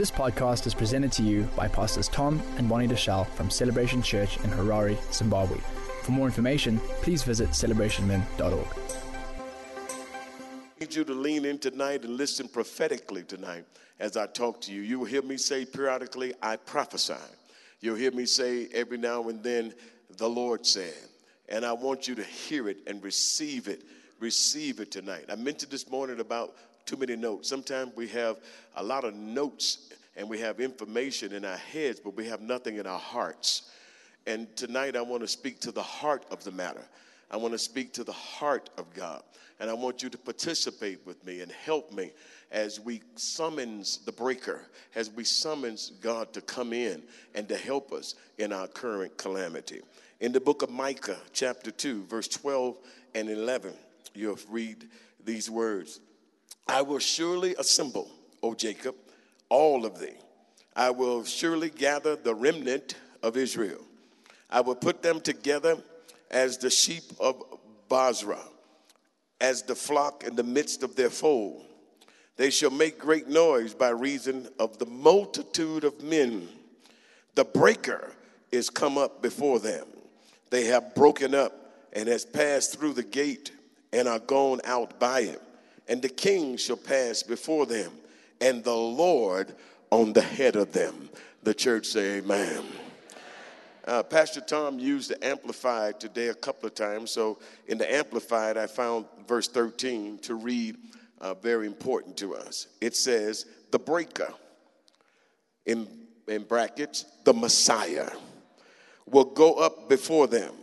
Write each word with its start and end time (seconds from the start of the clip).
This 0.00 0.10
podcast 0.10 0.66
is 0.66 0.72
presented 0.72 1.12
to 1.12 1.22
you 1.22 1.42
by 1.54 1.68
Pastors 1.68 2.08
Tom 2.08 2.42
and 2.56 2.66
Bonnie 2.66 2.88
Deuschle 2.88 3.26
from 3.32 3.50
Celebration 3.50 4.00
Church 4.00 4.38
in 4.38 4.44
Harare, 4.44 4.96
Zimbabwe. 5.12 5.58
For 6.04 6.12
more 6.12 6.24
information, 6.24 6.78
please 7.02 7.22
visit 7.22 7.50
celebrationmen.org. 7.50 8.66
I 9.78 10.80
need 10.80 10.94
you 10.94 11.04
to 11.04 11.12
lean 11.12 11.44
in 11.44 11.58
tonight 11.58 12.04
and 12.04 12.16
listen 12.16 12.48
prophetically 12.48 13.24
tonight 13.24 13.66
as 13.98 14.16
I 14.16 14.26
talk 14.26 14.62
to 14.62 14.72
you. 14.72 14.80
You 14.80 15.00
will 15.00 15.06
hear 15.06 15.20
me 15.20 15.36
say 15.36 15.66
periodically, 15.66 16.32
I 16.40 16.56
prophesy. 16.56 17.12
You'll 17.82 17.96
hear 17.96 18.12
me 18.12 18.24
say 18.24 18.68
every 18.72 18.96
now 18.96 19.28
and 19.28 19.42
then, 19.42 19.74
the 20.16 20.30
Lord 20.30 20.64
said. 20.64 20.94
And 21.46 21.62
I 21.62 21.74
want 21.74 22.08
you 22.08 22.14
to 22.14 22.24
hear 22.24 22.70
it 22.70 22.78
and 22.86 23.04
receive 23.04 23.68
it. 23.68 23.82
Receive 24.18 24.80
it 24.80 24.90
tonight. 24.90 25.26
I 25.28 25.34
mentioned 25.34 25.70
this 25.70 25.90
morning 25.90 26.20
about 26.20 26.54
too 26.86 26.96
many 26.96 27.16
notes. 27.16 27.48
Sometimes 27.48 27.94
we 27.94 28.08
have 28.08 28.38
a 28.76 28.82
lot 28.82 29.04
of 29.04 29.14
notes 29.14 29.89
and 30.16 30.28
we 30.28 30.38
have 30.40 30.60
information 30.60 31.32
in 31.32 31.44
our 31.44 31.56
heads, 31.56 32.00
but 32.00 32.16
we 32.16 32.26
have 32.26 32.40
nothing 32.40 32.76
in 32.76 32.86
our 32.86 32.98
hearts. 32.98 33.70
And 34.26 34.54
tonight 34.56 34.96
I 34.96 35.02
want 35.02 35.22
to 35.22 35.28
speak 35.28 35.60
to 35.60 35.72
the 35.72 35.82
heart 35.82 36.26
of 36.30 36.44
the 36.44 36.50
matter. 36.50 36.84
I 37.30 37.36
want 37.36 37.52
to 37.52 37.58
speak 37.58 37.92
to 37.94 38.04
the 38.04 38.12
heart 38.12 38.70
of 38.76 38.92
God. 38.92 39.22
And 39.60 39.68
I 39.68 39.74
want 39.74 40.02
you 40.02 40.08
to 40.08 40.18
participate 40.18 41.00
with 41.04 41.24
me 41.26 41.42
and 41.42 41.52
help 41.52 41.92
me 41.92 42.12
as 42.50 42.80
we 42.80 43.02
summons 43.14 43.98
the 43.98 44.12
breaker, 44.12 44.62
as 44.94 45.10
we 45.10 45.22
summons 45.22 45.92
God 46.00 46.32
to 46.32 46.40
come 46.40 46.72
in 46.72 47.02
and 47.34 47.46
to 47.48 47.56
help 47.56 47.92
us 47.92 48.14
in 48.38 48.52
our 48.52 48.66
current 48.66 49.16
calamity. 49.18 49.80
In 50.20 50.32
the 50.32 50.40
book 50.40 50.62
of 50.62 50.70
Micah, 50.70 51.18
chapter 51.32 51.70
2, 51.70 52.04
verse 52.04 52.26
12 52.28 52.78
and 53.14 53.28
11, 53.28 53.74
you'll 54.14 54.38
read 54.48 54.88
these 55.24 55.50
words 55.50 56.00
I 56.66 56.82
will 56.82 56.98
surely 56.98 57.54
assemble, 57.56 58.10
O 58.42 58.54
Jacob, 58.54 58.94
all 59.50 59.84
of 59.84 60.00
thee. 60.00 60.16
I 60.74 60.90
will 60.90 61.24
surely 61.24 61.68
gather 61.68 62.16
the 62.16 62.34
remnant 62.34 62.94
of 63.22 63.36
Israel. 63.36 63.82
I 64.48 64.62
will 64.62 64.74
put 64.74 65.02
them 65.02 65.20
together 65.20 65.76
as 66.30 66.56
the 66.56 66.70
sheep 66.70 67.04
of 67.20 67.42
Bozrah, 67.88 68.48
as 69.40 69.62
the 69.62 69.74
flock 69.74 70.24
in 70.24 70.36
the 70.36 70.42
midst 70.42 70.82
of 70.82 70.96
their 70.96 71.10
fold. 71.10 71.64
They 72.36 72.50
shall 72.50 72.70
make 72.70 72.98
great 72.98 73.28
noise 73.28 73.74
by 73.74 73.90
reason 73.90 74.48
of 74.58 74.78
the 74.78 74.86
multitude 74.86 75.84
of 75.84 76.02
men. 76.02 76.48
The 77.34 77.44
breaker 77.44 78.12
is 78.50 78.70
come 78.70 78.96
up 78.96 79.20
before 79.20 79.58
them. 79.58 79.86
They 80.50 80.64
have 80.64 80.94
broken 80.94 81.34
up 81.34 81.52
and 81.92 82.08
has 82.08 82.24
passed 82.24 82.78
through 82.78 82.94
the 82.94 83.02
gate 83.02 83.52
and 83.92 84.08
are 84.08 84.18
gone 84.18 84.60
out 84.64 84.98
by 84.98 85.20
it. 85.20 85.42
And 85.88 86.00
the 86.00 86.08
king 86.08 86.56
shall 86.56 86.76
pass 86.76 87.22
before 87.22 87.66
them, 87.66 87.92
and 88.40 88.64
the 88.64 88.74
Lord 88.74 89.54
on 89.90 90.12
the 90.12 90.22
head 90.22 90.56
of 90.56 90.72
them. 90.72 91.08
The 91.42 91.54
church 91.54 91.86
say, 91.86 92.18
Amen. 92.18 92.62
Uh, 93.86 94.02
Pastor 94.02 94.40
Tom 94.40 94.78
used 94.78 95.10
the 95.10 95.26
Amplified 95.26 95.98
today 95.98 96.28
a 96.28 96.34
couple 96.34 96.66
of 96.66 96.74
times. 96.74 97.10
So 97.10 97.38
in 97.66 97.78
the 97.78 97.92
Amplified, 97.92 98.56
I 98.56 98.66
found 98.66 99.06
verse 99.26 99.48
13 99.48 100.18
to 100.18 100.34
read 100.34 100.76
uh, 101.20 101.34
very 101.34 101.66
important 101.66 102.16
to 102.18 102.34
us. 102.34 102.68
It 102.80 102.94
says, 102.94 103.46
The 103.70 103.78
breaker, 103.78 104.32
in, 105.66 105.88
in 106.28 106.44
brackets, 106.44 107.04
the 107.24 107.32
Messiah, 107.32 108.10
will 109.06 109.24
go 109.24 109.54
up 109.54 109.88
before 109.88 110.26
them. 110.26 110.54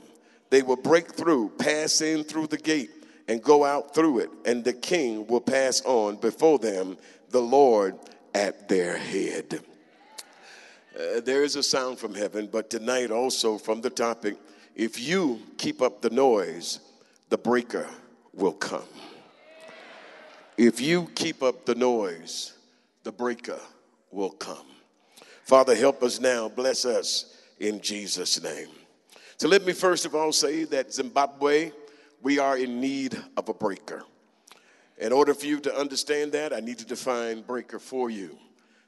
They 0.50 0.62
will 0.62 0.78
break 0.78 1.14
through, 1.14 1.50
pass 1.58 2.02
in 2.02 2.23
through 2.23 2.47
the 2.47 2.58
gate, 2.58 2.91
and 3.28 3.44
go 3.44 3.66
out 3.66 3.94
through 3.94 4.19
it. 4.19 4.30
And 4.45 4.64
the 4.64 4.73
king 4.73 5.28
will 5.28 5.41
pass 5.41 5.81
on 5.84 6.16
before 6.16 6.59
them, 6.59 6.97
the 7.30 7.42
Lord 7.42 7.97
at 8.33 8.67
their 8.67 8.97
head. 8.97 9.61
Uh, 10.97 11.20
there 11.22 11.44
is 11.44 11.56
a 11.56 11.64
sound 11.64 12.00
from 12.00 12.16
heaven, 12.16 12.50
but 12.52 12.69
tonight 12.69 13.11
also 13.11 13.58
from 13.58 13.81
the 13.81 13.89
topic 13.89 14.38
if 14.75 15.00
you 15.00 15.42
keep 15.58 15.81
up 15.81 16.02
the 16.02 16.11
noise, 16.11 16.79
the 17.29 17.38
breaker 17.38 17.90
will 18.31 18.53
come. 18.53 18.84
If 20.56 20.79
you 20.79 21.09
keep 21.16 21.41
up 21.41 21.66
the 21.66 21.74
noise, 21.74 22.53
the 23.03 23.12
breaker 23.12 23.59
will 24.12 24.29
come. 24.29 24.66
Father, 25.44 25.75
help 25.75 26.03
us 26.03 26.19
now. 26.19 26.47
Bless 26.47 26.85
us 26.85 27.38
in 27.59 27.81
Jesus' 27.81 28.41
name. 28.41 28.68
So 29.38 29.47
let 29.47 29.66
me 29.66 29.73
first 29.73 30.06
of 30.06 30.13
all 30.13 30.31
say 30.31 30.63
that 30.66 30.94
Zimbabwe, 30.94 31.72
we 32.22 32.38
are 32.38 32.57
in 32.57 32.79
need 32.79 33.19
of 33.35 33.50
a 33.50 33.53
breaker. 33.53 34.03
In 34.97 35.12
order 35.12 35.34
for 35.34 35.46
you 35.46 35.59
to 35.59 35.75
understand 35.75 36.31
that, 36.31 36.53
I 36.53 36.59
need 36.59 36.80
to 36.80 36.85
define 36.85 37.41
breaker 37.41 37.80
for 37.80 38.09
you. 38.09 38.38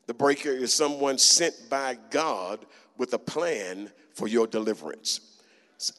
The 0.08 0.14
breaker 0.14 0.50
is 0.50 0.74
someone 0.74 1.18
sent 1.20 1.53
by 1.70 1.97
God 2.09 2.66
with 2.97 3.14
a 3.14 3.20
plan 3.20 3.92
for 4.14 4.28
your 4.28 4.47
deliverance. 4.47 5.22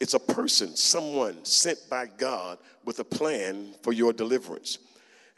It's 0.00 0.15
a 0.15 0.19
person, 0.19 0.76
someone 0.76 1.44
sent 1.44 1.78
by 1.88 2.06
God 2.19 2.59
with 2.84 2.98
a 2.98 3.04
plan 3.04 3.75
for 3.82 3.93
your 3.93 4.12
deliverance. 4.12 4.78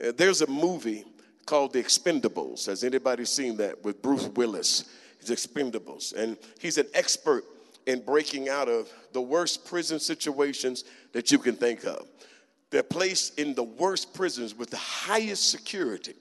Uh, 0.03 0.13
there's 0.17 0.41
a 0.41 0.49
movie 0.49 1.05
called 1.47 1.73
The 1.75 1.83
Expendables. 1.83 2.67
Has 2.67 2.83
anybody 2.83 3.25
seen 3.25 3.57
that 3.59 3.85
with 3.85 4.03
Bruce 4.03 4.27
Willis? 4.29 4.85
He's 5.21 5.31
Expendables. 5.31 6.15
And 6.15 6.37
he's 6.59 6.79
an 6.79 6.87
expert 6.95 7.45
in 7.87 8.01
breaking 8.01 8.49
out 8.49 8.69
of 8.69 8.91
the 9.13 9.21
worst 9.21 9.65
prison 9.65 10.01
situations 10.01 10.85
that 11.13 11.31
you 11.31 11.39
can 11.39 11.55
think 11.55 11.85
of. 11.85 12.09
They're 12.73 12.83
placed 12.83 13.39
in 13.39 13.55
the 13.55 13.63
worst 13.63 14.15
prisons 14.15 14.57
with 14.57 14.71
the 14.71 14.79
highest 14.79 15.51
security. 15.51 16.15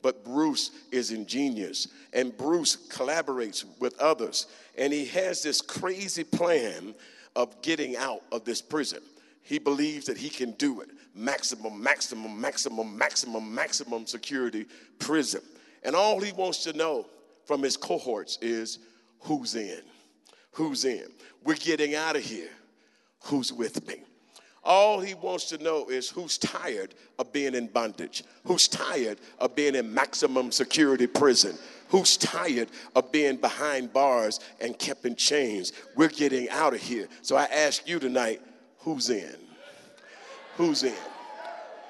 But 0.00 0.24
Bruce 0.24 0.70
is 0.90 1.10
ingenious, 1.10 1.88
and 2.14 2.34
Bruce 2.36 2.88
collaborates 2.88 3.64
with 3.78 3.98
others, 4.00 4.46
and 4.78 4.92
he 4.92 5.04
has 5.06 5.42
this 5.42 5.60
crazy 5.60 6.24
plan 6.24 6.94
of 7.36 7.60
getting 7.62 7.96
out 7.96 8.22
of 8.32 8.44
this 8.44 8.62
prison. 8.62 9.00
He 9.42 9.58
believes 9.58 10.06
that 10.06 10.16
he 10.16 10.30
can 10.30 10.52
do 10.52 10.80
it 10.80 10.88
maximum, 11.14 11.82
maximum, 11.82 12.40
maximum, 12.40 12.96
maximum, 12.96 13.54
maximum 13.54 14.06
security 14.06 14.66
prison. 14.98 15.42
And 15.82 15.94
all 15.94 16.20
he 16.20 16.32
wants 16.32 16.62
to 16.64 16.72
know 16.72 17.06
from 17.44 17.62
his 17.62 17.76
cohorts 17.76 18.38
is 18.40 18.78
who's 19.20 19.56
in? 19.56 19.82
Who's 20.52 20.84
in? 20.84 21.08
We're 21.44 21.56
getting 21.56 21.96
out 21.96 22.16
of 22.16 22.22
here. 22.22 22.50
Who's 23.24 23.52
with 23.52 23.86
me? 23.86 23.96
All 24.64 25.00
he 25.00 25.14
wants 25.14 25.46
to 25.46 25.58
know 25.62 25.88
is 25.88 26.10
who's 26.10 26.36
tired 26.36 26.94
of 27.18 27.32
being 27.32 27.54
in 27.54 27.68
bondage, 27.68 28.24
who's 28.44 28.68
tired 28.68 29.18
of 29.38 29.54
being 29.54 29.74
in 29.74 29.92
maximum 29.92 30.50
security 30.50 31.06
prison, 31.06 31.56
who's 31.88 32.16
tired 32.16 32.68
of 32.96 33.12
being 33.12 33.36
behind 33.36 33.92
bars 33.92 34.40
and 34.60 34.78
kept 34.78 35.04
in 35.04 35.14
chains. 35.14 35.72
We're 35.96 36.08
getting 36.08 36.48
out 36.50 36.74
of 36.74 36.80
here. 36.80 37.08
So 37.22 37.36
I 37.36 37.44
ask 37.44 37.88
you 37.88 37.98
tonight 37.98 38.42
who's 38.78 39.10
in? 39.10 39.36
Who's 40.56 40.82
in? 40.82 40.94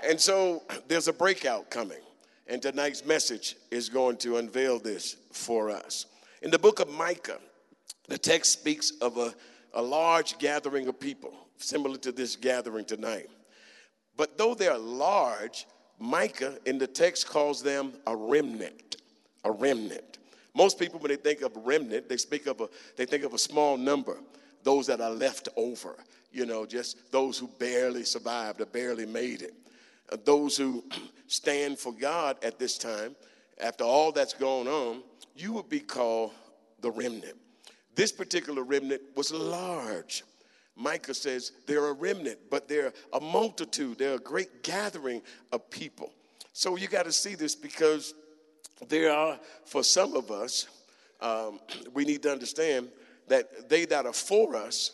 And 0.05 0.21
so 0.21 0.62
there's 0.87 1.09
a 1.09 1.12
breakout 1.12 1.71
coming, 1.71 1.99
and 2.47 2.62
tonight's 2.62 3.05
message 3.05 3.56
is 3.71 3.89
going 3.89 4.19
to 4.19 4.37
unveil 4.37 4.79
this 4.79 5.17
for 5.33 5.71
us. 5.71 6.06
In 6.43 6.50
the 6.50 6.59
book 6.59 6.81
of 6.81 6.89
Micah, 6.89 7.39
the 8.09 8.19
text 8.19 8.53
speaks 8.53 8.93
of 9.00 9.17
a, 9.17 9.35
a 9.73 9.83
large 9.83 10.39
gathering 10.39 10.87
of 10.87 11.00
people 11.00 11.48
similar 11.59 11.97
to 11.99 12.13
this 12.13 12.37
gathering 12.37 12.85
tonight. 12.85 13.29
But 14.17 14.37
though 14.37 14.55
they're 14.55 14.79
large, 14.79 15.67
Micah 15.99 16.59
in 16.67 16.79
the 16.79 16.87
text 16.87 17.29
calls 17.29 17.63
them 17.63 17.93
a 18.07 18.17
remnant. 18.17 18.97
A 19.45 19.51
remnant. 19.51 20.19
Most 20.55 20.79
people, 20.79 20.99
when 20.99 21.11
they 21.11 21.17
think 21.17 21.43
of 21.43 21.53
remnant, 21.57 22.09
they 22.09 22.17
speak 22.17 22.47
of 22.47 22.61
a 22.61 22.69
they 22.97 23.07
think 23.07 23.23
of 23.23 23.33
a 23.33 23.39
small 23.39 23.77
number, 23.77 24.19
those 24.65 24.87
that 24.89 25.01
are 25.01 25.11
left 25.11 25.49
over. 25.57 25.97
You 26.33 26.47
know, 26.47 26.67
just 26.67 27.13
those 27.13 27.39
who 27.39 27.49
barely 27.59 28.05
survived 28.05 28.61
or 28.61 28.67
barely 28.67 29.07
made 29.07 29.43
it. 29.43 29.55
Uh, 30.11 30.17
those 30.25 30.57
who 30.57 30.85
stand 31.29 31.79
for 31.79 31.93
God 31.93 32.37
at 32.43 32.59
this 32.59 32.77
time, 32.77 33.15
after 33.61 33.85
all 33.85 34.11
that's 34.11 34.35
gone 34.35 34.67
on, 34.67 35.03
you 35.37 35.53
would 35.53 35.69
be 35.69 35.81
called 35.81 36.32
the 36.81 36.91
remnant. 36.91 37.37
This 37.94 38.12
particular 38.12 38.62
remnant 38.62 39.03
was 39.17 39.32
large. 39.32 40.25
Micah 40.79 41.13
says 41.13 41.53
they're 41.67 41.87
a 41.87 41.93
remnant, 41.93 42.39
but 42.51 42.69
they're 42.69 42.93
a 43.13 43.21
multitude. 43.21 43.99
They're 43.99 44.15
a 44.15 44.21
great 44.21 44.63
gathering 44.63 45.23
of 45.53 45.69
people. 45.71 46.13
So 46.53 46.77
you 46.77 46.87
got 46.87 47.05
to 47.05 47.13
see 47.13 47.35
this 47.35 47.55
because 47.57 48.15
there 48.89 49.13
are, 49.13 49.39
for 49.65 49.83
some 49.83 50.15
of 50.15 50.31
us, 50.31 50.69
um, 51.21 51.59
we 51.95 52.05
need 52.05 52.23
to 52.23 52.33
understand 52.33 52.89
that 53.27 53.69
they 53.69 53.85
that 53.87 54.07
are 54.07 54.13
for 54.13 54.57
us 54.57 54.93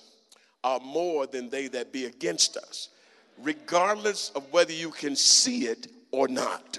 are 0.64 0.80
more 0.80 1.26
than 1.26 1.50
they 1.50 1.68
that 1.68 1.92
be 1.92 2.06
against 2.06 2.56
us, 2.56 2.88
regardless 3.42 4.30
of 4.30 4.50
whether 4.50 4.72
you 4.72 4.90
can 4.90 5.14
see 5.14 5.66
it 5.66 5.88
or 6.10 6.26
not. 6.26 6.78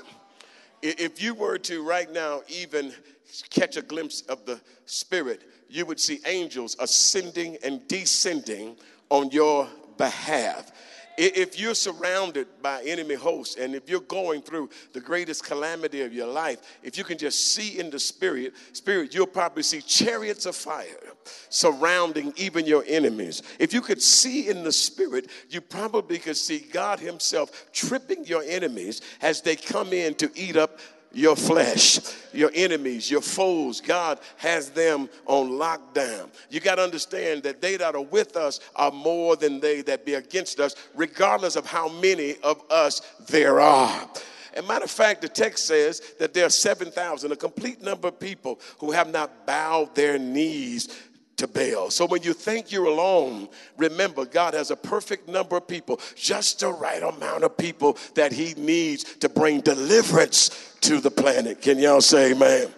If 0.82 1.22
you 1.22 1.36
were 1.36 1.60
to 1.60 1.84
right 1.88 2.12
now 2.12 2.42
even 2.48 2.94
catch 3.50 3.78
a 3.78 3.82
glimpse 3.82 4.22
of 4.22 4.46
the 4.46 4.60
Spirit, 4.86 5.44
you 5.70 5.86
would 5.86 6.00
see 6.00 6.20
angels 6.26 6.76
ascending 6.80 7.58
and 7.64 7.88
descending 7.88 8.76
on 9.10 9.32
your 9.32 9.68
behalf. 9.98 10.72
If 11.18 11.58
you're 11.58 11.76
surrounded 11.76 12.48
by 12.62 12.84
enemy 12.84 13.16
hosts 13.16 13.56
and 13.56 13.74
if 13.74 13.90
you're 13.90 14.02
going 14.02 14.42
through 14.42 14.70
the 14.92 15.00
greatest 15.00 15.46
calamity 15.46 16.02
of 16.02 16.14
your 16.14 16.28
life, 16.28 16.60
if 16.84 16.98
you 16.98 17.06
can 17.06 17.18
just 17.18 17.54
see 17.54 17.80
in 17.80 17.90
the 17.90 18.00
spirit, 18.00 18.54
spirit, 18.74 19.14
you'll 19.14 19.26
probably 19.26 19.64
see 19.64 19.82
chariots 19.82 20.46
of 20.46 20.58
fire 20.58 20.86
surrounding 21.50 22.34
even 22.36 22.66
your 22.66 22.84
enemies. 22.86 23.44
If 23.60 23.74
you 23.74 23.80
could 23.80 24.02
see 24.02 24.50
in 24.50 24.64
the 24.64 24.74
spirit, 24.74 25.30
you 25.50 25.62
probably 25.62 26.20
could 26.20 26.38
see 26.38 26.60
God 26.60 27.00
himself 27.00 27.72
tripping 27.72 28.26
your 28.26 28.44
enemies 28.46 29.02
as 29.22 29.42
they 29.42 29.56
come 29.56 29.94
in 29.94 30.16
to 30.16 30.30
eat 30.36 30.58
up 30.58 30.80
your 31.16 31.36
flesh, 31.38 32.00
your 32.34 32.52
enemies, 32.54 33.10
your 33.10 33.22
foes. 33.22 33.80
God 33.80 34.20
has 34.36 34.70
them 34.70 35.10
on 35.26 35.52
lockdown. 35.52 36.30
You 36.50 36.60
got 36.60 36.76
to 36.76 36.84
understand 36.84 37.44
that 37.44 37.62
they 37.62 37.78
that 37.78 37.96
are 37.96 38.02
with 38.02 38.36
us 38.36 38.60
are 38.76 38.92
more 38.92 39.38
than 39.38 39.62
they 39.62 39.82
that 39.84 40.06
be 40.06 40.16
against 40.16 40.60
us, 40.60 40.76
regardless 40.94 41.56
of 41.56 41.66
how 41.66 41.88
many 41.88 42.36
of 42.44 42.62
us 42.70 43.02
there 43.28 43.62
are. 43.62 44.10
And 44.56 44.68
matter 44.68 44.86
of 44.86 44.92
fact, 44.92 45.22
the 45.22 45.28
text 45.28 45.66
says 45.66 46.02
that 46.20 46.34
there 46.34 46.46
are 46.46 46.50
7,000, 46.50 47.32
a 47.32 47.36
complete 47.36 47.82
number 47.82 48.08
of 48.08 48.20
people 48.20 48.60
who 48.80 48.92
have 48.92 49.12
not 49.12 49.46
bowed 49.46 49.94
their 49.96 50.18
knees 50.18 50.88
to 51.38 51.48
Baal. 51.48 51.90
So 51.90 52.06
when 52.06 52.24
you 52.24 52.34
think 52.34 52.72
you're 52.72 52.86
alone, 52.86 53.50
remember 53.78 54.26
God 54.26 54.54
has 54.54 54.72
a 54.72 54.76
perfect 54.76 55.28
number 55.28 55.58
of 55.58 55.68
people, 55.68 56.00
just 56.16 56.60
the 56.60 56.72
right 56.72 57.04
amount 57.04 57.44
of 57.44 57.58
people 57.58 57.98
that 58.16 58.32
He 58.32 58.54
needs 58.56 59.04
to 59.16 59.30
bring 59.30 59.62
deliverance 59.62 60.76
to 60.82 61.00
the 61.00 61.12
planet. 61.12 61.62
Can 61.62 61.80
y'all 61.80 62.02
say 62.02 62.32
amen? 62.32 62.70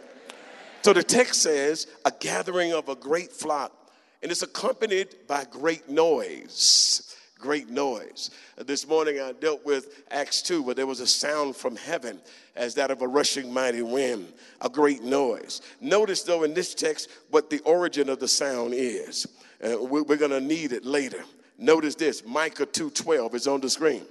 So 0.81 0.94
the 0.94 1.04
text 1.04 1.42
says, 1.42 1.88
a 2.06 2.12
gathering 2.19 2.74
of 2.74 2.88
a 2.89 2.95
great 2.95 3.31
flock, 3.31 3.74
and 4.21 4.31
it's 4.31 4.42
accompanied 4.42 5.15
by 5.27 5.44
great 5.45 5.89
noise. 5.89 7.17
Great 7.39 7.69
noise. 7.69 8.31
This 8.57 8.88
morning 8.88 9.19
I 9.19 9.31
dealt 9.31 9.63
with 9.63 10.04
Acts 10.10 10.42
2, 10.42 10.63
where 10.63 10.74
there 10.74 10.88
was 10.88 11.01
a 11.01 11.07
sound 11.07 11.56
from 11.56 11.75
heaven 11.75 12.19
as 12.56 12.74
that 12.75 12.89
of 12.89 13.04
a 13.04 13.07
rushing 13.07 13.54
mighty 13.54 13.84
wind, 13.84 14.34
a 14.62 14.69
great 14.69 15.04
noise. 15.04 15.62
Notice, 15.80 16.24
though, 16.24 16.44
in 16.44 16.56
this 16.56 16.74
text, 16.74 17.10
what 17.30 17.51
the 17.51 17.60
origin 17.60 18.10
of 18.10 18.19
the 18.19 18.28
sound 18.28 18.74
is. 18.74 19.28
Uh, 19.63 19.78
we're 19.80 20.18
going 20.18 20.31
to 20.31 20.42
need 20.42 20.72
it 20.72 20.84
later. 20.84 21.24
Notice 21.60 21.95
this 21.95 22.25
Micah 22.25 22.66
2:12 22.66 23.36
is 23.36 23.48
on 23.48 23.62
the 23.62 23.69
screen. 23.69 24.06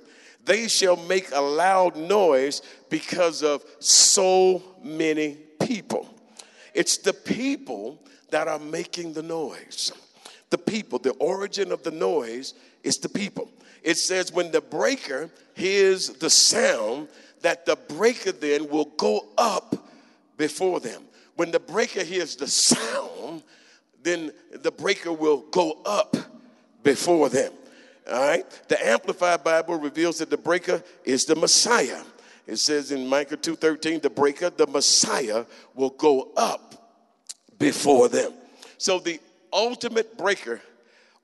They 0.44 0.69
shall 0.69 0.96
make 0.96 1.32
a 1.32 1.40
loud 1.40 1.96
noise 1.96 2.62
because 2.88 3.43
of 3.43 3.64
so 3.81 4.62
many 4.82 5.38
people. 5.61 6.08
It's 6.75 6.99
the 6.99 7.12
people 7.12 8.00
that 8.31 8.46
are 8.46 8.58
making 8.58 9.14
the 9.14 9.22
noise. 9.22 9.93
The 10.50 10.58
people, 10.58 10.98
the 10.98 11.12
origin 11.12 11.72
of 11.72 11.82
the 11.82 11.90
noise 11.90 12.54
is 12.82 12.98
the 12.98 13.08
people. 13.08 13.50
It 13.82 13.96
says, 13.96 14.32
when 14.32 14.50
the 14.50 14.60
breaker 14.60 15.31
hears 15.54 16.08
the 16.08 16.31
sound, 16.31 17.08
that 17.43 17.66
the 17.66 17.76
breaker 17.76 18.32
then 18.32 18.69
will 18.69 18.87
go 18.96 19.26
up 19.37 19.88
before 20.37 20.81
them. 20.81 21.02
When 21.37 21.50
the 21.50 21.60
breaker 21.60 22.02
hears 22.02 22.37
the 22.37 22.48
sound, 22.48 23.43
then 24.02 24.32
the 24.52 24.70
breaker 24.70 25.12
will 25.12 25.43
go 25.50 25.81
up 25.84 26.16
before 26.82 27.28
them. 27.28 27.52
All 28.10 28.20
right? 28.20 28.48
The 28.69 28.87
Amplified 28.87 29.43
Bible 29.43 29.76
reveals 29.76 30.19
that 30.19 30.31
the 30.31 30.37
breaker 30.37 30.82
is 31.04 31.25
the 31.25 31.37
Messiah. 31.37 32.02
It 32.46 32.56
says 32.56 32.93
in 32.93 33.06
Micah 33.06 33.37
2:13, 33.37 34.00
the 34.00 34.10
breaker, 34.10 34.50
the 34.50 34.69
Messiah, 34.69 35.44
will 35.75 35.90
go 35.90 36.31
up 36.37 36.94
before 37.58 38.08
them. 38.08 38.32
So 38.78 39.00
the 39.00 39.20
ultimate 39.52 40.16
breaker 40.16 40.60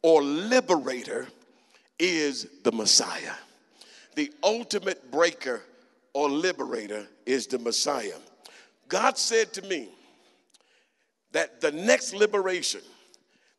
or 0.02 0.22
liberator 0.22 1.28
is 1.98 2.46
the 2.64 2.72
Messiah. 2.72 3.34
The 4.14 4.32
ultimate 4.42 5.10
breaker 5.10 5.62
or 6.12 6.28
liberator 6.28 7.06
is 7.24 7.46
the 7.46 7.58
Messiah. 7.58 8.16
God 8.88 9.16
said 9.16 9.52
to 9.54 9.62
me 9.62 9.88
that 11.32 11.60
the 11.60 11.72
next 11.72 12.12
liberation 12.14 12.82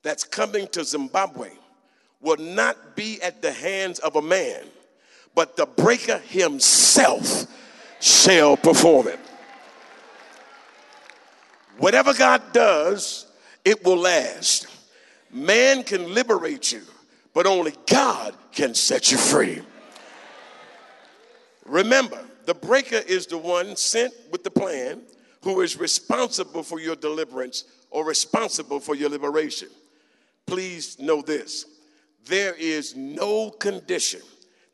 that's 0.04 0.24
coming 0.24 0.68
to 0.68 0.84
Zimbabwe 0.84 1.50
will 2.22 2.38
not 2.38 2.96
be 2.96 3.22
at 3.22 3.42
the 3.42 3.52
hands 3.52 4.00
of 4.00 4.16
a 4.16 4.22
man, 4.22 4.64
but 5.34 5.58
the 5.58 5.66
breaker 5.66 6.20
himself 6.20 7.46
shall 8.00 8.56
perform 8.56 9.08
it. 9.08 9.20
Whatever 11.78 12.14
God 12.14 12.42
does, 12.54 13.26
it 13.66 13.84
will 13.84 13.98
last. 13.98 14.68
Man 15.32 15.84
can 15.84 16.14
liberate 16.14 16.72
you, 16.72 16.82
but 17.34 17.48
only 17.48 17.74
God 17.88 18.36
can 18.52 18.76
set 18.76 19.12
you 19.12 19.18
free. 19.18 19.62
Remember, 21.66 22.20
the 22.46 22.54
breaker 22.54 23.02
is 23.08 23.26
the 23.26 23.38
one 23.38 23.76
sent 23.76 24.14
with 24.32 24.44
the 24.44 24.52
plan 24.52 25.02
who 25.42 25.62
is 25.62 25.80
responsible 25.80 26.64
for 26.64 26.80
your 26.80 26.96
deliverance 26.96 27.66
or 27.90 28.06
responsible 28.06 28.80
for 28.80 28.96
your 28.96 29.10
liberation. 29.10 29.70
Please 30.46 31.00
know 31.00 31.22
this 31.22 31.66
there 32.26 32.54
is 32.54 32.96
no 32.96 33.50
condition 33.50 34.22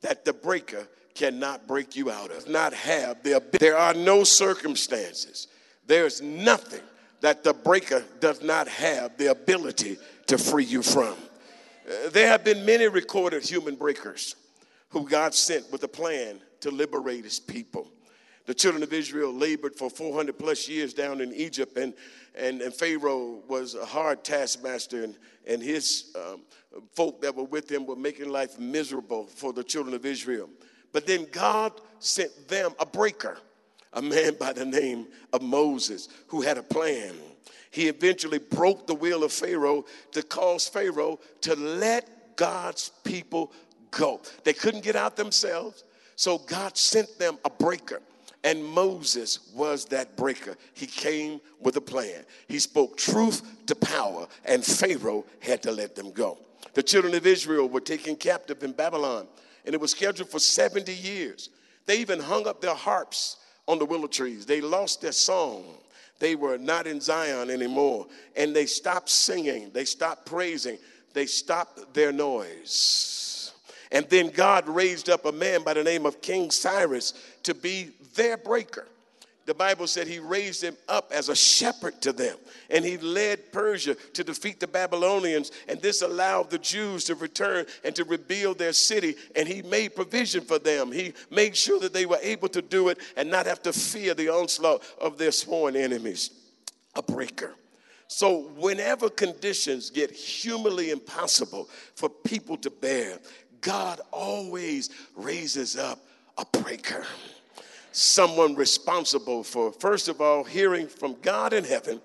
that 0.01 0.24
the 0.24 0.33
breaker 0.33 0.88
cannot 1.15 1.68
break 1.68 1.95
you 1.95 2.12
out 2.12 2.31
of, 2.31 2.47
not 2.47 2.74
have. 2.74 3.24
There, 3.24 3.39
there 3.59 3.77
are 3.77 3.94
no 3.94 4.24
circumstances, 4.24 5.47
there's 5.86 6.21
nothing 6.21 6.81
that 7.21 7.44
the 7.44 7.54
breaker 7.54 8.04
does 8.19 8.42
not 8.42 8.68
have 8.68 9.18
the 9.18 9.27
ability 9.27 9.98
to 10.27 10.38
free 10.38 10.63
you 10.63 10.81
from. 10.81 11.16
Uh, 11.88 12.10
there 12.10 12.27
have 12.27 12.44
been 12.44 12.66
many 12.66 12.88
recorded 12.88 13.44
human 13.44 13.75
breakers 13.75 14.36
who 14.89 15.07
God 15.07 15.33
sent 15.33 15.71
with 15.71 15.83
a 15.83 15.88
plan 15.88 16.39
to 16.62 16.71
liberate 16.71 17.24
his 17.24 17.39
people. 17.39 17.92
The 18.45 18.54
children 18.54 18.81
of 18.81 18.94
Israel 18.94 19.31
labored 19.31 19.75
for 19.75 19.89
400 19.89 20.38
plus 20.38 20.68
years 20.68 20.94
down 20.94 21.21
in 21.21 21.33
Egypt, 21.33 21.77
and, 21.77 21.94
and, 22.36 22.62
and 22.62 22.74
Pharaoh 22.74 23.44
was 23.48 23.75
a 23.75 23.86
hard 23.86 24.24
taskmaster, 24.24 25.04
and, 25.04 25.15
and 25.45 25.62
his 25.62 26.15
um, 26.15 26.42
folk 26.95 27.22
that 27.22 27.36
were 27.36 27.44
with 27.44 27.72
him 27.72 27.86
were 27.86 27.95
making 27.95 28.30
life 28.30 28.57
miserable 28.57 29.27
for 29.27 29.54
the 29.54 29.63
children 29.63 29.94
of 29.94 30.06
Israel. 30.06 30.50
But 30.92 31.06
then 31.06 31.27
God 31.31 31.74
sent 32.00 32.48
them 32.48 32.72
a 32.80 32.86
breaker, 32.86 33.38
a 33.94 34.01
man 34.01 34.36
by 34.39 34.53
the 34.53 34.65
name 34.65 35.07
of 35.33 35.41
Moses, 35.41 36.09
who 36.27 36.41
had 36.41 36.57
a 36.57 36.63
plan. 36.63 37.13
He 37.71 37.88
eventually 37.88 38.39
broke 38.39 38.88
the 38.88 38.95
will 38.95 39.24
of 39.24 39.31
Pharaoh 39.31 39.86
to 40.12 40.24
cause 40.24 40.68
Pharaoh 40.68 41.19
to 41.41 41.56
let 41.56 42.36
God's 42.36 42.91
people 43.03 43.51
go. 43.91 44.21
They 44.44 44.53
couldn't 44.53 44.83
get 44.83 44.95
out 44.95 45.15
themselves. 45.15 45.83
So 46.15 46.39
God 46.39 46.77
sent 46.77 47.19
them 47.19 47.38
a 47.45 47.50
breaker. 47.50 48.01
And 48.44 48.63
Moses 48.63 49.51
was 49.53 49.86
that 49.86 50.15
breaker. 50.15 50.56
He 50.74 50.86
came 50.86 51.41
with 51.59 51.75
a 51.75 51.81
plan. 51.81 52.24
He 52.47 52.59
spoke 52.59 52.95
truth 52.95 53.65
to 53.65 53.75
power, 53.75 54.27
and 54.46 54.63
Pharaoh 54.63 55.25
had 55.41 55.62
to 55.63 55.72
let 55.72 55.96
them 55.96 56.12
go. 56.12 56.38
The 56.74 56.84
children 56.84 57.13
of 57.15 57.27
Israel 57.27 57.67
were 57.67 57.81
taken 57.81 58.15
captive 58.15 58.63
in 58.63 58.72
Babylon, 58.72 59.27
and 59.65 59.75
it 59.75 59.81
was 59.81 59.91
scheduled 59.91 60.29
for 60.29 60.39
70 60.39 60.93
years. 60.93 61.50
They 61.86 62.00
even 62.00 62.19
hung 62.19 62.48
up 62.48 62.62
their 62.62 62.75
harps 62.75 63.38
on 63.70 63.78
the 63.78 63.86
willow 63.86 64.08
trees. 64.08 64.48
They 64.48 64.62
lost 64.62 65.00
their 65.02 65.12
song. 65.12 65.64
They 66.18 66.36
were 66.36 66.58
not 66.58 66.88
in 66.88 67.00
Zion 67.00 67.52
anymore, 67.52 68.08
and 68.36 68.54
they 68.54 68.66
stopped 68.66 69.10
singing. 69.10 69.70
They 69.72 69.86
stopped 69.86 70.26
praising. 70.26 70.80
They 71.14 71.28
stopped 71.28 71.94
their 71.94 72.12
noise. 72.12 73.54
And 73.92 74.10
then 74.10 74.30
God 74.32 74.68
raised 74.68 75.10
up 75.10 75.26
a 75.26 75.32
man 75.32 75.64
by 75.64 75.76
the 75.76 75.84
name 75.84 76.06
of 76.06 76.20
King 76.20 76.52
Cyrus 76.52 77.14
to 77.44 77.54
be 77.54 77.92
their 78.16 78.38
breaker. 78.38 78.88
The 79.50 79.56
Bible 79.56 79.88
said 79.88 80.08
he 80.08 80.20
raised 80.20 80.63
him 80.63 80.77
up 80.88 81.12
as 81.12 81.27
a 81.27 81.36
shepherd 81.36 82.00
to 82.03 82.13
them, 82.13 82.38
and 82.70 82.86
he 82.86 82.98
led 82.98 83.51
Persia 83.51 83.96
to 83.96 84.24
defeat 84.24 84.60
the 84.60 84.68
Babylonians. 84.68 85.51
And 85.68 85.82
this 85.82 86.03
allowed 86.03 86.51
the 86.51 86.60
Jews 86.60 87.06
to 87.06 87.15
return 87.15 87.65
and 87.84 87.96
to 87.96 88.03
rebuild 88.03 88.60
their 88.60 88.74
city. 88.74 89.15
And 89.36 89.48
he 89.48 89.63
made 89.63 89.96
provision 89.96 90.44
for 90.44 90.60
them. 90.60 90.91
He 90.91 91.15
made 91.32 91.58
sure 91.58 91.79
that 91.79 91.94
they 91.94 92.06
were 92.06 92.20
able 92.22 92.48
to 92.50 92.62
do 92.62 92.89
it 92.89 93.00
and 93.18 93.32
not 93.32 93.48
have 93.48 93.63
to 93.63 93.74
fear 93.74 94.13
the 94.13 94.29
onslaught 94.29 94.84
of 95.01 95.18
their 95.18 95.32
sworn 95.32 95.75
enemies. 95.75 96.29
A 96.94 97.01
breaker. 97.01 97.56
So, 98.08 98.51
whenever 98.56 99.10
conditions 99.10 99.89
get 99.89 100.12
humanly 100.12 100.91
impossible 100.91 101.70
for 101.96 102.08
people 102.08 102.56
to 102.58 102.70
bear, 102.70 103.18
God 103.62 104.00
always 104.12 104.91
raises 105.15 105.75
up 105.75 106.06
a 106.38 106.46
breaker. 106.60 107.03
Someone 107.91 108.55
responsible 108.55 109.43
for, 109.43 109.72
first 109.72 110.08
of 110.08 110.22
all, 110.22 110.43
hearing 110.43 110.88
from 110.88 111.15
God 111.22 111.53
in 111.53 111.63
heaven 111.63 112.01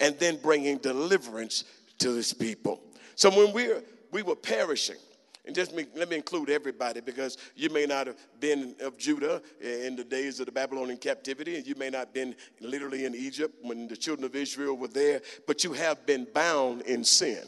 and 0.00 0.18
then 0.18 0.36
bringing 0.36 0.78
deliverance 0.78 1.64
to 1.98 2.14
his 2.14 2.32
people. 2.32 2.80
So 3.14 3.30
when 3.30 3.52
we're, 3.52 3.82
we 4.12 4.22
were 4.22 4.36
perishing, 4.36 4.96
and 5.44 5.54
just 5.54 5.74
me, 5.74 5.86
let 5.96 6.10
me 6.10 6.16
include 6.16 6.50
everybody 6.50 7.00
because 7.00 7.38
you 7.56 7.70
may 7.70 7.86
not 7.86 8.06
have 8.06 8.16
been 8.38 8.76
of 8.80 8.98
Judah 8.98 9.40
in 9.60 9.96
the 9.96 10.04
days 10.04 10.40
of 10.40 10.46
the 10.46 10.52
Babylonian 10.52 10.98
captivity, 10.98 11.56
and 11.56 11.66
you 11.66 11.74
may 11.74 11.88
not 11.88 11.98
have 12.00 12.12
been 12.12 12.36
literally 12.60 13.06
in 13.06 13.14
Egypt 13.14 13.54
when 13.62 13.88
the 13.88 13.96
children 13.96 14.26
of 14.26 14.36
Israel 14.36 14.76
were 14.76 14.88
there, 14.88 15.22
but 15.46 15.64
you 15.64 15.72
have 15.72 16.04
been 16.04 16.26
bound 16.34 16.82
in 16.82 17.02
sin. 17.02 17.42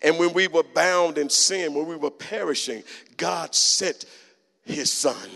And 0.00 0.18
when 0.18 0.32
we 0.32 0.48
were 0.48 0.62
bound 0.62 1.18
in 1.18 1.28
sin, 1.28 1.74
when 1.74 1.86
we 1.86 1.96
were 1.96 2.10
perishing, 2.10 2.82
God 3.18 3.54
sent 3.54 4.06
his 4.64 4.90
son. 4.90 5.28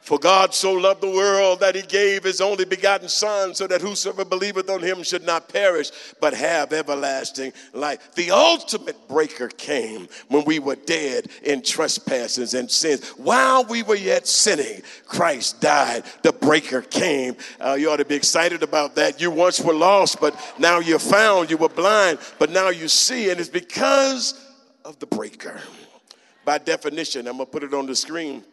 For 0.00 0.18
God 0.18 0.54
so 0.54 0.72
loved 0.72 1.02
the 1.02 1.10
world 1.10 1.60
that 1.60 1.74
he 1.74 1.82
gave 1.82 2.24
his 2.24 2.40
only 2.40 2.64
begotten 2.64 3.08
Son, 3.08 3.54
so 3.54 3.66
that 3.66 3.82
whosoever 3.82 4.24
believeth 4.24 4.70
on 4.70 4.82
him 4.82 5.02
should 5.02 5.24
not 5.24 5.48
perish, 5.48 5.90
but 6.20 6.32
have 6.32 6.72
everlasting 6.72 7.52
life. 7.74 8.14
The 8.14 8.30
ultimate 8.30 9.08
breaker 9.08 9.48
came 9.48 10.08
when 10.28 10.44
we 10.46 10.58
were 10.58 10.76
dead 10.76 11.28
in 11.42 11.62
trespasses 11.62 12.54
and 12.54 12.70
sins. 12.70 13.06
While 13.10 13.64
we 13.64 13.82
were 13.82 13.94
yet 13.94 14.26
sinning, 14.26 14.82
Christ 15.06 15.60
died. 15.60 16.04
The 16.22 16.32
breaker 16.32 16.80
came. 16.80 17.36
Uh, 17.60 17.74
you 17.74 17.90
ought 17.90 17.98
to 17.98 18.04
be 18.06 18.14
excited 18.14 18.62
about 18.62 18.94
that. 18.96 19.20
You 19.20 19.30
once 19.30 19.60
were 19.60 19.74
lost, 19.74 20.18
but 20.18 20.34
now 20.58 20.80
you're 20.80 20.98
found. 20.98 21.50
You 21.50 21.58
were 21.58 21.68
blind, 21.68 22.18
but 22.38 22.50
now 22.50 22.70
you 22.70 22.88
see, 22.88 23.30
and 23.30 23.38
it's 23.38 23.50
because 23.50 24.44
of 24.84 24.98
the 24.98 25.06
breaker. 25.06 25.60
By 26.46 26.56
definition, 26.56 27.28
I'm 27.28 27.36
going 27.36 27.46
to 27.46 27.52
put 27.52 27.62
it 27.62 27.74
on 27.74 27.86
the 27.86 27.94
screen 27.94 28.44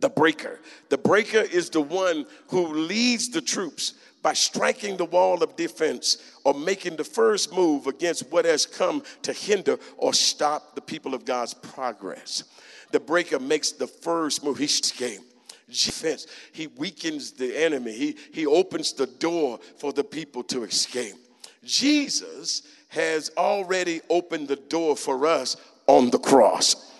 the 0.00 0.08
breaker. 0.08 0.58
The 0.88 0.98
breaker 0.98 1.40
is 1.40 1.70
the 1.70 1.80
one 1.80 2.26
who 2.48 2.66
leads 2.66 3.28
the 3.28 3.40
troops 3.40 3.94
by 4.22 4.32
striking 4.34 4.96
the 4.96 5.04
wall 5.04 5.42
of 5.42 5.56
defense 5.56 6.18
or 6.44 6.52
making 6.54 6.96
the 6.96 7.04
first 7.04 7.52
move 7.52 7.86
against 7.86 8.30
what 8.30 8.44
has 8.44 8.66
come 8.66 9.02
to 9.22 9.32
hinder 9.32 9.78
or 9.96 10.12
stop 10.12 10.74
the 10.74 10.80
people 10.80 11.14
of 11.14 11.24
God's 11.24 11.54
progress. 11.54 12.44
The 12.90 13.00
breaker 13.00 13.38
makes 13.38 13.72
the 13.72 13.86
first 13.86 14.44
move. 14.44 14.58
He 14.58 14.64
escapes 14.64 15.24
defense. 15.70 16.26
He 16.52 16.66
weakens 16.66 17.32
the 17.32 17.56
enemy. 17.56 17.92
He, 17.92 18.16
he 18.32 18.46
opens 18.46 18.92
the 18.92 19.06
door 19.06 19.60
for 19.78 19.92
the 19.92 20.04
people 20.04 20.42
to 20.44 20.64
escape. 20.64 21.14
Jesus 21.64 22.62
has 22.88 23.30
already 23.36 24.00
opened 24.10 24.48
the 24.48 24.56
door 24.56 24.96
for 24.96 25.26
us 25.26 25.56
on 25.86 26.10
the 26.10 26.18
cross 26.18 26.90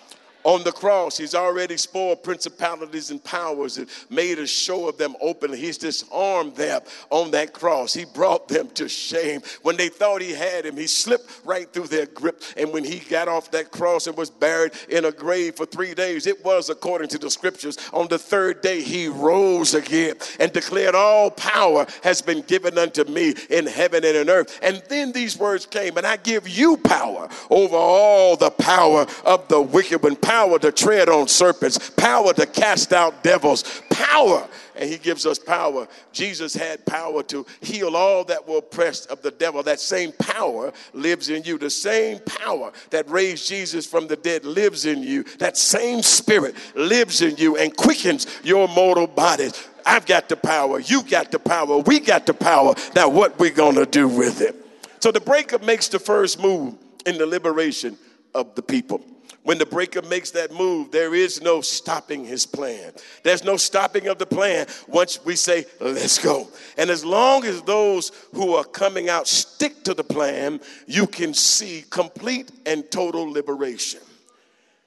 on 0.43 0.63
the 0.63 0.71
cross, 0.71 1.17
he's 1.17 1.35
already 1.35 1.77
spoiled 1.77 2.23
principalities 2.23 3.11
and 3.11 3.23
powers 3.23 3.77
and 3.77 3.87
made 4.09 4.39
a 4.39 4.47
show 4.47 4.87
of 4.87 4.97
them 4.97 5.15
openly. 5.21 5.57
He's 5.57 5.77
disarmed 5.77 6.55
them 6.55 6.81
on 7.09 7.31
that 7.31 7.53
cross. 7.53 7.93
He 7.93 8.05
brought 8.05 8.47
them 8.47 8.69
to 8.71 8.87
shame. 8.89 9.41
When 9.61 9.77
they 9.77 9.89
thought 9.89 10.21
he 10.21 10.31
had 10.31 10.65
him, 10.65 10.77
he 10.77 10.87
slipped 10.87 11.41
right 11.45 11.71
through 11.71 11.87
their 11.87 12.05
grip. 12.05 12.41
And 12.57 12.71
when 12.71 12.83
he 12.83 12.99
got 12.99 13.27
off 13.27 13.51
that 13.51 13.71
cross 13.71 14.07
and 14.07 14.17
was 14.17 14.29
buried 14.29 14.73
in 14.89 15.05
a 15.05 15.11
grave 15.11 15.55
for 15.55 15.65
three 15.65 15.93
days, 15.93 16.27
it 16.27 16.43
was 16.43 16.69
according 16.69 17.09
to 17.09 17.17
the 17.17 17.29
scriptures. 17.29 17.77
On 17.93 18.07
the 18.07 18.19
third 18.19 18.61
day, 18.61 18.81
he 18.81 19.07
rose 19.07 19.73
again 19.73 20.15
and 20.39 20.51
declared, 20.51 20.95
All 20.95 21.31
power 21.31 21.85
has 22.03 22.21
been 22.21 22.41
given 22.41 22.77
unto 22.77 23.03
me 23.05 23.33
in 23.49 23.67
heaven 23.67 24.03
and 24.05 24.15
in 24.15 24.29
earth. 24.29 24.59
And 24.61 24.81
then 24.89 25.11
these 25.11 25.37
words 25.37 25.65
came, 25.65 25.97
and 25.97 26.07
I 26.07 26.17
give 26.17 26.47
you 26.47 26.77
power 26.77 27.29
over 27.49 27.75
all 27.75 28.35
the 28.35 28.51
power 28.51 29.05
of 29.25 29.47
the 29.47 29.61
wicked 29.61 30.03
one 30.03 30.15
power 30.31 30.57
to 30.57 30.71
tread 30.71 31.09
on 31.09 31.27
serpents, 31.27 31.89
power 31.97 32.31
to 32.31 32.45
cast 32.45 32.93
out 32.93 33.21
devils, 33.21 33.81
power. 33.89 34.47
And 34.77 34.89
he 34.89 34.97
gives 34.97 35.25
us 35.25 35.37
power. 35.37 35.89
Jesus 36.13 36.53
had 36.53 36.85
power 36.85 37.21
to 37.23 37.45
heal 37.59 37.97
all 37.97 38.23
that 38.23 38.47
were 38.47 38.59
oppressed 38.59 39.11
of 39.11 39.21
the 39.21 39.31
devil. 39.31 39.61
That 39.61 39.81
same 39.81 40.13
power 40.13 40.71
lives 40.93 41.29
in 41.29 41.43
you. 41.43 41.57
The 41.57 41.69
same 41.69 42.19
power 42.19 42.71
that 42.91 43.09
raised 43.09 43.49
Jesus 43.49 43.85
from 43.85 44.07
the 44.07 44.15
dead 44.15 44.45
lives 44.45 44.85
in 44.85 45.03
you. 45.03 45.23
That 45.39 45.57
same 45.57 46.01
spirit 46.01 46.55
lives 46.75 47.21
in 47.21 47.35
you 47.35 47.57
and 47.57 47.75
quickens 47.75 48.25
your 48.41 48.69
mortal 48.69 49.07
bodies. 49.07 49.67
I've 49.85 50.05
got 50.05 50.29
the 50.29 50.37
power. 50.37 50.79
You 50.79 51.03
got 51.03 51.31
the 51.31 51.39
power. 51.39 51.79
We 51.79 51.99
got 51.99 52.25
the 52.25 52.33
power. 52.33 52.73
Now, 52.95 53.09
what 53.09 53.37
we 53.37 53.51
to 53.51 53.85
do 53.85 54.07
with 54.07 54.39
it? 54.39 54.55
So 55.01 55.11
the 55.11 55.19
breaker 55.19 55.59
makes 55.59 55.89
the 55.89 55.99
first 55.99 56.39
move 56.39 56.75
in 57.05 57.17
the 57.17 57.25
liberation 57.25 57.97
of 58.33 58.55
the 58.55 58.61
people. 58.61 59.01
When 59.43 59.57
the 59.57 59.65
breaker 59.65 60.03
makes 60.03 60.31
that 60.31 60.53
move, 60.53 60.91
there 60.91 61.15
is 61.15 61.41
no 61.41 61.61
stopping 61.61 62.25
his 62.25 62.45
plan. 62.45 62.93
There's 63.23 63.43
no 63.43 63.57
stopping 63.57 64.07
of 64.07 64.19
the 64.19 64.25
plan 64.25 64.67
once 64.87 65.23
we 65.25 65.35
say, 65.35 65.65
let's 65.79 66.19
go. 66.19 66.47
And 66.77 66.91
as 66.91 67.03
long 67.03 67.43
as 67.45 67.63
those 67.63 68.11
who 68.33 68.53
are 68.53 68.63
coming 68.63 69.09
out 69.09 69.27
stick 69.27 69.83
to 69.85 69.95
the 69.95 70.03
plan, 70.03 70.61
you 70.85 71.07
can 71.07 71.33
see 71.33 71.83
complete 71.89 72.51
and 72.67 72.89
total 72.91 73.23
liberation. 73.23 74.01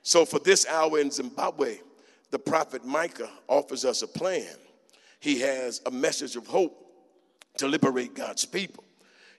So, 0.03 0.25
for 0.25 0.39
this 0.39 0.67
hour 0.69 1.01
in 1.01 1.11
Zimbabwe, 1.11 1.79
the 2.31 2.39
prophet 2.39 2.85
Micah 2.85 3.31
offers 3.49 3.85
us 3.85 4.03
a 4.03 4.09
plan. 4.09 4.55
He 5.19 5.41
has 5.41 5.81
a 5.87 5.91
message 5.91 6.37
of 6.37 6.47
hope 6.47 6.79
to 7.57 7.67
liberate 7.67 8.15
God's 8.15 8.45
people. 8.45 8.85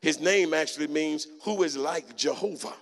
His 0.01 0.19
name 0.19 0.53
actually 0.53 0.87
means 0.87 1.27
who 1.43 1.63
is 1.63 1.77
like 1.77 2.17
Jehovah. 2.17 2.73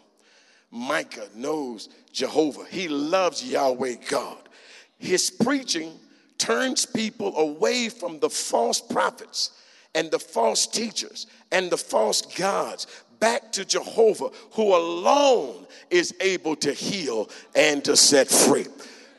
Micah 0.73 1.29
knows 1.35 1.87
Jehovah. 2.11 2.65
He 2.65 2.87
loves 2.87 3.43
Yahweh 3.43 3.95
God. 4.09 4.49
His 4.97 5.29
preaching 5.29 5.93
turns 6.39 6.85
people 6.85 7.37
away 7.37 7.89
from 7.89 8.19
the 8.19 8.29
false 8.29 8.81
prophets 8.81 9.51
and 9.93 10.09
the 10.09 10.17
false 10.17 10.65
teachers 10.65 11.27
and 11.51 11.69
the 11.69 11.77
false 11.77 12.23
gods 12.23 12.87
back 13.19 13.51
to 13.51 13.63
Jehovah, 13.63 14.31
who 14.53 14.75
alone 14.75 15.67
is 15.91 16.13
able 16.19 16.55
to 16.57 16.73
heal 16.73 17.29
and 17.55 17.85
to 17.85 17.95
set 17.95 18.27
free. 18.27 18.65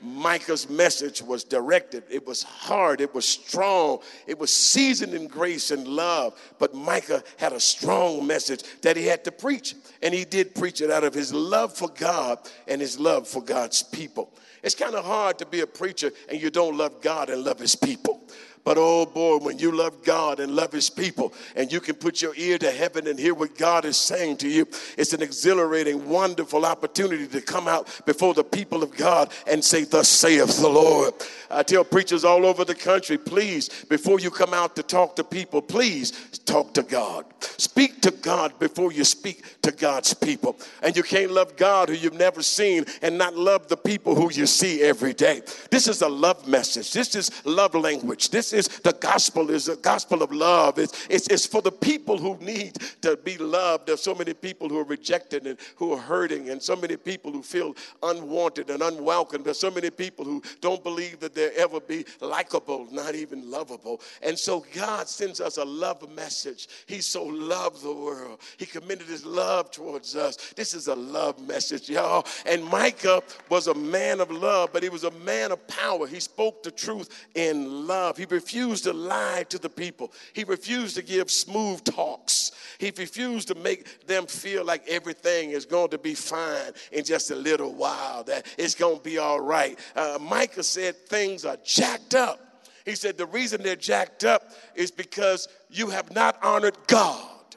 Micah's 0.04 0.68
message 0.68 1.22
was 1.22 1.44
directed. 1.44 2.04
It 2.10 2.26
was 2.26 2.42
hard, 2.42 3.00
it 3.00 3.14
was 3.14 3.26
strong, 3.26 4.00
it 4.26 4.38
was 4.38 4.52
seasoned 4.52 5.14
in 5.14 5.26
grace 5.26 5.70
and 5.70 5.88
love. 5.88 6.38
But 6.58 6.74
Micah 6.74 7.22
had 7.38 7.52
a 7.52 7.60
strong 7.60 8.26
message 8.26 8.62
that 8.82 8.96
he 8.96 9.06
had 9.06 9.24
to 9.24 9.32
preach. 9.32 9.74
And 10.02 10.12
he 10.12 10.24
did 10.24 10.54
preach 10.54 10.80
it 10.80 10.90
out 10.90 11.04
of 11.04 11.14
his 11.14 11.32
love 11.32 11.76
for 11.76 11.88
God 11.88 12.38
and 12.68 12.80
his 12.80 12.98
love 12.98 13.26
for 13.26 13.42
God's 13.42 13.82
people. 13.82 14.32
It's 14.62 14.74
kind 14.74 14.94
of 14.94 15.04
hard 15.04 15.38
to 15.38 15.46
be 15.46 15.60
a 15.60 15.66
preacher 15.66 16.10
and 16.28 16.40
you 16.40 16.50
don't 16.50 16.76
love 16.76 17.00
God 17.00 17.30
and 17.30 17.44
love 17.44 17.58
his 17.58 17.76
people. 17.76 18.22
But 18.64 18.78
oh 18.78 19.04
boy, 19.04 19.38
when 19.38 19.58
you 19.58 19.72
love 19.72 20.02
God 20.02 20.40
and 20.40 20.56
love 20.56 20.72
his 20.72 20.88
people, 20.88 21.34
and 21.54 21.70
you 21.70 21.80
can 21.80 21.96
put 21.96 22.22
your 22.22 22.34
ear 22.34 22.56
to 22.58 22.70
heaven 22.70 23.06
and 23.06 23.18
hear 23.18 23.34
what 23.34 23.58
God 23.58 23.84
is 23.84 23.98
saying 23.98 24.38
to 24.38 24.48
you, 24.48 24.66
it's 24.96 25.12
an 25.12 25.20
exhilarating, 25.20 26.08
wonderful 26.08 26.64
opportunity 26.64 27.26
to 27.26 27.42
come 27.42 27.68
out 27.68 27.88
before 28.06 28.32
the 28.32 28.42
people 28.42 28.82
of 28.82 28.96
God 28.96 29.30
and 29.46 29.62
say, 29.62 29.84
Thus 29.84 30.08
saith 30.08 30.60
the 30.60 30.68
Lord. 30.68 31.12
I 31.50 31.62
tell 31.62 31.84
preachers 31.84 32.24
all 32.24 32.46
over 32.46 32.64
the 32.64 32.74
country, 32.74 33.18
please, 33.18 33.68
before 33.84 34.18
you 34.18 34.30
come 34.30 34.54
out 34.54 34.74
to 34.76 34.82
talk 34.82 35.14
to 35.16 35.24
people, 35.24 35.60
please 35.60 36.12
talk 36.46 36.72
to 36.74 36.82
God. 36.82 37.26
Speak 37.40 38.00
to 38.00 38.10
God 38.10 38.58
before 38.58 38.92
you 38.92 39.04
speak 39.04 39.60
to 39.60 39.70
God's 39.70 40.14
people. 40.14 40.56
And 40.82 40.96
you 40.96 41.02
can't 41.02 41.30
love 41.30 41.56
God 41.56 41.90
who 41.90 41.94
you've 41.94 42.14
never 42.14 42.42
seen 42.42 42.86
and 43.02 43.18
not 43.18 43.36
love 43.36 43.68
the 43.68 43.76
people 43.76 44.14
who 44.14 44.32
you 44.32 44.46
see 44.46 44.82
every 44.82 45.12
day. 45.12 45.42
This 45.70 45.86
is 45.86 46.00
a 46.00 46.08
love 46.08 46.48
message. 46.48 46.92
This 46.92 47.14
is 47.14 47.30
love 47.44 47.74
language. 47.74 48.30
This 48.30 48.53
is 48.54 48.68
the 48.68 48.92
gospel 48.92 49.50
is 49.50 49.66
the 49.66 49.76
gospel 49.76 50.22
of 50.22 50.32
love. 50.32 50.78
It's, 50.78 51.06
it's, 51.08 51.28
it's 51.28 51.46
for 51.46 51.62
the 51.62 51.72
people 51.72 52.18
who 52.18 52.36
need 52.38 52.74
to 53.02 53.16
be 53.16 53.36
loved. 53.38 53.86
There's 53.86 54.02
so 54.02 54.14
many 54.14 54.34
people 54.34 54.68
who 54.68 54.78
are 54.78 54.84
rejected 54.84 55.46
and 55.46 55.58
who 55.76 55.92
are 55.92 56.00
hurting, 56.00 56.50
and 56.50 56.62
so 56.62 56.76
many 56.76 56.96
people 56.96 57.32
who 57.32 57.42
feel 57.42 57.74
unwanted 58.02 58.70
and 58.70 58.82
unwelcome. 58.82 59.42
There's 59.42 59.58
so 59.58 59.70
many 59.70 59.90
people 59.90 60.24
who 60.24 60.42
don't 60.60 60.82
believe 60.82 61.20
that 61.20 61.34
they'll 61.34 61.50
ever 61.56 61.80
be 61.80 62.04
likable, 62.20 62.86
not 62.90 63.14
even 63.14 63.50
lovable. 63.50 64.00
And 64.22 64.38
so 64.38 64.64
God 64.74 65.08
sends 65.08 65.40
us 65.40 65.56
a 65.56 65.64
love 65.64 66.08
message. 66.14 66.68
He 66.86 67.00
so 67.00 67.24
loved 67.24 67.82
the 67.82 67.92
world. 67.92 68.40
He 68.56 68.66
committed 68.66 69.06
his 69.06 69.24
love 69.24 69.70
towards 69.70 70.16
us. 70.16 70.36
This 70.54 70.74
is 70.74 70.88
a 70.88 70.94
love 70.94 71.46
message, 71.46 71.88
y'all. 71.88 72.26
And 72.46 72.64
Micah 72.64 73.22
was 73.48 73.66
a 73.66 73.74
man 73.74 74.20
of 74.20 74.30
love, 74.30 74.70
but 74.72 74.82
he 74.82 74.88
was 74.88 75.04
a 75.04 75.10
man 75.10 75.52
of 75.52 75.66
power. 75.66 76.06
He 76.06 76.20
spoke 76.20 76.62
the 76.62 76.70
truth 76.70 77.26
in 77.34 77.86
love. 77.86 78.16
He 78.16 78.26
refused 78.44 78.84
to 78.84 78.92
lie 78.92 79.42
to 79.48 79.58
the 79.58 79.70
people. 79.70 80.12
He 80.34 80.44
refused 80.44 80.96
to 80.96 81.02
give 81.02 81.30
smooth 81.30 81.82
talks. 81.82 82.52
He 82.78 82.92
refused 82.96 83.48
to 83.48 83.54
make 83.54 84.06
them 84.06 84.26
feel 84.26 84.66
like 84.66 84.86
everything 84.86 85.50
is 85.50 85.64
going 85.64 85.88
to 85.90 85.98
be 85.98 86.14
fine 86.14 86.72
in 86.92 87.04
just 87.04 87.30
a 87.30 87.34
little 87.34 87.72
while, 87.72 88.22
that 88.24 88.44
it's 88.58 88.74
going 88.74 88.98
to 88.98 89.02
be 89.02 89.16
all 89.16 89.40
right. 89.40 89.78
Uh, 89.96 90.18
Micah 90.20 90.62
said 90.62 90.94
things 91.08 91.46
are 91.46 91.56
jacked 91.64 92.14
up. 92.14 92.38
He 92.84 92.94
said 92.94 93.16
the 93.16 93.24
reason 93.26 93.62
they're 93.62 93.76
jacked 93.76 94.24
up 94.24 94.50
is 94.74 94.90
because 94.90 95.48
you 95.70 95.88
have 95.88 96.14
not 96.14 96.36
honored 96.44 96.76
God. 96.86 97.56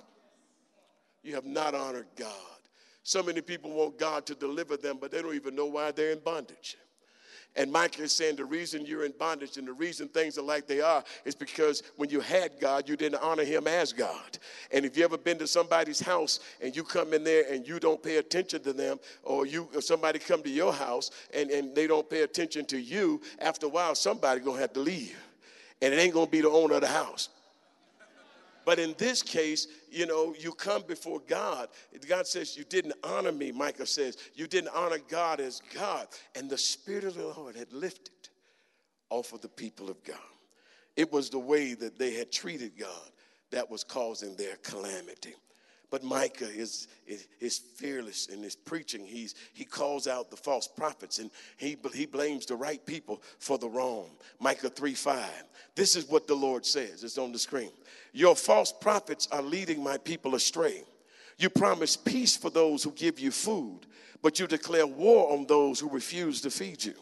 You 1.21 1.35
have 1.35 1.45
not 1.45 1.75
honored 1.75 2.07
God. 2.15 2.31
So 3.03 3.21
many 3.21 3.41
people 3.41 3.71
want 3.71 3.99
God 3.99 4.25
to 4.27 4.35
deliver 4.35 4.77
them, 4.77 4.99
but 5.01 5.11
they 5.11 5.21
don't 5.21 5.35
even 5.35 5.53
know 5.53 5.65
why 5.65 5.91
they're 5.91 6.11
in 6.11 6.19
bondage. 6.19 6.77
And 7.57 7.71
Micah 7.71 8.03
is 8.03 8.11
saying 8.11 8.35
the 8.35 8.45
reason 8.45 8.85
you're 8.85 9.03
in 9.03 9.13
bondage 9.17 9.57
and 9.57 9.67
the 9.67 9.73
reason 9.73 10.07
things 10.07 10.37
are 10.37 10.43
like 10.43 10.67
they 10.67 10.79
are 10.79 11.03
is 11.25 11.33
because 11.33 11.81
when 11.95 12.07
you 12.09 12.19
had 12.19 12.51
God, 12.61 12.87
you 12.87 12.95
didn't 12.95 13.21
honor 13.21 13.43
him 13.43 13.65
as 13.65 13.91
God. 13.91 14.37
And 14.71 14.85
if 14.85 14.95
you 14.95 15.03
ever 15.03 15.17
been 15.17 15.39
to 15.39 15.47
somebody's 15.47 15.99
house 15.99 16.39
and 16.61 16.75
you 16.75 16.83
come 16.83 17.13
in 17.13 17.23
there 17.23 17.51
and 17.51 17.67
you 17.67 17.79
don't 17.79 18.01
pay 18.01 18.17
attention 18.17 18.61
to 18.61 18.73
them, 18.73 18.99
or 19.23 19.47
you 19.47 19.69
or 19.73 19.81
somebody 19.81 20.19
come 20.19 20.43
to 20.43 20.49
your 20.49 20.71
house 20.71 21.09
and, 21.33 21.49
and 21.49 21.75
they 21.75 21.87
don't 21.87 22.07
pay 22.07 22.21
attention 22.21 22.63
to 22.65 22.79
you, 22.79 23.21
after 23.39 23.65
a 23.65 23.69
while 23.69 23.95
somebody 23.95 24.39
gonna 24.39 24.59
have 24.59 24.73
to 24.73 24.79
leave. 24.79 25.17
And 25.81 25.93
it 25.93 25.97
ain't 25.97 26.13
gonna 26.13 26.27
be 26.27 26.41
the 26.41 26.49
owner 26.49 26.75
of 26.75 26.81
the 26.81 26.87
house. 26.87 27.29
But 28.67 28.79
in 28.79 28.95
this 28.97 29.23
case, 29.23 29.65
you 29.89 30.05
know, 30.05 30.35
you 30.37 30.51
come 30.51 30.81
before 30.81 31.21
God. 31.25 31.69
God 32.05 32.27
says, 32.27 32.57
You 32.57 32.65
didn't 32.65 32.95
honor 33.01 33.31
me, 33.31 33.53
Micah 33.53 33.85
says. 33.85 34.17
You 34.35 34.45
didn't 34.45 34.75
honor 34.75 34.97
God 35.07 35.39
as 35.39 35.61
God. 35.73 36.07
And 36.35 36.49
the 36.49 36.57
Spirit 36.57 37.05
of 37.05 37.13
the 37.13 37.27
Lord 37.27 37.55
had 37.55 37.71
lifted 37.71 38.27
off 39.09 39.31
of 39.31 39.39
the 39.39 39.47
people 39.47 39.89
of 39.89 40.03
God. 40.03 40.17
It 40.97 41.13
was 41.13 41.29
the 41.29 41.39
way 41.39 41.75
that 41.75 41.97
they 41.97 42.15
had 42.15 42.29
treated 42.29 42.77
God 42.77 43.09
that 43.51 43.71
was 43.71 43.85
causing 43.85 44.35
their 44.35 44.57
calamity. 44.57 45.33
But 45.89 46.03
Micah 46.03 46.49
is, 46.49 46.89
is, 47.05 47.27
is, 47.39 47.59
fearless 47.59 48.27
in 48.27 48.43
his 48.43 48.55
preaching. 48.55 49.05
He's, 49.05 49.35
he 49.53 49.63
calls 49.63 50.05
out 50.05 50.29
the 50.29 50.35
false 50.35 50.67
prophets 50.67 51.19
and 51.19 51.31
he, 51.55 51.77
he 51.93 52.05
blames 52.05 52.45
the 52.45 52.57
right 52.57 52.85
people 52.85 53.21
for 53.39 53.57
the 53.57 53.69
wrong. 53.69 54.09
Micah 54.39 54.69
3 54.69 54.93
5. 54.93 55.29
This 55.75 55.95
is 55.95 56.09
what 56.09 56.27
the 56.27 56.35
Lord 56.35 56.65
says. 56.65 57.05
It's 57.05 57.17
on 57.17 57.31
the 57.31 57.39
screen. 57.39 57.71
Your 58.11 58.35
false 58.35 58.73
prophets 58.73 59.29
are 59.31 59.41
leading 59.41 59.81
my 59.81 59.97
people 59.97 60.35
astray. 60.35 60.83
You 61.37 61.49
promise 61.49 61.95
peace 61.95 62.35
for 62.35 62.49
those 62.49 62.83
who 62.83 62.91
give 62.91 63.19
you 63.19 63.31
food, 63.31 63.81
but 64.21 64.39
you 64.39 64.47
declare 64.47 64.87
war 64.87 65.31
on 65.31 65.45
those 65.45 65.79
who 65.79 65.89
refuse 65.89 66.41
to 66.41 66.49
feed 66.49 66.83
you. 66.83 66.95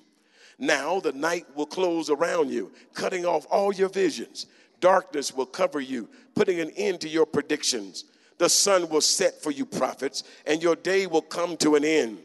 Now 0.60 1.00
the 1.00 1.12
night 1.12 1.48
will 1.56 1.65
close 1.65 2.10
around 2.10 2.51
you, 2.51 2.72
cutting 2.94 3.25
off 3.25 3.48
all 3.50 3.74
your 3.74 3.89
visions. 3.89 4.46
Darkness 4.80 5.34
will 5.34 5.46
cover 5.46 5.80
you, 5.80 6.10
putting 6.36 6.60
an 6.60 6.70
end 6.72 7.01
to 7.01 7.10
your 7.10 7.25
predictions. 7.25 8.06
The 8.38 8.50
sun 8.50 8.89
will 8.89 9.01
set 9.01 9.42
for 9.42 9.51
you, 9.51 9.65
prophets, 9.65 10.24
and 10.46 10.62
your 10.62 10.75
day 10.75 11.08
will 11.08 11.22
come 11.22 11.58
to 11.58 11.75
an 11.75 11.86
end. 11.86 12.20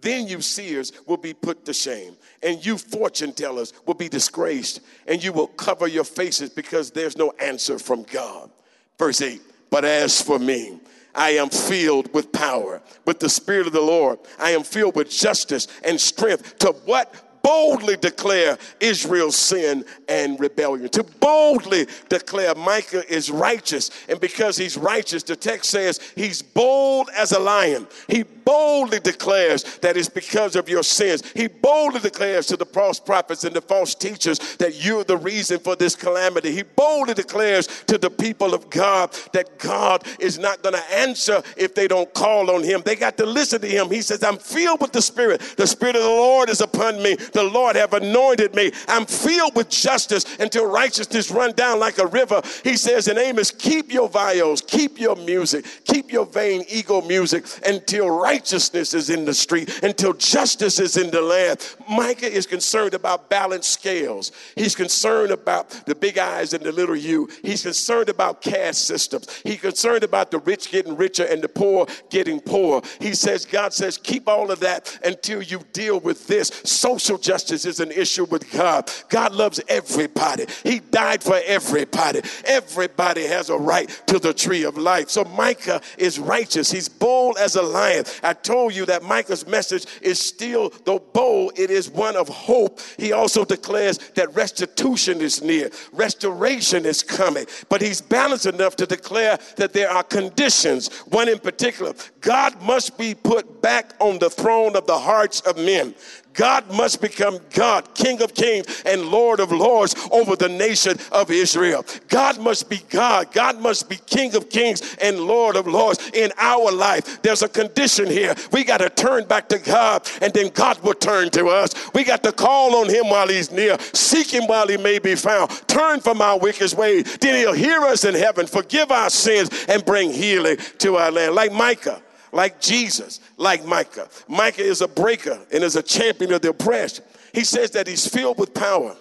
Then 0.00 0.28
you 0.28 0.40
seers 0.40 0.92
will 1.06 1.16
be 1.16 1.32
put 1.32 1.64
to 1.64 1.72
shame, 1.72 2.16
and 2.42 2.64
you 2.64 2.76
fortune 2.76 3.32
tellers 3.32 3.72
will 3.86 3.94
be 3.94 4.08
disgraced, 4.08 4.80
and 5.06 5.22
you 5.24 5.32
will 5.32 5.46
cover 5.46 5.86
your 5.86 6.04
faces 6.04 6.50
because 6.50 6.90
there's 6.90 7.16
no 7.16 7.32
answer 7.40 7.78
from 7.78 8.02
God. 8.04 8.50
Verse 8.98 9.22
8 9.22 9.40
But 9.70 9.84
as 9.84 10.20
for 10.20 10.38
me, 10.38 10.78
I 11.14 11.30
am 11.30 11.48
filled 11.48 12.12
with 12.12 12.30
power, 12.30 12.82
with 13.06 13.20
the 13.20 13.30
Spirit 13.30 13.66
of 13.66 13.72
the 13.72 13.80
Lord. 13.80 14.18
I 14.38 14.50
am 14.50 14.62
filled 14.62 14.96
with 14.96 15.10
justice 15.10 15.66
and 15.82 15.98
strength 15.98 16.58
to 16.58 16.72
what? 16.84 17.14
Boldly 17.46 17.96
declare 17.96 18.58
Israel's 18.80 19.36
sin 19.36 19.84
and 20.08 20.40
rebellion, 20.40 20.88
to 20.88 21.04
boldly 21.04 21.86
declare 22.08 22.52
Micah 22.56 23.08
is 23.08 23.30
righteous. 23.30 23.92
And 24.08 24.18
because 24.20 24.56
he's 24.56 24.76
righteous, 24.76 25.22
the 25.22 25.36
text 25.36 25.70
says 25.70 26.00
he's 26.16 26.42
bold 26.42 27.08
as 27.16 27.30
a 27.30 27.38
lion. 27.38 27.86
He 28.08 28.24
boldly 28.24 28.98
declares 28.98 29.62
that 29.78 29.96
it's 29.96 30.08
because 30.08 30.56
of 30.56 30.68
your 30.68 30.82
sins. 30.82 31.22
He 31.34 31.46
boldly 31.46 32.00
declares 32.00 32.46
to 32.46 32.56
the 32.56 32.64
false 32.64 32.98
prophets 32.98 33.44
and 33.44 33.54
the 33.54 33.60
false 33.60 33.94
teachers 33.94 34.56
that 34.56 34.84
you're 34.84 35.04
the 35.04 35.16
reason 35.16 35.58
for 35.58 35.76
this 35.76 35.94
calamity. 35.94 36.52
He 36.52 36.62
boldly 36.62 37.14
declares 37.14 37.66
to 37.86 37.98
the 37.98 38.10
people 38.10 38.54
of 38.54 38.70
God 38.70 39.12
that 39.32 39.58
God 39.58 40.04
is 40.18 40.38
not 40.38 40.62
going 40.62 40.74
to 40.74 40.94
answer 40.94 41.42
if 41.56 41.74
they 41.74 41.86
don't 41.86 42.12
call 42.12 42.50
on 42.50 42.64
him. 42.64 42.82
They 42.84 42.96
got 42.96 43.16
to 43.18 43.26
listen 43.26 43.60
to 43.60 43.68
him. 43.68 43.90
He 43.90 44.02
says, 44.02 44.22
I'm 44.24 44.38
filled 44.38 44.80
with 44.80 44.92
the 44.92 45.02
Spirit. 45.02 45.40
The 45.56 45.66
Spirit 45.66 45.96
of 45.96 46.02
the 46.02 46.08
Lord 46.08 46.48
is 46.48 46.60
upon 46.60 47.02
me 47.02 47.16
the 47.36 47.44
Lord 47.44 47.76
have 47.76 47.92
anointed 47.92 48.54
me. 48.54 48.72
I'm 48.88 49.04
filled 49.04 49.54
with 49.54 49.68
justice 49.68 50.24
until 50.40 50.64
righteousness 50.66 51.30
run 51.30 51.52
down 51.52 51.78
like 51.78 51.98
a 51.98 52.06
river. 52.06 52.40
He 52.64 52.78
says 52.78 53.08
in 53.08 53.18
Amos, 53.18 53.50
keep 53.50 53.92
your 53.92 54.08
viols, 54.08 54.62
keep 54.62 54.98
your 54.98 55.16
music, 55.16 55.66
keep 55.84 56.10
your 56.10 56.24
vain 56.24 56.64
ego 56.68 57.02
music 57.02 57.44
until 57.66 58.08
righteousness 58.08 58.94
is 58.94 59.10
in 59.10 59.26
the 59.26 59.34
street, 59.34 59.82
until 59.82 60.14
justice 60.14 60.80
is 60.80 60.96
in 60.96 61.10
the 61.10 61.20
land. 61.20 61.76
Micah 61.90 62.32
is 62.32 62.46
concerned 62.46 62.94
about 62.94 63.28
balanced 63.28 63.70
scales. 63.70 64.32
He's 64.54 64.74
concerned 64.74 65.30
about 65.30 65.68
the 65.84 65.94
big 65.94 66.16
eyes 66.16 66.54
and 66.54 66.64
the 66.64 66.72
little 66.72 66.96
you. 66.96 67.28
He's 67.42 67.64
concerned 67.64 68.08
about 68.08 68.40
caste 68.40 68.86
systems. 68.86 69.28
He's 69.44 69.60
concerned 69.60 70.04
about 70.04 70.30
the 70.30 70.38
rich 70.38 70.70
getting 70.70 70.96
richer 70.96 71.24
and 71.24 71.42
the 71.42 71.50
poor 71.50 71.86
getting 72.08 72.40
poor. 72.40 72.80
He 72.98 73.14
says, 73.14 73.44
God 73.44 73.74
says, 73.74 73.98
keep 73.98 74.26
all 74.26 74.50
of 74.50 74.60
that 74.60 74.98
until 75.04 75.42
you 75.42 75.60
deal 75.74 76.00
with 76.00 76.26
this 76.26 76.50
social 76.64 77.18
justice 77.26 77.64
is 77.64 77.80
an 77.80 77.90
issue 77.90 78.24
with 78.24 78.50
God. 78.52 78.88
God 79.08 79.32
loves 79.32 79.60
everybody. 79.68 80.46
He 80.62 80.78
died 80.78 81.24
for 81.24 81.40
everybody. 81.44 82.22
Everybody 82.44 83.24
has 83.24 83.50
a 83.50 83.56
right 83.56 83.88
to 84.06 84.20
the 84.20 84.32
tree 84.32 84.62
of 84.62 84.78
life. 84.78 85.10
So 85.10 85.24
Micah 85.24 85.80
is 85.98 86.20
righteous. 86.20 86.70
He's 86.70 86.88
bold 86.88 87.36
as 87.38 87.56
a 87.56 87.62
lion. 87.62 88.04
I 88.22 88.32
told 88.32 88.76
you 88.76 88.86
that 88.86 89.02
Micah's 89.02 89.44
message 89.46 89.86
is 90.02 90.20
still, 90.20 90.72
though 90.84 91.00
bold, 91.00 91.58
it 91.58 91.70
is 91.70 91.90
one 91.90 92.14
of 92.14 92.28
hope. 92.28 92.78
He 92.96 93.10
also 93.10 93.44
declares 93.44 93.98
that 94.14 94.32
restitution 94.36 95.20
is 95.20 95.42
near, 95.42 95.70
restoration 95.92 96.86
is 96.86 97.02
coming. 97.02 97.46
But 97.68 97.82
he's 97.82 98.00
balanced 98.00 98.46
enough 98.46 98.76
to 98.76 98.86
declare 98.86 99.38
that 99.56 99.72
there 99.72 99.90
are 99.90 100.04
conditions. 100.04 100.94
One 101.08 101.28
in 101.28 101.40
particular 101.40 101.94
God 102.20 102.60
must 102.62 102.96
be 102.96 103.14
put 103.14 103.62
back 103.62 103.94
on 103.98 104.18
the 104.18 104.30
throne 104.30 104.76
of 104.76 104.86
the 104.86 104.98
hearts 104.98 105.40
of 105.40 105.56
men. 105.56 105.94
God 106.36 106.70
must 106.70 107.00
become 107.00 107.38
God, 107.52 107.94
King 107.94 108.22
of 108.22 108.34
kings 108.34 108.82
and 108.84 109.06
Lord 109.06 109.40
of 109.40 109.50
lords 109.50 109.94
over 110.12 110.36
the 110.36 110.48
nation 110.48 110.98
of 111.10 111.30
Israel. 111.30 111.84
God 112.08 112.38
must 112.38 112.68
be 112.68 112.78
God. 112.90 113.32
God 113.32 113.60
must 113.60 113.88
be 113.88 113.96
King 113.96 114.34
of 114.36 114.50
kings 114.50 114.96
and 115.00 115.18
Lord 115.18 115.56
of 115.56 115.66
lords 115.66 116.10
in 116.12 116.32
our 116.36 116.70
life. 116.70 117.20
There's 117.22 117.42
a 117.42 117.48
condition 117.48 118.06
here. 118.06 118.34
We 118.52 118.64
got 118.64 118.78
to 118.78 118.90
turn 118.90 119.24
back 119.24 119.48
to 119.48 119.58
God 119.58 120.08
and 120.20 120.32
then 120.32 120.50
God 120.50 120.80
will 120.82 120.94
turn 120.94 121.30
to 121.30 121.48
us. 121.48 121.74
We 121.94 122.04
got 122.04 122.22
to 122.24 122.32
call 122.32 122.76
on 122.76 122.88
him 122.88 123.08
while 123.08 123.28
he's 123.28 123.50
near, 123.50 123.78
seek 123.92 124.32
him 124.32 124.46
while 124.46 124.68
he 124.68 124.76
may 124.76 124.98
be 124.98 125.14
found, 125.14 125.50
turn 125.66 126.00
from 126.00 126.20
our 126.20 126.38
wicked 126.38 126.74
ways. 126.74 127.16
Then 127.18 127.34
he'll 127.36 127.52
hear 127.52 127.80
us 127.80 128.04
in 128.04 128.14
heaven, 128.14 128.46
forgive 128.46 128.90
our 128.90 129.10
sins, 129.10 129.50
and 129.68 129.84
bring 129.84 130.12
healing 130.12 130.58
to 130.78 130.96
our 130.96 131.10
land. 131.10 131.34
Like 131.34 131.52
Micah 131.52 132.02
like 132.36 132.60
Jesus, 132.60 133.20
like 133.38 133.64
Micah. 133.64 134.08
Micah 134.28 134.62
is 134.62 134.82
a 134.82 134.88
breaker 134.88 135.40
and 135.50 135.64
is 135.64 135.74
a 135.74 135.82
champion 135.82 136.34
of 136.34 136.42
the 136.42 136.50
oppressed. 136.50 137.00
He 137.32 137.44
says 137.44 137.70
that 137.70 137.86
he's 137.86 138.06
filled 138.06 138.38
with 138.38 138.52
power. 138.52 138.94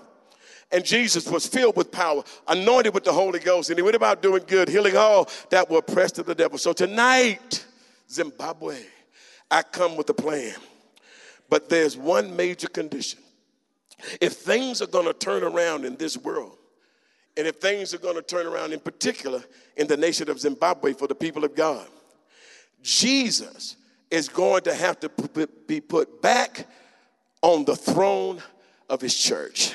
And 0.72 0.84
Jesus 0.84 1.28
was 1.30 1.46
filled 1.46 1.76
with 1.76 1.92
power, 1.92 2.24
anointed 2.48 2.94
with 2.94 3.04
the 3.04 3.14
Holy 3.14 3.40
Ghost, 3.40 3.70
and 3.70 3.78
he 3.78 3.84
went 3.84 3.96
about 3.96 4.22
doing 4.22 4.44
good, 4.48 4.68
healing 4.68 4.98
all 4.98 5.30
that 5.50 5.70
were 5.70 5.80
oppressed 5.80 6.18
of 6.18 6.26
the 6.26 6.34
devil. 6.34 6.58
So 6.58 6.74
tonight, 6.74 7.64
Zimbabwe, 8.10 8.78
I 9.52 9.62
come 9.62 9.96
with 9.96 10.10
a 10.10 10.14
plan. 10.14 10.56
But 11.50 11.70
there's 11.70 11.96
one 11.96 12.36
major 12.36 12.68
condition. 12.68 13.20
If 14.20 14.34
things 14.34 14.82
are 14.82 14.88
going 14.88 15.06
to 15.06 15.14
turn 15.14 15.44
around 15.44 15.86
in 15.86 15.98
this 15.98 16.18
world, 16.18 16.58
and 17.38 17.46
if 17.46 17.58
things 17.58 17.94
are 17.94 18.00
going 18.00 18.16
to 18.16 18.22
turn 18.22 18.48
around 18.48 18.72
in 18.72 18.80
particular 18.80 19.44
in 19.76 19.88
the 19.88 19.98
nation 19.98 20.30
of 20.30 20.40
Zimbabwe 20.40 20.94
for 20.94 21.08
the 21.08 21.16
people 21.16 21.44
of 21.44 21.54
God, 21.54 21.86
Jesus 22.86 23.78
is 24.12 24.30
going 24.30 24.62
to 24.62 24.74
have 24.76 25.00
to 25.00 25.10
be 25.66 25.82
put 25.82 26.22
back 26.22 26.68
on 27.42 27.66
the 27.66 27.76
throne 27.76 28.40
of 28.88 29.02
his 29.02 29.18
church. 29.18 29.74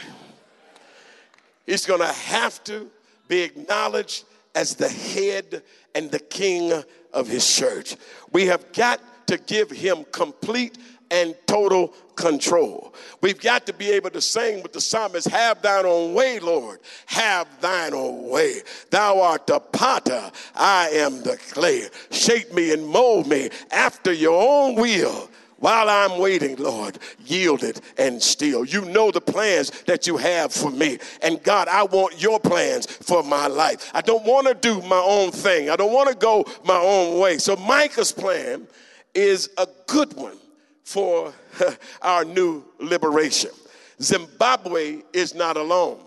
He's 1.67 1.85
going 1.85 2.01
to 2.03 2.07
have 2.07 2.63
to 2.65 2.89
be 3.27 3.41
acknowledged 3.41 4.25
as 4.55 4.77
the 4.77 4.89
head 4.89 5.65
and 5.97 6.09
the 6.09 6.21
king 6.21 6.73
of 7.13 7.27
his 7.27 7.53
church. 7.53 7.97
We 8.31 8.47
have 8.47 8.73
got 8.73 9.01
to 9.27 9.39
give 9.39 9.73
him 9.73 10.05
complete 10.13 10.79
and 11.11 11.35
total 11.47 11.95
control. 12.21 12.95
We've 13.21 13.41
got 13.41 13.67
to 13.67 13.73
be 13.73 13.91
able 13.91 14.11
to 14.11 14.21
sing 14.21 14.63
with 14.63 14.73
the 14.73 14.81
psalmist, 14.81 15.29
Have 15.29 15.63
thine 15.63 15.87
own 15.87 16.15
way, 16.15 16.39
Lord. 16.39 16.81
Have 17.07 17.49
thine 17.61 17.95
own 17.95 18.29
way. 18.29 18.61
Thou 18.91 19.21
art 19.21 19.47
the 19.47 19.61
potter, 19.61 20.31
I 20.55 20.89
am 20.91 21.23
the 21.23 21.37
clay. 21.37 21.85
Shape 22.11 22.53
me 22.53 22.73
and 22.73 22.87
mold 22.87 23.27
me 23.27 23.51
after 23.71 24.13
your 24.13 24.41
own 24.41 24.77
will. 24.77 25.29
While 25.59 25.91
I'm 25.91 26.19
waiting, 26.19 26.57
Lord, 26.57 26.99
yield 27.27 27.65
it 27.65 27.83
and 27.99 28.23
still. 28.23 28.65
You 28.65 28.87
know 28.87 29.11
the 29.11 29.21
plans 29.21 29.71
that 29.83 30.07
you 30.07 30.17
have 30.17 30.55
for 30.55 30.71
me. 30.71 30.99
And 31.21 31.43
God, 31.43 31.69
I 31.69 31.83
want 31.83 32.21
your 32.21 32.41
plans 32.41 32.87
for 32.87 33.23
my 33.23 33.47
life. 33.47 33.91
I 33.93 34.01
don't 34.01 34.25
want 34.25 34.47
to 34.47 34.55
do 34.55 34.81
my 34.81 35.03
own 35.05 35.31
thing, 35.33 35.69
I 35.69 35.77
don't 35.77 35.93
want 35.93 36.09
to 36.09 36.15
go 36.15 36.47
my 36.65 36.79
own 36.79 37.21
way. 37.21 37.37
So, 37.37 37.57
Micah's 37.57 38.11
plan 38.11 38.67
is 39.15 39.51
a 39.59 39.69
good 39.87 40.15
one 40.15 40.39
for 40.85 41.33
our 42.03 42.25
new 42.25 42.65
liberation. 42.79 43.51
Zimbabwe 44.01 45.03
is 45.13 45.35
not 45.35 45.57
alone. 45.57 46.01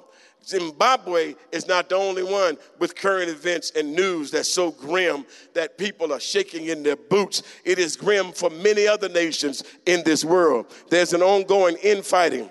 Zimbabwe 0.45 1.35
is 1.51 1.67
not 1.67 1.89
the 1.89 1.95
only 1.95 2.23
one 2.23 2.57
with 2.79 2.95
current 2.95 3.29
events 3.29 3.71
and 3.75 3.95
news 3.95 4.29
that's 4.31 4.49
so 4.49 4.71
grim 4.71 5.25
that 5.53 5.77
people 5.77 6.11
are 6.11 6.19
shaking 6.19 6.67
in 6.67 6.83
their 6.83 6.97
boots. 6.97 7.43
It 7.63 7.79
is 7.79 7.95
grim 7.95 8.31
for 8.33 8.49
many 8.49 8.87
other 8.87 9.07
nations 9.07 9.63
in 9.85 10.03
this 10.03 10.25
world. 10.25 10.65
There's 10.89 11.13
an 11.13 11.21
ongoing 11.21 11.77
infighting 11.81 12.49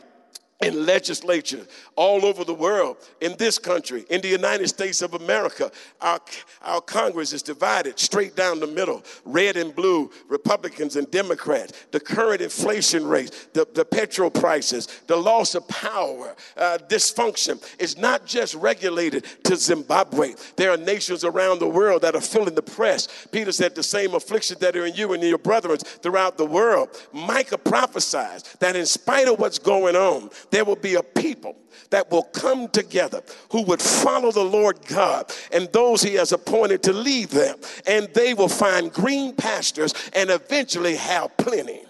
in 0.62 0.86
legislature 0.86 1.66
all 1.96 2.24
over 2.24 2.44
the 2.44 2.54
world, 2.54 2.96
in 3.20 3.36
this 3.36 3.58
country, 3.58 4.04
in 4.10 4.20
the 4.20 4.28
United 4.28 4.68
States 4.68 5.02
of 5.02 5.14
America. 5.14 5.70
Our, 6.00 6.20
our 6.62 6.80
Congress 6.80 7.32
is 7.32 7.42
divided 7.42 7.98
straight 7.98 8.36
down 8.36 8.60
the 8.60 8.66
middle 8.66 9.02
red 9.24 9.56
and 9.56 9.74
blue, 9.74 10.10
Republicans 10.28 10.96
and 10.96 11.10
Democrats. 11.10 11.86
The 11.90 12.00
current 12.00 12.40
inflation 12.40 13.06
rate, 13.06 13.48
the, 13.52 13.66
the 13.74 13.84
petrol 13.84 14.30
prices, 14.30 14.86
the 15.06 15.16
loss 15.16 15.54
of 15.54 15.66
power, 15.68 16.34
uh, 16.56 16.78
dysfunction 16.88 17.62
is 17.78 17.98
not 17.98 18.26
just 18.26 18.54
regulated 18.54 19.24
to 19.44 19.56
Zimbabwe. 19.56 20.34
There 20.56 20.70
are 20.70 20.76
nations 20.76 21.24
around 21.24 21.58
the 21.58 21.68
world 21.68 22.02
that 22.02 22.14
are 22.14 22.20
feeling 22.20 22.54
the 22.54 22.62
press. 22.62 23.26
Peter 23.30 23.52
said, 23.52 23.74
The 23.74 23.82
same 23.82 24.14
affliction 24.14 24.56
that 24.60 24.76
are 24.76 24.86
in 24.86 24.94
you 24.94 25.12
and 25.12 25.22
your 25.22 25.38
brethren 25.38 25.78
throughout 25.78 26.36
the 26.36 26.46
world. 26.46 26.88
Micah 27.12 27.58
prophesies 27.58 28.42
that 28.60 28.76
in 28.76 28.86
spite 28.86 29.28
of 29.28 29.38
what's 29.38 29.58
going 29.58 29.96
on, 29.96 30.30
there 30.52 30.66
will 30.66 30.76
be 30.76 30.94
a 30.94 31.02
people 31.02 31.56
that 31.90 32.10
will 32.10 32.24
come 32.24 32.68
together 32.68 33.22
who 33.50 33.62
would 33.62 33.80
follow 33.80 34.30
the 34.30 34.44
Lord 34.44 34.86
God 34.86 35.32
and 35.50 35.66
those 35.72 36.02
he 36.02 36.14
has 36.14 36.30
appointed 36.30 36.82
to 36.84 36.92
lead 36.92 37.30
them. 37.30 37.56
And 37.86 38.08
they 38.12 38.34
will 38.34 38.50
find 38.50 38.92
green 38.92 39.34
pastures 39.34 39.94
and 40.12 40.30
eventually 40.30 40.94
have 40.96 41.34
plenty. 41.38 41.80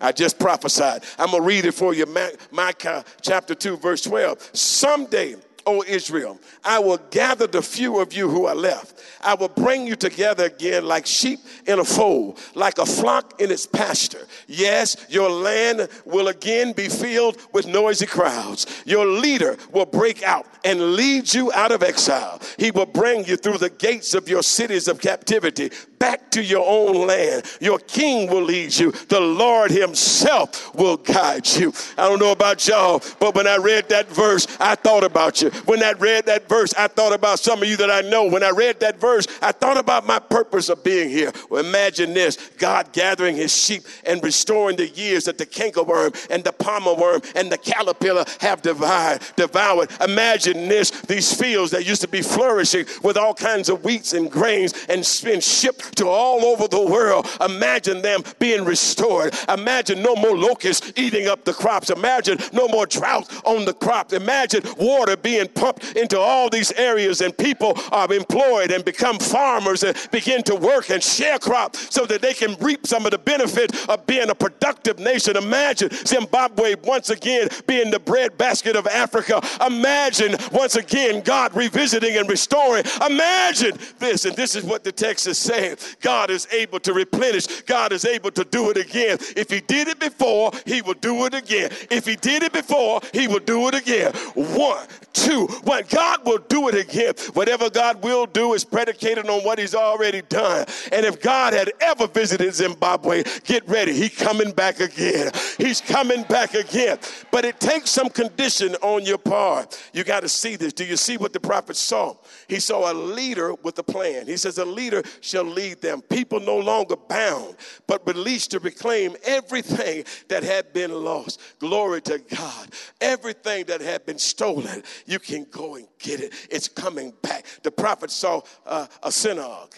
I 0.00 0.12
just 0.12 0.38
prophesied. 0.38 1.02
I'm 1.18 1.30
going 1.30 1.42
to 1.42 1.48
read 1.48 1.64
it 1.64 1.72
for 1.72 1.94
you. 1.94 2.04
Micah 2.50 3.06
chapter 3.22 3.54
2, 3.54 3.78
verse 3.78 4.02
12. 4.02 4.50
Someday, 4.52 5.36
O 5.66 5.82
Israel, 5.86 6.38
I 6.64 6.78
will 6.78 6.98
gather 7.10 7.46
the 7.46 7.62
few 7.62 8.00
of 8.00 8.12
you 8.12 8.28
who 8.28 8.46
are 8.46 8.54
left. 8.54 9.00
I 9.22 9.34
will 9.34 9.48
bring 9.48 9.86
you 9.86 9.96
together 9.96 10.44
again 10.44 10.86
like 10.86 11.06
sheep 11.06 11.40
in 11.66 11.78
a 11.78 11.84
fold, 11.84 12.38
like 12.54 12.78
a 12.78 12.86
flock 12.86 13.40
in 13.40 13.50
its 13.50 13.66
pasture. 13.66 14.26
Yes, 14.46 14.96
your 15.08 15.30
land 15.30 15.88
will 16.04 16.28
again 16.28 16.72
be 16.72 16.88
filled 16.88 17.38
with 17.52 17.66
noisy 17.66 18.06
crowds. 18.06 18.66
Your 18.84 19.06
leader 19.06 19.56
will 19.72 19.86
break 19.86 20.22
out 20.22 20.46
and 20.64 20.94
lead 20.94 21.32
you 21.32 21.52
out 21.52 21.72
of 21.72 21.82
exile. 21.82 22.40
He 22.58 22.70
will 22.70 22.86
bring 22.86 23.24
you 23.24 23.36
through 23.36 23.58
the 23.58 23.70
gates 23.70 24.14
of 24.14 24.28
your 24.28 24.42
cities 24.42 24.88
of 24.88 25.00
captivity 25.00 25.70
back 25.98 26.30
to 26.32 26.42
your 26.42 26.66
own 26.66 27.06
land. 27.06 27.44
Your 27.60 27.78
king 27.78 28.30
will 28.30 28.42
lead 28.42 28.76
you. 28.76 28.90
The 28.90 29.20
Lord 29.20 29.70
himself 29.70 30.74
will 30.74 30.96
guide 30.96 31.46
you. 31.46 31.72
I 31.96 32.08
don't 32.08 32.18
know 32.18 32.32
about 32.32 32.66
y'all, 32.66 33.02
but 33.20 33.34
when 33.34 33.46
I 33.46 33.56
read 33.56 33.88
that 33.88 34.08
verse, 34.08 34.46
I 34.60 34.74
thought 34.74 35.04
about 35.04 35.42
you. 35.42 35.50
When 35.64 35.82
I 35.82 35.92
read 35.92 36.26
that 36.26 36.48
verse, 36.48 36.74
I 36.74 36.88
thought 36.88 37.12
about 37.12 37.38
some 37.38 37.62
of 37.62 37.68
you 37.68 37.76
that 37.78 37.90
I 37.90 38.00
know. 38.08 38.26
When 38.26 38.42
I 38.42 38.50
read 38.50 38.80
that 38.80 39.00
verse, 39.00 39.26
I 39.40 39.52
thought 39.52 39.76
about 39.76 40.06
my 40.06 40.18
purpose 40.18 40.68
of 40.68 40.82
being 40.84 41.08
here. 41.08 41.32
Well, 41.48 41.64
imagine 41.64 42.14
this 42.14 42.36
God 42.58 42.92
gathering 42.92 43.36
his 43.36 43.54
sheep 43.54 43.84
and 44.04 44.22
restoring 44.22 44.76
the 44.76 44.88
years 44.88 45.24
that 45.24 45.38
the 45.38 45.46
cankerworm 45.46 46.14
and 46.30 46.42
the 46.44 46.52
palmer 46.52 46.94
worm 46.94 47.22
and 47.34 47.50
the 47.50 47.58
caterpillar 47.58 48.24
have 48.40 48.62
devoured. 48.62 49.22
devoured. 49.36 49.90
Imagine 50.00 50.68
this 50.68 50.90
these 51.02 51.32
fields 51.32 51.70
that 51.72 51.86
used 51.86 52.02
to 52.02 52.08
be 52.08 52.22
flourishing 52.22 52.86
with 53.02 53.16
all 53.16 53.34
kinds 53.34 53.68
of 53.68 53.84
wheats 53.84 54.12
and 54.12 54.30
grains 54.30 54.74
and 54.88 55.04
been 55.22 55.40
shipped 55.40 55.93
to 55.94 56.08
all 56.08 56.44
over 56.44 56.68
the 56.68 56.80
world. 56.80 57.26
Imagine 57.40 58.02
them 58.02 58.22
being 58.38 58.64
restored. 58.64 59.34
Imagine 59.48 60.02
no 60.02 60.14
more 60.16 60.36
locusts 60.36 60.92
eating 60.96 61.26
up 61.28 61.44
the 61.44 61.52
crops. 61.52 61.90
Imagine 61.90 62.38
no 62.52 62.68
more 62.68 62.86
drought 62.86 63.30
on 63.44 63.64
the 63.64 63.74
crops. 63.74 64.12
Imagine 64.12 64.62
water 64.78 65.16
being 65.16 65.48
pumped 65.48 65.96
into 65.96 66.18
all 66.18 66.50
these 66.50 66.72
areas 66.72 67.20
and 67.20 67.36
people 67.36 67.78
are 67.92 68.12
employed 68.12 68.70
and 68.70 68.84
become 68.84 69.18
farmers 69.18 69.82
and 69.82 69.96
begin 70.10 70.42
to 70.42 70.54
work 70.54 70.90
and 70.90 71.02
share 71.02 71.38
crops 71.38 71.94
so 71.94 72.04
that 72.06 72.22
they 72.22 72.34
can 72.34 72.54
reap 72.60 72.86
some 72.86 73.04
of 73.04 73.10
the 73.10 73.18
benefit 73.18 73.88
of 73.88 74.06
being 74.06 74.30
a 74.30 74.34
productive 74.34 74.98
nation. 74.98 75.36
Imagine 75.36 75.90
Zimbabwe 75.90 76.74
once 76.84 77.10
again 77.10 77.48
being 77.66 77.90
the 77.90 77.98
breadbasket 77.98 78.76
of 78.76 78.86
Africa. 78.86 79.40
Imagine 79.66 80.36
once 80.52 80.76
again 80.76 81.22
God 81.22 81.54
revisiting 81.54 82.16
and 82.16 82.28
restoring. 82.28 82.84
Imagine 83.04 83.72
this, 83.98 84.24
and 84.24 84.36
this 84.36 84.54
is 84.54 84.64
what 84.64 84.84
the 84.84 84.92
text 84.92 85.26
is 85.26 85.38
saying. 85.38 85.73
God 86.00 86.30
is 86.30 86.46
able 86.52 86.80
to 86.80 86.92
replenish, 86.92 87.46
God 87.62 87.92
is 87.92 88.04
able 88.04 88.30
to 88.32 88.44
do 88.44 88.70
it 88.70 88.76
again. 88.76 89.18
If 89.36 89.50
He 89.50 89.60
did 89.60 89.88
it 89.88 89.98
before, 90.00 90.52
He 90.66 90.82
will 90.82 90.94
do 90.94 91.26
it 91.26 91.34
again. 91.34 91.70
If 91.90 92.06
He 92.06 92.16
did 92.16 92.42
it 92.42 92.52
before, 92.52 93.00
He 93.12 93.28
will 93.28 93.40
do 93.40 93.68
it 93.68 93.74
again. 93.74 94.12
One, 94.34 94.86
two, 95.12 95.46
one. 95.64 95.84
God 95.88 96.24
will 96.24 96.38
do 96.38 96.68
it 96.68 96.74
again. 96.74 97.14
Whatever 97.34 97.70
God 97.70 98.02
will 98.02 98.26
do 98.26 98.54
is 98.54 98.64
predicated 98.64 99.28
on 99.28 99.40
what 99.44 99.58
He's 99.58 99.74
already 99.74 100.22
done. 100.22 100.66
And 100.92 101.06
if 101.06 101.20
God 101.20 101.52
had 101.52 101.72
ever 101.80 102.06
visited 102.06 102.52
Zimbabwe, 102.54 103.22
get 103.44 103.66
ready. 103.68 103.92
He's 103.92 104.16
coming 104.16 104.52
back 104.52 104.80
again. 104.80 105.30
He's 105.58 105.80
coming 105.80 106.22
back 106.24 106.54
again. 106.54 106.98
But 107.30 107.44
it 107.44 107.60
takes 107.60 107.90
some 107.90 108.08
condition 108.08 108.74
on 108.76 109.04
your 109.04 109.18
part. 109.18 109.80
You 109.92 110.04
got 110.04 110.20
to 110.20 110.28
see 110.28 110.56
this. 110.56 110.72
Do 110.72 110.84
you 110.84 110.96
see 110.96 111.16
what 111.16 111.32
the 111.32 111.40
prophet 111.40 111.76
saw? 111.76 112.16
He 112.48 112.60
saw 112.60 112.92
a 112.92 112.94
leader 112.94 113.54
with 113.54 113.78
a 113.78 113.82
plan. 113.82 114.26
He 114.26 114.36
says, 114.36 114.58
A 114.58 114.64
leader 114.64 115.02
shall 115.20 115.44
lead 115.44 115.63
them. 115.72 116.02
People 116.02 116.40
no 116.40 116.58
longer 116.58 116.96
bound, 116.96 117.56
but 117.86 118.06
released 118.06 118.50
to 118.50 118.58
reclaim 118.58 119.16
everything 119.24 120.04
that 120.28 120.42
had 120.42 120.74
been 120.74 120.92
lost. 120.92 121.40
Glory 121.58 122.02
to 122.02 122.18
God. 122.18 122.68
Everything 123.00 123.64
that 123.64 123.80
had 123.80 124.04
been 124.04 124.18
stolen, 124.18 124.82
you 125.06 125.18
can 125.18 125.46
go 125.50 125.76
and 125.76 125.88
get 125.98 126.20
it. 126.20 126.34
It's 126.50 126.68
coming 126.68 127.14
back. 127.22 127.46
The 127.62 127.70
prophet 127.70 128.10
saw 128.10 128.42
uh, 128.66 128.86
a 129.02 129.10
synagogue 129.10 129.74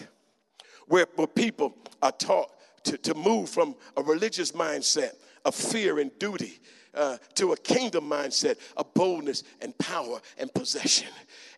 where, 0.87 1.07
where 1.15 1.27
people 1.27 1.75
are 2.01 2.11
taught 2.11 2.51
to, 2.83 2.97
to 2.97 3.13
move 3.15 3.49
from 3.49 3.75
a 3.95 4.01
religious 4.01 4.51
mindset 4.51 5.11
of 5.45 5.55
fear 5.55 5.99
and 5.99 6.11
duty 6.19 6.59
uh, 6.97 7.17
to 7.35 7.53
a 7.53 7.57
kingdom 7.57 8.09
mindset 8.09 8.57
of 8.75 8.93
boldness 8.93 9.43
and 9.61 9.77
power 9.77 10.19
and 10.37 10.53
possession. 10.53 11.07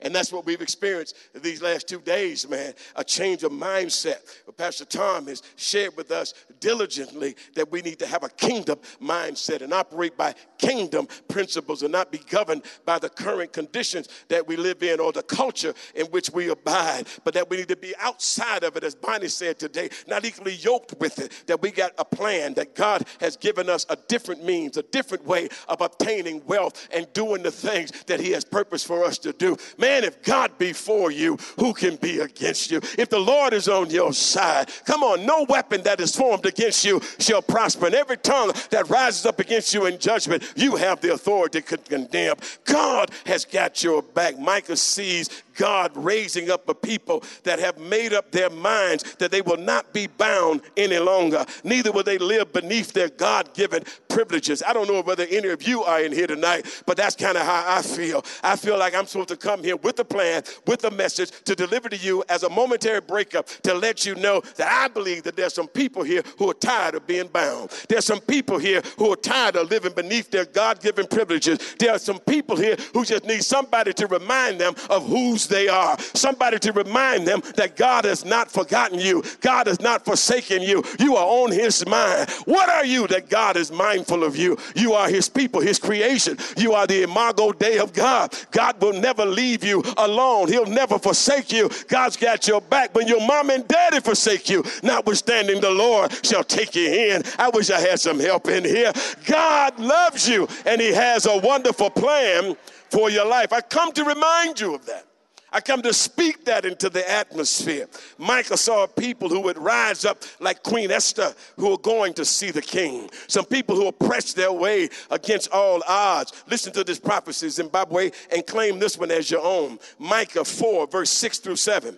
And 0.02 0.16
that's 0.16 0.32
what 0.32 0.46
we've 0.46 0.62
experienced 0.62 1.16
these 1.34 1.62
last 1.62 1.88
two 1.88 2.00
days, 2.00 2.48
man. 2.48 2.74
A 2.96 3.04
change 3.04 3.44
of 3.44 3.52
mindset. 3.52 4.20
Pastor 4.56 4.86
Tom 4.86 5.28
has 5.28 5.44
shared 5.56 5.96
with 5.98 6.12
us 6.12 6.34
diligently 6.60 7.36
that 7.56 7.70
we 7.70 7.82
need 7.82 8.00
to 8.00 8.08
have 8.08 8.24
a 8.24 8.30
kingdom 8.30 8.80
mindset 9.02 9.62
and 9.62 9.74
operate 9.74 10.16
by 10.16 10.34
kingdom 10.58 11.08
principles 11.28 11.84
and 11.84 11.92
not 11.92 12.12
be 12.12 12.20
governed 12.30 12.64
by 12.86 12.98
the 12.98 13.10
current 13.10 13.52
conditions 13.52 14.08
that 14.30 14.48
we 14.48 14.56
live 14.56 14.84
in 14.84 15.00
or 15.00 15.12
the 15.12 15.24
culture 15.24 15.74
in 15.96 16.06
which 16.08 16.30
we 16.32 16.50
abide, 16.50 17.08
but 17.24 17.34
that 17.34 17.50
we 17.50 17.58
need 17.58 17.68
to 17.68 17.76
be 17.76 17.94
outside 18.00 18.64
of 18.64 18.76
it, 18.78 18.84
as 18.84 18.96
Bonnie 18.96 19.28
said 19.28 19.60
today, 19.60 19.90
not 20.08 20.24
equally 20.26 20.56
yoked 20.56 20.96
with 21.00 21.20
it, 21.20 21.44
that 21.48 21.62
we 21.62 21.72
got 21.72 21.92
a 21.98 22.06
plan, 22.06 22.54
that 22.54 22.76
God 22.76 23.06
has 23.20 23.36
given 23.36 23.70
us 23.70 23.86
a 23.90 23.98
different 24.08 24.44
means, 24.44 24.78
a 24.78 24.84
different 24.84 25.26
way 25.30 25.48
of 25.70 25.80
obtaining 25.80 26.46
wealth 26.46 26.90
and 26.92 27.12
doing 27.14 27.44
the 27.44 27.52
things 27.52 27.92
that 28.08 28.20
He 28.20 28.32
has 28.32 28.44
purpose 28.44 28.84
for 28.84 29.06
us 29.06 29.18
to 29.20 29.32
do. 29.32 29.56
Man, 29.78 30.04
if 30.04 30.22
God 30.24 30.58
be 30.58 30.74
for 30.74 31.12
you, 31.12 31.38
who 31.58 31.74
can 31.74 31.96
be 31.96 32.20
against 32.20 32.72
you? 32.72 32.82
If 32.98 33.10
the 33.10 33.20
Lord 33.20 33.54
is 33.54 33.70
on 33.70 33.90
your 33.90 34.12
side, 34.12 34.70
come 34.86 35.04
on, 35.04 35.26
no 35.26 35.46
weapon 35.48 35.84
that 35.84 36.02
is 36.02 36.16
formed 36.16 36.46
against 36.46 36.84
you 36.84 37.00
shall 37.20 37.42
prosper. 37.42 37.86
And 37.86 37.96
every 37.96 38.18
tongue 38.18 38.52
that 38.72 38.90
rises 38.90 39.26
up 39.26 39.40
against 39.40 39.74
you 39.74 39.86
in 39.86 40.00
judgment, 40.00 40.44
you 40.56 40.76
have 40.76 41.00
the 41.00 41.14
authority 41.14 41.62
to 41.62 41.78
condemn. 41.78 42.36
God 42.66 43.12
has 43.26 43.46
got 43.46 43.84
your 43.84 44.02
back. 44.02 44.40
Micah 44.40 44.76
sees 44.76 45.30
God 45.60 45.92
raising 45.96 46.50
up 46.50 46.68
a 46.70 46.74
people 46.74 47.22
that 47.44 47.60
have 47.60 47.78
made 47.78 48.14
up 48.14 48.32
their 48.32 48.50
minds 48.50 49.04
that 49.20 49.30
they 49.30 49.42
will 49.42 49.58
not 49.58 49.92
be 49.92 50.08
bound 50.08 50.62
any 50.78 50.98
longer. 50.98 51.46
Neither 51.66 51.92
will 51.92 52.04
they 52.04 52.18
live 52.18 52.54
beneath 52.54 52.94
their 52.94 53.10
God 53.10 53.54
given 53.54 53.84
privileges. 54.08 54.64
I 54.66 54.72
don't 54.72 54.88
know 54.88 55.02
whether 55.02 55.26
any 55.30 55.50
of 55.50 55.68
you 55.68 55.84
are 55.84 56.02
in 56.02 56.14
here 56.14 56.28
tonight, 56.28 56.66
but 56.86 56.96
that's 56.96 57.16
kind 57.16 57.38
of 57.38 57.46
how 57.46 57.66
I 57.68 57.82
feel. 57.82 58.24
I 58.42 58.56
feel 58.56 58.80
like 58.80 58.96
I'm 58.96 59.06
supposed 59.06 59.30
to 59.30 59.38
come 59.38 59.62
here 59.62 59.76
with 59.76 60.00
a 60.00 60.06
plan, 60.06 60.44
with 60.66 60.86
a 60.86 60.92
message 60.92 61.32
to 61.44 61.56
deliver 61.56 61.90
to 61.90 61.98
you 61.98 62.24
as 62.30 62.44
a 62.44 62.50
momentary 62.50 63.02
breakup 63.02 63.48
to 63.64 63.74
let 63.74 64.06
you 64.06 64.16
know 64.16 64.42
that 64.56 64.72
I 64.72 64.88
believe 64.88 65.24
that 65.24 65.36
there's 65.36 65.54
some 65.54 65.68
people 65.68 66.04
here 66.04 66.24
who 66.38 66.50
are 66.50 66.54
tired 66.54 66.96
of 66.96 67.06
being 67.06 67.28
bound. 67.28 67.72
There's 67.90 68.06
some 68.06 68.22
people 68.22 68.60
here 68.60 68.82
who 68.98 69.12
are 69.12 69.18
tired 69.18 69.58
of 69.58 69.70
living 69.70 69.94
beneath 69.94 70.32
their 70.32 70.46
God 70.46 70.82
given 70.82 71.06
privileges. 71.06 71.76
There 71.80 71.92
are 71.92 72.00
some 72.00 72.20
people 72.20 72.56
here 72.56 72.78
who 72.94 73.04
just 73.04 73.26
need 73.26 73.44
somebody 73.44 73.92
to 73.94 74.08
remind 74.08 74.62
them 74.62 74.74
of 74.90 75.06
whose 75.06 75.49
they 75.50 75.68
are. 75.68 76.00
Somebody 76.00 76.60
to 76.60 76.72
remind 76.72 77.28
them 77.28 77.42
that 77.56 77.76
God 77.76 78.06
has 78.06 78.24
not 78.26 78.52
forgotten 78.52 79.00
you, 79.00 79.24
God 79.42 79.68
has 79.68 79.80
not 79.80 80.06
forsaken 80.06 80.62
you. 80.62 80.84
You 81.00 81.16
are 81.16 81.26
on 81.26 81.52
His 81.52 81.86
mind. 81.86 82.30
What 82.46 82.70
are 82.70 82.86
you 82.86 83.08
that 83.08 83.30
God 83.30 83.58
is 83.58 83.72
mindful 83.72 84.24
of 84.24 84.36
you? 84.36 84.58
You 84.76 84.94
are 84.94 85.10
His 85.10 85.30
people, 85.30 85.62
His 85.62 85.80
creation. 85.80 86.38
You 86.58 86.74
are 86.74 86.88
the 86.88 87.04
imago 87.04 87.52
Dei 87.52 87.80
of 87.80 87.94
God. 87.94 88.34
God 88.52 88.82
will 88.82 88.94
never 88.94 89.26
leave 89.26 89.64
you 89.64 89.84
alone, 89.98 90.48
He'll 90.48 90.66
never 90.66 91.00
forsake 91.00 91.52
you. 91.52 91.70
God's 91.88 92.18
got 92.18 92.48
your 92.48 92.62
back 92.62 92.94
when 92.96 93.08
your 93.08 93.26
mom 93.26 93.50
and 93.50 93.68
daddy 93.68 94.00
forsake 94.00 94.50
you. 94.50 94.64
Notwithstanding, 94.84 95.62
the 95.62 95.72
Lord 95.72 96.14
shall 96.26 96.44
take 96.44 96.76
you 96.76 96.88
in. 96.88 97.24
I 97.38 97.50
wish 97.50 97.70
I 97.70 97.80
had 97.80 98.00
some 98.00 98.20
help 98.20 98.48
in 98.48 98.64
here. 98.64 98.92
God 99.26 99.80
loves 99.80 100.28
you 100.28 100.48
and 100.66 100.80
He 100.82 100.94
has 100.94 101.26
a 101.26 101.38
wonderful 101.38 101.90
plan 101.90 102.56
for 102.90 103.10
your 103.10 103.26
life. 103.26 103.54
I 103.54 103.62
come 103.62 103.92
to 103.94 104.04
remind 104.04 104.60
you 104.60 104.76
of 104.76 104.86
that. 104.86 105.09
I 105.52 105.62
come 105.62 105.82
to 105.82 105.94
speak 105.94 106.46
that 106.46 106.66
into 106.66 106.90
the 106.90 107.10
atmosphere. 107.10 107.88
Micah 108.18 108.58
saw 108.58 108.86
people 108.86 109.30
who 109.30 109.40
would 109.42 109.58
rise 109.58 110.06
up 110.06 110.24
like 110.40 110.62
Queen 110.62 110.92
Esther, 110.92 111.34
who 111.58 111.74
are 111.74 111.78
going 111.78 112.14
to 112.14 112.26
see 112.26 112.52
the 112.52 112.62
king. 112.62 113.10
Some 113.28 113.46
people 113.46 113.76
who 113.76 113.88
oppressed 113.88 114.36
their 114.36 114.52
way 114.52 114.90
against 115.10 115.52
all 115.52 115.82
odds. 115.88 116.44
Listen 116.48 116.72
to 116.74 116.84
this 116.84 117.00
prophecy, 117.00 117.50
Zimbabwe, 117.50 118.12
and 118.32 118.46
claim 118.46 118.78
this 118.78 118.98
one 118.98 119.12
as 119.12 119.32
your 119.32 119.44
own. 119.44 119.80
Micah 119.98 120.46
4, 120.46 120.88
verse 120.88 121.10
6 121.10 121.40
through 121.40 121.56
7. 121.56 121.98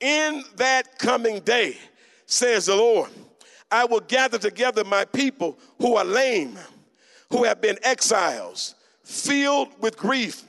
In 0.00 0.44
that 0.56 0.98
coming 0.98 1.40
day, 1.40 1.76
says 2.26 2.66
the 2.66 2.76
Lord, 2.76 3.10
I 3.70 3.84
will 3.84 4.00
gather 4.00 4.38
together 4.38 4.84
my 4.84 5.04
people 5.04 5.58
who 5.78 5.96
are 5.96 6.04
lame, 6.04 6.58
who 7.30 7.44
have 7.44 7.60
been 7.60 7.78
exiles, 7.82 8.74
filled 9.02 9.68
with 9.80 9.96
grief. 9.96 10.44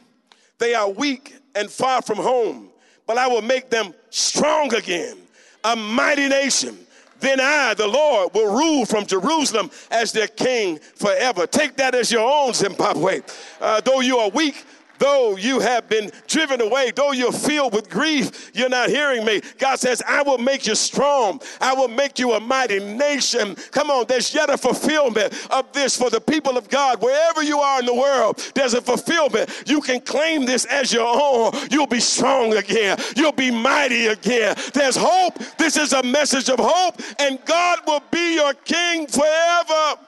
They 0.58 0.74
are 0.74 0.90
weak 0.90 1.39
and 1.56 1.70
far 1.70 2.02
from 2.02 2.18
home, 2.18 2.70
but 3.08 3.18
I 3.18 3.28
will 3.28 3.42
make 3.42 3.70
them 3.70 3.94
strong 4.10 4.74
again, 4.74 5.18
a 5.64 5.76
mighty 5.76 6.28
nation. 6.28 6.78
Then 7.20 7.42
I, 7.42 7.74
the 7.74 7.88
Lord, 7.88 8.34
will 8.34 8.56
rule 8.56 8.86
from 8.86 9.06
Jerusalem 9.06 9.70
as 9.92 10.12
their 10.14 10.28
king 10.28 10.80
forever. 10.96 11.46
Take 11.46 11.76
that 11.76 11.94
as 11.94 12.12
your 12.12 12.30
own, 12.30 12.54
Zimbabwe. 12.54 13.22
Uh, 13.60 13.82
though 13.82 14.00
you 14.00 14.18
are 14.20 14.30
weak, 14.30 14.64
Though 15.00 15.38
you 15.38 15.60
have 15.62 15.88
been 15.90 16.12
driven 16.28 16.62
away, 16.62 16.92
though 16.92 17.14
you're 17.14 17.32
filled 17.32 17.74
with 17.74 17.90
grief, 17.90 18.52
you're 18.54 18.70
not 18.70 18.90
hearing 18.90 19.26
me. 19.26 19.42
God 19.58 19.80
says, 19.80 20.04
I 20.06 20.22
will 20.22 20.38
make 20.38 20.68
you 20.68 20.76
strong. 20.76 21.42
I 21.62 21.74
will 21.74 21.88
make 21.88 22.20
you 22.20 22.34
a 22.34 22.40
mighty 22.40 22.80
nation. 22.80 23.56
Come 23.72 23.90
on, 23.90 24.06
there's 24.08 24.34
yet 24.34 24.50
a 24.50 24.58
fulfillment 24.58 25.34
of 25.50 25.72
this 25.72 25.98
for 25.98 26.10
the 26.10 26.20
people 26.20 26.58
of 26.58 26.70
God. 26.70 27.02
Wherever 27.02 27.42
you 27.42 27.60
are 27.60 27.80
in 27.80 27.86
the 27.86 27.94
world, 27.94 28.38
there's 28.54 28.74
a 28.74 28.82
fulfillment. 28.82 29.64
You 29.66 29.82
can 29.82 30.02
claim 30.02 30.46
this 30.46 30.66
as 30.66 30.92
your 30.92 31.08
own. 31.08 31.54
You'll 31.72 31.88
be 31.88 32.02
strong 32.02 32.54
again. 32.58 32.98
You'll 33.16 33.32
be 33.32 33.52
mighty 33.52 34.08
again. 34.08 34.56
There's 34.74 34.98
hope. 34.98 35.40
This 35.58 35.78
is 35.78 35.94
a 35.94 36.04
message 36.04 36.50
of 36.50 36.60
hope, 36.62 37.02
and 37.20 37.40
God 37.46 37.80
will 37.88 38.04
be 38.12 38.36
your 38.36 38.54
king 38.54 39.08
forever. 39.08 40.02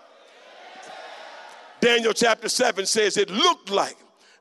Daniel 1.80 2.14
chapter 2.14 2.50
7 2.50 2.86
says 2.86 3.18
it 3.18 3.30
looked 3.30 3.72
like 3.72 3.98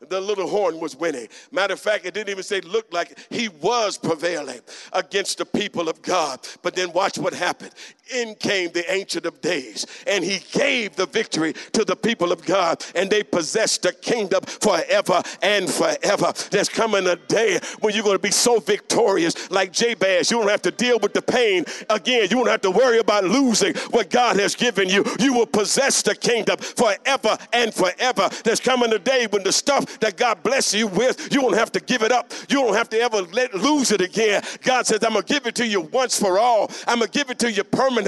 the 0.08 0.20
little 0.20 0.48
horn 0.48 0.80
was 0.80 0.96
winning. 0.96 1.28
Matter 1.52 1.74
of 1.74 1.80
fact, 1.80 2.06
it 2.06 2.14
didn't 2.14 2.30
even 2.30 2.42
say 2.42 2.60
looked 2.62 2.92
like 2.92 3.18
he 3.30 3.48
was 3.48 3.98
prevailing 3.98 4.60
against 4.92 5.38
the 5.38 5.44
people 5.44 5.88
of 5.88 6.00
God. 6.02 6.40
But 6.62 6.74
then 6.74 6.92
watch 6.92 7.18
what 7.18 7.34
happened. 7.34 7.72
In 8.12 8.34
came 8.34 8.72
the 8.72 8.90
Ancient 8.90 9.24
of 9.24 9.40
Days, 9.40 9.86
and 10.06 10.24
he 10.24 10.40
gave 10.50 10.96
the 10.96 11.06
victory 11.06 11.52
to 11.72 11.84
the 11.84 11.94
people 11.94 12.32
of 12.32 12.44
God, 12.44 12.84
and 12.96 13.08
they 13.08 13.22
possessed 13.22 13.82
the 13.82 13.92
kingdom 13.92 14.42
forever 14.42 15.22
and 15.42 15.70
forever. 15.70 16.32
There's 16.50 16.68
coming 16.68 17.06
a 17.06 17.14
day 17.14 17.60
when 17.80 17.94
you're 17.94 18.02
going 18.02 18.16
to 18.16 18.22
be 18.22 18.32
so 18.32 18.58
victorious, 18.58 19.48
like 19.50 19.72
Jabez. 19.72 20.30
You 20.30 20.38
don't 20.38 20.48
have 20.48 20.62
to 20.62 20.72
deal 20.72 20.98
with 20.98 21.14
the 21.14 21.22
pain 21.22 21.64
again. 21.88 22.22
You 22.22 22.36
don't 22.36 22.48
have 22.48 22.62
to 22.62 22.70
worry 22.72 22.98
about 22.98 23.24
losing 23.24 23.74
what 23.90 24.10
God 24.10 24.36
has 24.40 24.56
given 24.56 24.88
you. 24.88 25.04
You 25.20 25.32
will 25.32 25.46
possess 25.46 26.02
the 26.02 26.16
kingdom 26.16 26.56
forever 26.58 27.38
and 27.52 27.72
forever. 27.72 28.28
There's 28.42 28.60
coming 28.60 28.92
a 28.92 28.98
day 28.98 29.28
when 29.30 29.44
the 29.44 29.52
stuff 29.52 30.00
that 30.00 30.16
God 30.16 30.42
bless 30.42 30.74
you 30.74 30.88
with, 30.88 31.32
you 31.32 31.40
don't 31.40 31.56
have 31.56 31.70
to 31.72 31.80
give 31.80 32.02
it 32.02 32.10
up. 32.10 32.32
You 32.48 32.56
don't 32.56 32.74
have 32.74 32.88
to 32.90 33.00
ever 33.00 33.22
let 33.22 33.54
lose 33.54 33.92
it 33.92 34.00
again. 34.00 34.42
God 34.62 34.86
says, 34.86 35.04
I'm 35.04 35.12
gonna 35.12 35.22
give 35.22 35.46
it 35.46 35.54
to 35.56 35.66
you 35.66 35.82
once 35.82 36.18
for 36.18 36.40
all. 36.40 36.70
I'm 36.88 36.98
gonna 36.98 37.10
give 37.10 37.30
it 37.30 37.38
to 37.40 37.52
you 37.52 37.62
permanently. 37.62 37.99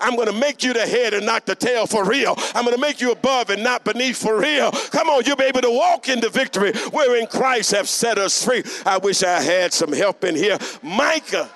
I'm 0.00 0.16
gonna 0.16 0.32
make 0.32 0.62
you 0.62 0.72
the 0.72 0.86
head 0.86 1.14
and 1.14 1.24
not 1.26 1.46
the 1.46 1.54
tail 1.54 1.86
for 1.86 2.04
real. 2.04 2.34
I'm 2.54 2.64
gonna 2.64 2.78
make 2.78 3.00
you 3.00 3.12
above 3.12 3.50
and 3.50 3.62
not 3.62 3.84
beneath 3.84 4.16
for 4.16 4.40
real. 4.40 4.70
Come 4.70 5.08
on, 5.08 5.24
you'll 5.24 5.36
be 5.36 5.44
able 5.44 5.62
to 5.62 5.70
walk 5.70 6.08
into 6.08 6.28
victory 6.28 6.72
wherein 6.92 7.26
Christ 7.26 7.70
have 7.72 7.88
set 7.88 8.18
us 8.18 8.44
free. 8.44 8.62
I 8.84 8.98
wish 8.98 9.22
I 9.22 9.40
had 9.40 9.72
some 9.72 9.92
help 9.92 10.24
in 10.24 10.34
here. 10.36 10.58
Micah, 10.82 11.50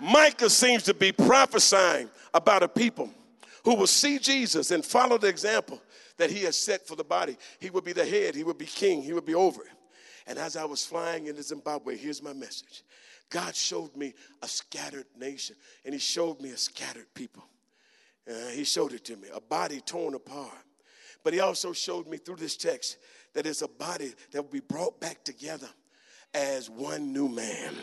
Micah 0.00 0.50
seems 0.50 0.82
to 0.84 0.94
be 0.94 1.12
prophesying 1.12 2.08
about 2.32 2.62
a 2.62 2.68
people 2.68 3.10
who 3.64 3.74
will 3.74 3.86
see 3.86 4.18
Jesus 4.18 4.70
and 4.70 4.84
follow 4.84 5.18
the 5.18 5.28
example 5.28 5.80
that 6.16 6.30
he 6.30 6.40
has 6.40 6.56
set 6.56 6.86
for 6.86 6.96
the 6.96 7.04
body. 7.04 7.36
He 7.58 7.70
would 7.70 7.84
be 7.84 7.92
the 7.92 8.04
head, 8.04 8.34
he 8.34 8.44
would 8.44 8.58
be 8.58 8.66
king, 8.66 9.02
he 9.02 9.12
would 9.12 9.26
be 9.26 9.34
over 9.34 9.62
it. 9.62 9.70
And 10.26 10.38
as 10.38 10.56
I 10.56 10.64
was 10.64 10.84
flying 10.84 11.26
into 11.26 11.42
Zimbabwe, 11.42 11.96
here's 11.96 12.22
my 12.22 12.32
message 12.32 12.84
God 13.30 13.54
showed 13.54 13.96
me 13.96 14.12
a 14.42 14.48
scattered 14.48 15.06
nation, 15.18 15.56
and 15.84 15.94
he 15.94 16.00
showed 16.00 16.40
me 16.40 16.50
a 16.50 16.56
scattered 16.56 17.12
people. 17.14 17.44
Uh, 18.28 18.48
he 18.48 18.64
showed 18.64 18.92
it 18.92 19.04
to 19.06 19.16
me, 19.16 19.28
a 19.32 19.40
body 19.40 19.80
torn 19.80 20.14
apart. 20.14 20.52
But 21.22 21.32
he 21.32 21.40
also 21.40 21.72
showed 21.72 22.06
me 22.06 22.16
through 22.16 22.36
this 22.36 22.56
text 22.56 22.98
that 23.34 23.46
it's 23.46 23.62
a 23.62 23.68
body 23.68 24.12
that 24.32 24.42
will 24.42 24.50
be 24.50 24.60
brought 24.60 25.00
back 25.00 25.22
together 25.24 25.68
as 26.34 26.70
one 26.70 27.12
new 27.12 27.28
man. 27.28 27.74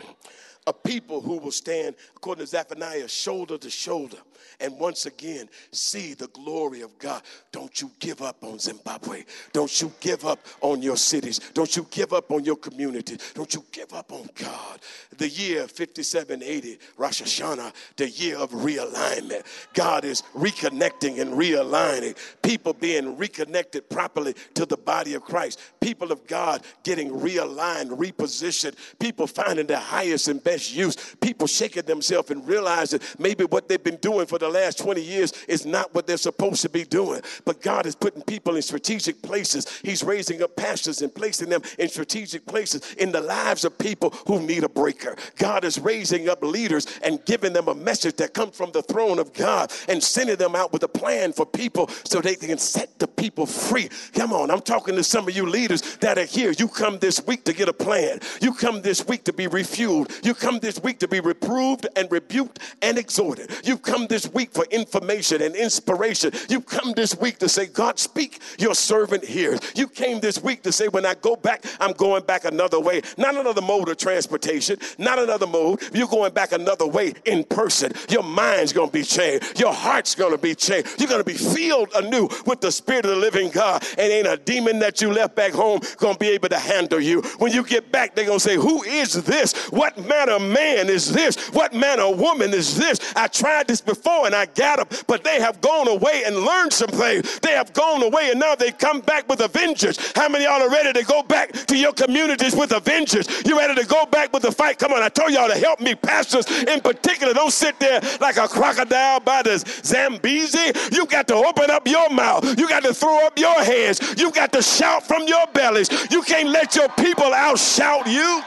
A 0.68 0.72
people 0.74 1.22
who 1.22 1.38
will 1.38 1.50
stand, 1.50 1.94
according 2.14 2.44
to 2.44 2.50
Zephaniah, 2.50 3.08
shoulder 3.08 3.56
to 3.56 3.70
shoulder 3.70 4.18
and 4.60 4.78
once 4.78 5.06
again 5.06 5.48
see 5.70 6.14
the 6.14 6.26
glory 6.28 6.80
of 6.82 6.98
God. 6.98 7.22
Don't 7.52 7.80
you 7.80 7.90
give 7.98 8.22
up 8.22 8.42
on 8.42 8.58
Zimbabwe. 8.58 9.24
Don't 9.52 9.80
you 9.80 9.92
give 10.00 10.24
up 10.24 10.40
on 10.60 10.82
your 10.82 10.96
cities. 10.96 11.38
Don't 11.54 11.74
you 11.76 11.86
give 11.90 12.12
up 12.12 12.30
on 12.30 12.44
your 12.44 12.56
community. 12.56 13.18
Don't 13.34 13.52
you 13.54 13.64
give 13.72 13.92
up 13.92 14.12
on 14.12 14.28
God. 14.34 14.80
The 15.16 15.28
year 15.28 15.66
5780, 15.68 16.78
Rosh 16.96 17.22
Hashanah, 17.22 17.72
the 17.96 18.08
year 18.08 18.36
of 18.36 18.50
realignment. 18.50 19.44
God 19.74 20.04
is 20.04 20.22
reconnecting 20.34 21.20
and 21.20 21.32
realigning. 21.32 22.16
People 22.42 22.72
being 22.72 23.16
reconnected 23.16 23.88
properly 23.88 24.34
to 24.54 24.66
the 24.66 24.76
body 24.76 25.14
of 25.14 25.22
Christ. 25.22 25.60
People 25.80 26.12
of 26.12 26.26
God 26.26 26.62
getting 26.82 27.10
realigned, 27.10 27.96
repositioned. 27.96 28.74
People 28.98 29.26
finding 29.26 29.66
their 29.66 29.78
highest 29.78 30.28
and 30.28 30.42
use. 30.58 30.96
People 31.20 31.46
shaking 31.46 31.84
themselves 31.84 32.30
and 32.30 32.46
realizing 32.46 33.00
maybe 33.18 33.44
what 33.44 33.68
they've 33.68 33.82
been 33.82 33.96
doing 33.96 34.26
for 34.26 34.38
the 34.38 34.48
last 34.48 34.78
20 34.78 35.00
years 35.00 35.32
is 35.48 35.66
not 35.66 35.94
what 35.94 36.06
they're 36.06 36.16
supposed 36.16 36.62
to 36.62 36.68
be 36.68 36.84
doing. 36.84 37.20
But 37.44 37.60
God 37.62 37.86
is 37.86 37.94
putting 37.94 38.22
people 38.22 38.56
in 38.56 38.62
strategic 38.62 39.22
places. 39.22 39.80
He's 39.82 40.02
raising 40.02 40.42
up 40.42 40.56
pastors 40.56 41.02
and 41.02 41.14
placing 41.14 41.48
them 41.48 41.62
in 41.78 41.88
strategic 41.88 42.46
places 42.46 42.94
in 42.94 43.12
the 43.12 43.20
lives 43.20 43.64
of 43.64 43.76
people 43.78 44.10
who 44.26 44.40
need 44.40 44.64
a 44.64 44.68
breaker. 44.68 45.16
God 45.36 45.64
is 45.64 45.78
raising 45.78 46.28
up 46.28 46.42
leaders 46.42 46.86
and 47.02 47.24
giving 47.24 47.52
them 47.52 47.68
a 47.68 47.74
message 47.74 48.16
that 48.16 48.34
comes 48.34 48.56
from 48.56 48.72
the 48.72 48.82
throne 48.82 49.18
of 49.18 49.32
God 49.32 49.72
and 49.88 50.02
sending 50.02 50.36
them 50.36 50.54
out 50.54 50.72
with 50.72 50.82
a 50.82 50.88
plan 50.88 51.32
for 51.32 51.46
people 51.46 51.88
so 52.04 52.20
they 52.20 52.34
can 52.34 52.58
set 52.58 52.98
the 52.98 53.06
people 53.06 53.46
free. 53.46 53.88
Come 54.14 54.32
on, 54.32 54.50
I'm 54.50 54.60
talking 54.60 54.96
to 54.96 55.04
some 55.04 55.28
of 55.28 55.36
you 55.36 55.46
leaders 55.46 55.96
that 55.98 56.18
are 56.18 56.24
here. 56.24 56.52
You 56.52 56.68
come 56.68 56.98
this 56.98 57.24
week 57.26 57.44
to 57.44 57.52
get 57.52 57.68
a 57.68 57.72
plan. 57.72 58.20
You 58.40 58.54
come 58.54 58.82
this 58.82 59.06
week 59.06 59.24
to 59.24 59.32
be 59.32 59.46
refueled. 59.46 60.24
You 60.24 60.34
come 60.34 60.47
this 60.56 60.82
week 60.82 60.98
to 61.00 61.08
be 61.08 61.20
reproved 61.20 61.86
and 61.96 62.10
rebuked 62.10 62.60
and 62.80 62.96
exhorted. 62.96 63.50
You've 63.64 63.82
come 63.82 64.06
this 64.06 64.32
week 64.32 64.52
for 64.52 64.64
information 64.70 65.42
and 65.42 65.54
inspiration. 65.54 66.32
You've 66.48 66.64
come 66.64 66.92
this 66.92 67.14
week 67.16 67.38
to 67.40 67.48
say, 67.48 67.66
God, 67.66 67.98
speak, 67.98 68.40
your 68.58 68.74
servant 68.74 69.24
here. 69.24 69.58
You 69.74 69.86
came 69.86 70.20
this 70.20 70.42
week 70.42 70.62
to 70.62 70.72
say, 70.72 70.88
when 70.88 71.04
I 71.04 71.14
go 71.14 71.36
back, 71.36 71.64
I'm 71.78 71.92
going 71.92 72.24
back 72.24 72.46
another 72.46 72.80
way. 72.80 73.02
Not 73.18 73.36
another 73.36 73.60
mode 73.60 73.90
of 73.90 73.98
transportation, 73.98 74.78
not 74.96 75.18
another 75.18 75.46
mode. 75.46 75.82
You're 75.92 76.08
going 76.08 76.32
back 76.32 76.52
another 76.52 76.86
way 76.86 77.12
in 77.26 77.44
person. 77.44 77.92
Your 78.08 78.22
mind's 78.22 78.72
going 78.72 78.88
to 78.88 78.92
be 78.92 79.02
changed. 79.02 79.60
Your 79.60 79.74
heart's 79.74 80.14
going 80.14 80.32
to 80.32 80.38
be 80.38 80.54
changed. 80.54 80.98
You're 80.98 81.08
going 81.08 81.20
to 81.20 81.24
be 81.24 81.34
filled 81.34 81.90
anew 81.94 82.28
with 82.46 82.60
the 82.60 82.72
Spirit 82.72 83.04
of 83.04 83.10
the 83.10 83.16
living 83.16 83.50
God. 83.50 83.84
And 83.98 84.10
ain't 84.10 84.26
a 84.26 84.36
demon 84.36 84.78
that 84.78 85.00
you 85.00 85.12
left 85.12 85.34
back 85.34 85.52
home 85.52 85.80
going 85.98 86.14
to 86.14 86.18
be 86.18 86.28
able 86.30 86.48
to 86.48 86.58
handle 86.58 87.00
you. 87.00 87.22
When 87.38 87.52
you 87.52 87.64
get 87.64 87.92
back, 87.92 88.14
they're 88.14 88.26
going 88.26 88.38
to 88.38 88.44
say, 88.44 88.56
Who 88.56 88.82
is 88.84 89.12
this? 89.12 89.54
What 89.70 89.98
of 90.30 90.42
man 90.42 90.88
is 90.88 91.12
this? 91.12 91.48
What 91.50 91.74
manner 91.74 92.04
of 92.04 92.18
woman 92.18 92.52
is 92.54 92.76
this? 92.76 93.00
I 93.16 93.28
tried 93.28 93.68
this 93.68 93.80
before 93.80 94.26
and 94.26 94.34
I 94.34 94.46
got 94.46 94.78
them, 94.78 94.98
but 95.06 95.24
they 95.24 95.40
have 95.40 95.60
gone 95.60 95.88
away 95.88 96.22
and 96.26 96.36
learned 96.36 96.72
some 96.72 96.90
things. 96.90 97.38
They 97.40 97.52
have 97.52 97.72
gone 97.72 98.02
away 98.02 98.30
and 98.30 98.40
now 98.40 98.54
they 98.54 98.72
come 98.72 99.00
back 99.00 99.28
with 99.28 99.40
a 99.40 99.48
vengeance. 99.48 100.12
How 100.14 100.28
many 100.28 100.44
y'all 100.44 100.62
are 100.62 100.70
ready 100.70 100.92
to 100.92 101.04
go 101.04 101.22
back 101.22 101.52
to 101.52 101.76
your 101.76 101.92
communities 101.92 102.54
with 102.54 102.72
a 102.72 102.80
vengeance? 102.80 103.28
You 103.44 103.58
ready 103.58 103.74
to 103.80 103.86
go 103.86 104.06
back 104.06 104.32
with 104.32 104.42
the 104.42 104.52
fight? 104.52 104.78
Come 104.78 104.92
on, 104.92 105.02
I 105.02 105.08
told 105.08 105.32
y'all 105.32 105.48
to 105.48 105.58
help 105.58 105.80
me. 105.80 105.94
Pastors 105.94 106.46
in 106.62 106.80
particular, 106.80 107.34
don't 107.34 107.52
sit 107.52 107.78
there 107.78 108.00
like 108.20 108.36
a 108.36 108.48
crocodile 108.48 109.20
by 109.20 109.42
the 109.42 109.58
Zambezi. 109.84 110.72
You 110.92 111.06
got 111.06 111.28
to 111.28 111.34
open 111.34 111.70
up 111.70 111.86
your 111.86 112.10
mouth. 112.10 112.58
You 112.58 112.68
got 112.68 112.82
to 112.84 112.94
throw 112.94 113.26
up 113.26 113.38
your 113.38 113.62
hands. 113.62 114.00
You 114.18 114.30
got 114.30 114.52
to 114.52 114.62
shout 114.62 115.06
from 115.06 115.26
your 115.26 115.46
bellies. 115.48 115.88
You 116.10 116.22
can't 116.22 116.48
let 116.48 116.74
your 116.74 116.88
people 116.90 117.30
outshout 117.32 118.06
you. 118.06 118.42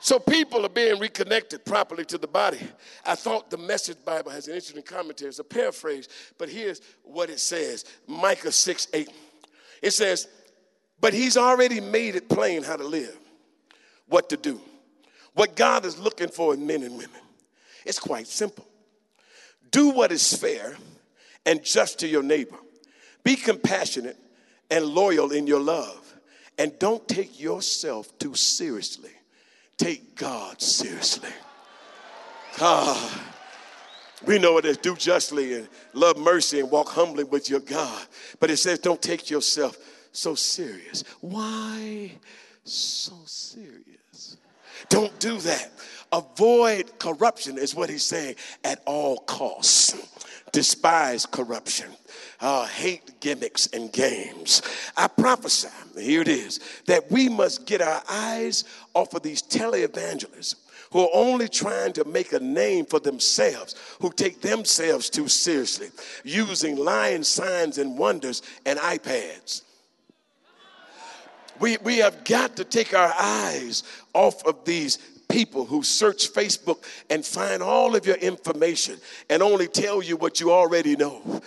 So 0.00 0.18
people 0.18 0.64
are 0.64 0.70
being 0.70 0.98
reconnected 0.98 1.64
properly 1.64 2.04
to 2.06 2.18
the 2.18 2.26
body. 2.26 2.60
I 3.04 3.14
thought 3.14 3.50
the 3.50 3.58
Message 3.58 3.98
Bible 4.04 4.30
has 4.30 4.48
an 4.48 4.54
interesting 4.54 4.82
commentary. 4.82 5.28
It's 5.28 5.38
a 5.38 5.44
paraphrase, 5.44 6.08
but 6.38 6.48
here's 6.48 6.80
what 7.02 7.28
it 7.28 7.38
says 7.38 7.84
Micah 8.06 8.50
6 8.50 8.88
8. 8.92 9.10
It 9.82 9.90
says, 9.90 10.26
But 11.00 11.12
he's 11.12 11.36
already 11.36 11.80
made 11.80 12.16
it 12.16 12.28
plain 12.28 12.62
how 12.62 12.76
to 12.76 12.84
live, 12.84 13.16
what 14.06 14.30
to 14.30 14.36
do, 14.36 14.60
what 15.34 15.54
God 15.54 15.84
is 15.84 15.98
looking 15.98 16.28
for 16.28 16.54
in 16.54 16.66
men 16.66 16.82
and 16.82 16.92
women. 16.96 17.20
It's 17.84 17.98
quite 17.98 18.26
simple. 18.26 18.66
Do 19.70 19.90
what 19.90 20.12
is 20.12 20.32
fair 20.32 20.76
and 21.44 21.62
just 21.62 22.00
to 22.00 22.08
your 22.08 22.22
neighbor, 22.22 22.58
be 23.22 23.36
compassionate 23.36 24.16
and 24.70 24.84
loyal 24.84 25.32
in 25.32 25.46
your 25.46 25.60
love 25.60 26.10
And 26.60 26.78
don't 26.78 27.08
take 27.08 27.40
yourself 27.40 28.18
too 28.18 28.34
seriously. 28.34 29.12
Take 29.80 30.14
God 30.14 30.60
seriously. 30.60 31.30
God. 32.58 33.20
We 34.26 34.38
know 34.38 34.58
it 34.58 34.66
is 34.66 34.76
do 34.76 34.94
justly 34.94 35.54
and 35.54 35.68
love 35.94 36.18
mercy 36.18 36.60
and 36.60 36.70
walk 36.70 36.90
humbly 36.90 37.24
with 37.24 37.48
your 37.48 37.60
God. 37.60 38.06
But 38.40 38.50
it 38.50 38.58
says 38.58 38.78
don't 38.78 39.00
take 39.00 39.30
yourself 39.30 39.78
so 40.12 40.34
serious. 40.34 41.02
Why 41.22 42.12
so 42.62 43.14
serious? 43.24 44.36
Don't 44.90 45.18
do 45.18 45.38
that. 45.38 45.72
Avoid 46.12 46.98
corruption, 46.98 47.56
is 47.56 47.74
what 47.74 47.88
he's 47.88 48.04
saying, 48.04 48.34
at 48.62 48.82
all 48.84 49.16
costs. 49.20 49.94
Despise 50.52 51.24
corruption. 51.24 51.88
Uh, 52.40 52.66
hate 52.66 53.20
gimmicks 53.20 53.66
and 53.68 53.92
games. 53.92 54.62
I 54.96 55.08
prophesy, 55.08 55.68
here 55.98 56.22
it 56.22 56.28
is, 56.28 56.58
that 56.86 57.10
we 57.10 57.28
must 57.28 57.66
get 57.66 57.82
our 57.82 58.02
eyes 58.08 58.64
off 58.94 59.12
of 59.12 59.22
these 59.22 59.42
televangelists 59.42 60.54
who 60.90 61.00
are 61.00 61.10
only 61.12 61.48
trying 61.48 61.92
to 61.92 62.04
make 62.04 62.32
a 62.32 62.40
name 62.40 62.86
for 62.86 62.98
themselves, 62.98 63.74
who 64.00 64.10
take 64.10 64.40
themselves 64.40 65.10
too 65.10 65.28
seriously, 65.28 65.88
using 66.24 66.76
lying 66.76 67.22
signs 67.22 67.78
and 67.78 67.96
wonders 67.98 68.42
and 68.64 68.78
iPads. 68.78 69.62
We, 71.60 71.76
we 71.84 71.98
have 71.98 72.24
got 72.24 72.56
to 72.56 72.64
take 72.64 72.94
our 72.94 73.12
eyes 73.18 73.82
off 74.14 74.44
of 74.46 74.64
these 74.64 74.96
people 75.28 75.64
who 75.64 75.82
search 75.82 76.32
Facebook 76.32 76.84
and 77.10 77.24
find 77.24 77.62
all 77.62 77.94
of 77.94 78.06
your 78.06 78.16
information 78.16 78.96
and 79.28 79.42
only 79.42 79.68
tell 79.68 80.02
you 80.02 80.16
what 80.16 80.40
you 80.40 80.50
already 80.50 80.96
know 80.96 81.40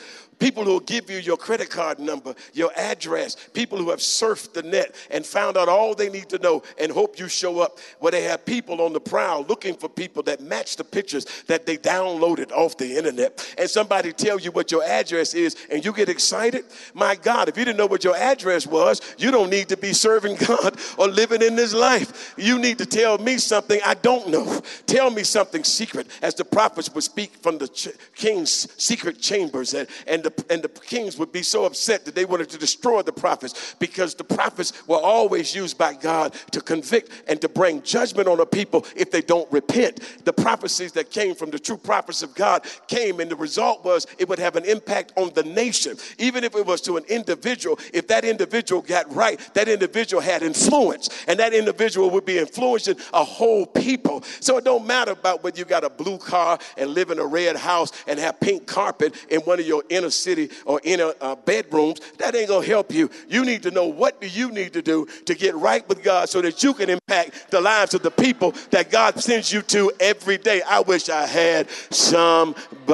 people 0.43 0.65
who 0.65 0.71
will 0.71 0.79
give 0.81 1.09
you 1.09 1.19
your 1.19 1.37
credit 1.37 1.69
card 1.69 1.99
number, 1.99 2.35
your 2.51 2.69
address, 2.75 3.37
people 3.53 3.77
who 3.77 3.89
have 3.89 3.99
surfed 3.99 4.51
the 4.51 4.61
net 4.61 4.93
and 5.09 5.25
found 5.25 5.55
out 5.55 5.69
all 5.69 5.95
they 5.95 6.09
need 6.09 6.27
to 6.27 6.37
know 6.39 6.61
and 6.77 6.91
hope 6.91 7.17
you 7.17 7.29
show 7.29 7.61
up 7.61 7.79
where 7.99 8.11
they 8.11 8.23
have 8.23 8.45
people 8.45 8.81
on 8.81 8.91
the 8.91 8.99
prowl 8.99 9.45
looking 9.45 9.73
for 9.73 9.87
people 9.87 10.21
that 10.21 10.41
match 10.41 10.75
the 10.75 10.83
pictures 10.83 11.25
that 11.47 11.65
they 11.65 11.77
downloaded 11.77 12.51
off 12.51 12.75
the 12.77 12.97
internet. 12.97 13.55
And 13.57 13.69
somebody 13.69 14.11
tell 14.11 14.37
you 14.37 14.51
what 14.51 14.69
your 14.69 14.83
address 14.83 15.33
is 15.33 15.55
and 15.71 15.85
you 15.85 15.93
get 15.93 16.09
excited. 16.09 16.65
My 16.93 17.15
God, 17.15 17.47
if 17.47 17.57
you 17.57 17.63
didn't 17.63 17.77
know 17.77 17.85
what 17.85 18.03
your 18.03 18.17
address 18.17 18.67
was, 18.67 18.99
you 19.17 19.31
don't 19.31 19.49
need 19.49 19.69
to 19.69 19.77
be 19.77 19.93
serving 19.93 20.35
God 20.45 20.77
or 20.97 21.07
living 21.07 21.41
in 21.41 21.55
this 21.55 21.73
life. 21.73 22.33
You 22.37 22.59
need 22.59 22.79
to 22.79 22.85
tell 22.85 23.17
me 23.17 23.37
something 23.37 23.79
I 23.85 23.93
don't 23.93 24.27
know. 24.27 24.61
Tell 24.87 25.09
me 25.09 25.23
something 25.23 25.63
secret 25.63 26.07
as 26.21 26.35
the 26.35 26.43
prophets 26.43 26.93
would 26.93 27.05
speak 27.05 27.31
from 27.37 27.59
the 27.59 27.69
ch- 27.69 27.95
king's 28.13 28.67
secret 28.77 29.21
chambers 29.21 29.73
and, 29.73 29.87
and 30.05 30.21
the, 30.21 30.32
and 30.49 30.61
the 30.61 30.69
kings 30.69 31.17
would 31.17 31.31
be 31.31 31.43
so 31.43 31.65
upset 31.65 32.05
that 32.05 32.15
they 32.15 32.25
wanted 32.25 32.49
to 32.49 32.57
destroy 32.57 33.01
the 33.01 33.11
prophets 33.11 33.75
because 33.79 34.15
the 34.15 34.23
prophets 34.23 34.87
were 34.87 34.97
always 34.97 35.55
used 35.55 35.77
by 35.77 35.93
God 35.93 36.33
to 36.51 36.61
convict 36.61 37.09
and 37.27 37.39
to 37.41 37.49
bring 37.49 37.81
judgment 37.81 38.27
on 38.27 38.39
a 38.39 38.45
people 38.45 38.85
if 38.95 39.11
they 39.11 39.21
don't 39.21 39.51
repent. 39.51 39.99
The 40.25 40.33
prophecies 40.33 40.91
that 40.93 41.11
came 41.11 41.35
from 41.35 41.49
the 41.49 41.59
true 41.59 41.77
prophets 41.77 42.23
of 42.23 42.35
God 42.35 42.65
came, 42.87 43.19
and 43.19 43.29
the 43.29 43.35
result 43.35 43.83
was 43.83 44.07
it 44.17 44.27
would 44.29 44.39
have 44.39 44.55
an 44.55 44.65
impact 44.65 45.13
on 45.15 45.31
the 45.33 45.43
nation. 45.43 45.97
Even 46.17 46.43
if 46.43 46.55
it 46.55 46.65
was 46.65 46.81
to 46.81 46.97
an 46.97 47.03
individual, 47.09 47.79
if 47.93 48.07
that 48.07 48.25
individual 48.25 48.81
got 48.81 49.13
right, 49.13 49.39
that 49.53 49.67
individual 49.67 50.21
had 50.21 50.43
influence, 50.43 51.09
and 51.27 51.39
that 51.39 51.53
individual 51.53 52.09
would 52.09 52.25
be 52.25 52.37
influencing 52.37 52.95
a 53.13 53.23
whole 53.23 53.65
people. 53.65 54.21
So 54.39 54.57
it 54.57 54.63
don't 54.63 54.85
matter 54.85 55.11
about 55.11 55.43
whether 55.43 55.57
you 55.57 55.65
got 55.65 55.83
a 55.83 55.89
blue 55.89 56.17
car 56.17 56.59
and 56.77 56.91
live 56.91 57.11
in 57.11 57.19
a 57.19 57.25
red 57.25 57.55
house 57.55 57.91
and 58.07 58.19
have 58.19 58.39
pink 58.39 58.67
carpet 58.67 59.15
in 59.29 59.41
one 59.41 59.59
of 59.59 59.65
your 59.65 59.83
inner 59.89 60.09
city 60.15 60.49
or 60.65 60.79
inner 60.83 61.13
uh, 61.21 61.35
bedrooms, 61.35 61.99
that 62.17 62.35
ain't 62.35 62.49
gonna 62.49 62.65
help 62.65 62.93
you. 62.93 63.09
You 63.27 63.45
need 63.45 63.63
to 63.63 63.71
know 63.71 63.87
what 63.87 64.21
do 64.21 64.27
you 64.27 64.51
need 64.51 64.73
to 64.73 64.81
do 64.81 65.05
to 65.25 65.35
get 65.35 65.55
right 65.55 65.87
with 65.89 66.03
God 66.03 66.29
so 66.29 66.41
that 66.41 66.63
you 66.63 66.73
can 66.73 66.89
impact 66.89 67.51
the 67.51 67.61
lives 67.61 67.93
of 67.93 68.03
the 68.03 68.11
people 68.11 68.53
that 68.71 68.91
God 68.91 69.19
sends 69.19 69.51
you 69.51 69.61
to 69.63 69.91
every 69.99 70.37
day. 70.37 70.61
I 70.61 70.81
wish 70.81 71.09
I 71.09 71.25
had 71.25 71.69
somebody. 71.89 72.93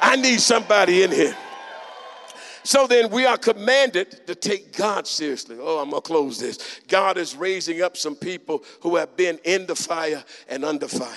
I 0.00 0.16
need 0.16 0.40
somebody 0.40 1.02
in 1.02 1.10
here. 1.10 1.36
So 2.68 2.86
then 2.86 3.08
we 3.08 3.24
are 3.24 3.38
commanded 3.38 4.26
to 4.26 4.34
take 4.34 4.76
God 4.76 5.06
seriously. 5.06 5.56
Oh, 5.58 5.78
I'm 5.78 5.88
going 5.88 6.02
to 6.02 6.06
close 6.06 6.38
this. 6.38 6.82
God 6.86 7.16
is 7.16 7.34
raising 7.34 7.80
up 7.80 7.96
some 7.96 8.14
people 8.14 8.62
who 8.82 8.96
have 8.96 9.16
been 9.16 9.38
in 9.44 9.64
the 9.64 9.74
fire 9.74 10.22
and 10.50 10.66
under 10.66 10.86
fire 10.86 11.16